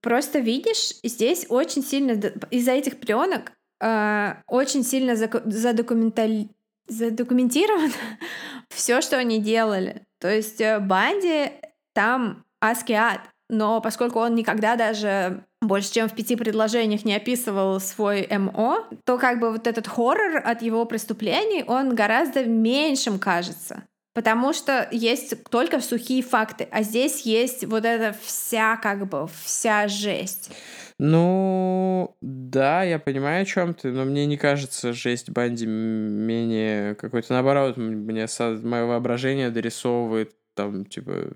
просто 0.00 0.38
видишь, 0.40 0.94
здесь 1.02 1.46
очень 1.48 1.82
сильно 1.82 2.12
из-за 2.50 2.72
этих 2.72 2.98
пленок 3.00 3.52
э, 3.80 4.34
очень 4.46 4.84
сильно 4.84 5.16
задокументаль... 5.16 6.48
задокументировано 6.88 7.92
все, 8.68 9.00
что 9.00 9.16
они 9.16 9.40
делали. 9.40 10.02
То 10.20 10.30
есть 10.30 10.60
э, 10.60 10.78
Банди 10.80 11.52
там 11.92 12.44
Аскиат. 12.60 13.20
Но 13.48 13.80
поскольку 13.80 14.18
он 14.18 14.34
никогда 14.34 14.76
даже 14.76 15.44
больше, 15.60 15.92
чем 15.92 16.08
в 16.08 16.14
пяти 16.14 16.36
предложениях 16.36 17.04
не 17.04 17.16
описывал 17.16 17.80
свой 17.80 18.26
МО, 18.30 18.86
то 19.04 19.18
как 19.18 19.40
бы 19.40 19.50
вот 19.50 19.66
этот 19.66 19.86
хоррор 19.86 20.42
от 20.44 20.62
его 20.62 20.84
преступлений, 20.84 21.64
он 21.66 21.94
гораздо 21.94 22.44
меньшим 22.44 23.18
кажется. 23.18 23.84
Потому 24.14 24.52
что 24.52 24.88
есть 24.90 25.44
только 25.44 25.80
сухие 25.80 26.22
факты, 26.22 26.66
а 26.72 26.82
здесь 26.82 27.20
есть 27.20 27.64
вот 27.64 27.84
эта 27.84 28.16
вся, 28.20 28.76
как 28.76 29.06
бы, 29.06 29.28
вся 29.44 29.86
жесть. 29.86 30.50
Ну, 30.98 32.16
да, 32.20 32.82
я 32.82 32.98
понимаю, 32.98 33.42
о 33.42 33.44
чем 33.44 33.74
ты, 33.74 33.92
но 33.92 34.04
мне 34.04 34.26
не 34.26 34.36
кажется 34.36 34.92
жесть 34.92 35.30
Банди 35.30 35.66
менее 35.66 36.96
какой-то 36.96 37.32
наоборот, 37.32 37.76
мне 37.76 38.26
мое 38.36 38.86
воображение 38.86 39.50
дорисовывает 39.50 40.32
там, 40.54 40.84
типа, 40.84 41.30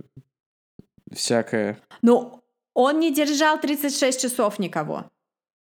всякое. 1.15 1.79
Ну, 2.03 2.43
он 2.75 3.01
не 3.01 3.13
держал 3.13 3.61
36 3.61 4.21
часов 4.21 4.59
никого. 4.59 5.07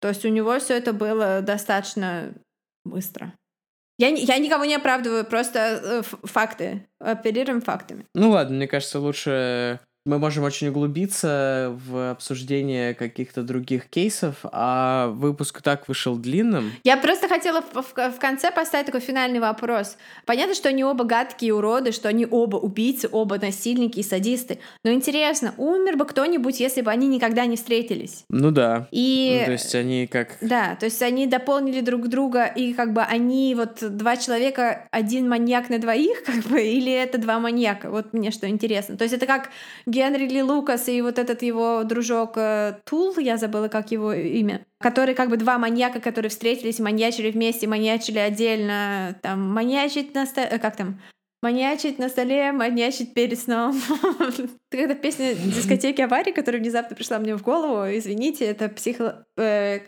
То 0.01 0.09
есть 0.09 0.25
у 0.25 0.29
него 0.29 0.59
все 0.59 0.77
это 0.77 0.93
было 0.93 1.41
достаточно 1.41 2.35
быстро. 2.85 3.33
Я, 3.99 4.09
я 4.09 4.39
никого 4.39 4.65
не 4.67 4.75
оправдываю, 4.75 5.25
просто 5.25 5.59
э, 5.83 6.03
факты. 6.27 6.87
Оперируем 7.01 7.63
фактами. 7.63 8.07
Ну 8.15 8.31
ладно, 8.31 8.57
мне 8.57 8.69
кажется, 8.69 9.01
лучше 9.01 9.81
мы 10.07 10.19
можем 10.19 10.45
очень 10.45 10.69
углубиться 10.69 11.77
в 11.89 12.13
обсуждение 12.13 12.95
каких-то 12.95 13.43
других 13.43 13.87
кейсов, 13.87 14.37
а 14.45 15.09
выпуск 15.09 15.61
так 15.63 15.89
вышел 15.89 16.17
длинным. 16.17 16.73
Я 16.85 16.97
просто 16.97 17.29
хотела 17.29 17.61
в, 17.61 17.75
в, 17.75 17.93
в 17.93 18.19
конце 18.21 18.53
поставить 18.53 18.87
такой 18.87 19.01
финальный 19.01 19.41
вопрос. 19.41 19.97
Понятно, 20.25 20.55
что 20.55 20.69
они 20.69 20.85
оба 20.85 21.05
гадкие 21.05 21.55
уроды, 21.55 21.91
что 21.91 22.09
они 22.09 22.27
оба 22.31 22.57
убийцы, 22.57 23.09
оба 23.11 23.39
насильники 23.39 23.99
и 23.99 24.03
садисты. 24.05 24.61
Но 24.85 24.93
интересно, 24.93 25.55
умер 25.57 25.97
бы 25.97 26.07
кто-нибудь, 26.07 26.61
если 26.61 26.83
бы 26.83 26.91
они 26.93 27.09
никогда 27.09 27.45
не 27.47 27.57
встретились? 27.57 28.25
Ну 28.29 28.53
да. 28.53 28.87
И... 28.93 29.39
Ну, 29.41 29.47
то 29.47 29.53
есть 29.53 29.75
они 29.75 30.07
как... 30.07 30.37
Да, 30.41 30.77
то 30.77 30.87
есть 30.87 31.03
они 31.03 31.27
дополнили 31.27 31.81
друг 31.81 32.07
друга, 32.07 32.45
и 32.47 32.75
как 32.75 32.93
бы 32.93 33.03
они 33.03 33.57
вот 33.57 33.79
два 33.81 34.17
человека, 34.17 34.87
один 34.93 35.29
маньяк 35.29 35.69
на 35.69 35.81
двоих, 35.81 36.23
как 36.27 36.45
бы, 36.45 36.63
или 36.63 36.93
это 36.93 37.19
два 37.19 37.41
маньяка? 37.41 37.91
Вот 37.91 38.13
мне 38.13 38.31
что 38.31 38.49
интересно. 38.49 38.97
То 38.97 39.03
есть 39.03 39.15
это 39.15 39.27
как 39.27 39.51
Генри 39.97 40.29
Ли 40.29 40.43
Лукас 40.43 40.89
и 40.89 41.01
вот 41.01 41.19
этот 41.19 41.41
его 41.41 41.83
дружок 41.83 42.33
э, 42.37 42.75
Тул, 42.85 43.15
я 43.19 43.39
забыла, 43.39 43.69
как 43.69 43.93
его 43.93 44.13
имя, 44.13 44.67
которые 44.79 45.15
как 45.15 45.31
бы 45.31 45.39
два 45.39 45.57
маньяка, 45.57 46.01
которые 46.01 46.29
встретились, 46.29 46.81
маньячили 46.81 47.31
вместе, 47.31 47.67
маньячили 47.67 48.19
отдельно, 48.19 49.17
там, 49.23 49.55
маньячить 49.55 50.15
на... 50.15 50.27
Э, 50.37 50.59
как 50.59 50.77
там? 50.77 51.01
Маньячить 51.43 51.99
на 51.99 52.09
столе, 52.09 52.51
маньячить 52.53 53.13
перед 53.13 53.39
сном. 53.39 53.79
Это 54.71 54.95
песня 54.95 55.35
дискотеки 55.35 56.01
аварии, 56.01 56.33
которая 56.33 56.61
внезапно 56.61 56.97
пришла 56.97 57.19
мне 57.19 57.37
в 57.37 57.43
голову. 57.43 57.85
Извините, 57.97 58.47
это 58.47 58.69
психо... 58.69 59.27
э, 59.37 59.81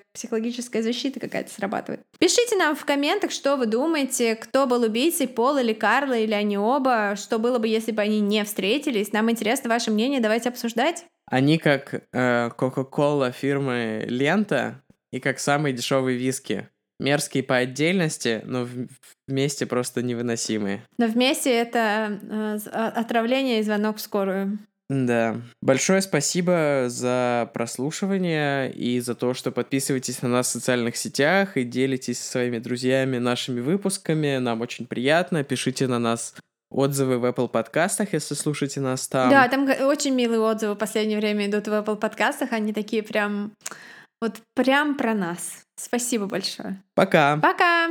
защита 0.83 1.21
какая-то 1.21 1.51
срабатывает. 1.51 2.03
Пишите 2.19 2.57
нам 2.57 2.77
в 2.77 2.85
комментах, 2.85 3.31
что 3.31 3.57
вы 3.57 3.67
думаете, 3.67 4.37
кто 4.37 4.67
был 4.67 4.83
убийцей, 4.83 5.27
Пол 5.27 5.59
или 5.59 5.73
Карла, 5.73 6.17
или 6.17 6.33
они 6.33 6.59
оба, 6.59 7.15
что 7.17 7.39
было 7.39 7.59
бы, 7.59 7.67
если 7.67 7.93
бы 7.93 8.03
они 8.03 8.21
не 8.21 8.45
встретились. 8.45 9.13
Нам 9.13 9.31
интересно 9.31 9.69
ваше 9.69 9.91
мнение, 9.91 10.21
давайте 10.21 10.51
обсуждать. 10.51 11.05
Они 11.27 11.59
как 11.59 11.95
э, 11.95 12.51
Coca-Cola 12.57 13.33
фирмы 13.33 14.05
Лента 14.09 14.83
и 15.11 15.21
как 15.21 15.39
самые 15.39 15.73
дешевые 15.73 16.17
виски 16.17 16.69
мерзкие 16.99 17.43
по 17.43 17.57
отдельности, 17.57 18.43
но 18.45 18.67
вместе 19.27 19.67
просто 19.67 20.03
невыносимые. 20.03 20.83
Но 20.99 21.07
вместе 21.07 21.51
это 21.55 22.19
э, 22.23 22.59
а, 22.73 22.89
отравление 22.89 23.61
и 23.61 23.63
звонок 23.63 23.99
в 23.99 24.01
скорую. 24.01 24.59
Да. 24.91 25.37
Большое 25.61 26.01
спасибо 26.01 26.85
за 26.89 27.51
прослушивание 27.53 28.73
и 28.73 29.01
за 29.01 29.15
то, 29.15 29.35
что 29.35 29.51
подписываетесь 29.51 30.23
на 30.23 30.31
нас 30.31 30.49
в 30.49 30.53
социальных 30.53 30.97
сетях 30.97 31.59
и 31.59 31.65
делитесь 31.65 32.19
со 32.19 32.31
своими 32.33 32.59
друзьями 32.59 33.19
нашими 33.19 33.61
выпусками. 33.61 34.39
Нам 34.39 34.63
очень 34.63 34.87
приятно. 34.87 35.45
Пишите 35.45 35.87
на 35.89 35.99
нас 35.99 36.35
отзывы 36.71 37.19
в 37.19 37.25
Apple 37.27 37.49
подкастах, 37.49 38.15
если 38.15 38.35
слушаете 38.35 38.81
нас 38.81 39.09
там. 39.09 39.31
Да, 39.31 39.47
там 39.49 39.69
очень 39.87 40.15
милые 40.15 40.41
отзывы 40.41 40.75
в 40.75 40.79
последнее 40.79 41.19
время 41.19 41.47
идут 41.47 41.69
в 41.69 41.73
Apple 41.73 41.97
подкастах. 41.97 42.53
Они 42.53 42.73
такие 42.73 43.03
прям... 43.03 43.53
Вот 44.21 44.43
прям 44.55 44.97
про 44.97 45.15
нас. 45.15 45.63
Спасибо 45.77 46.27
большое. 46.27 46.83
Пока. 46.95 47.37
Пока. 47.37 47.89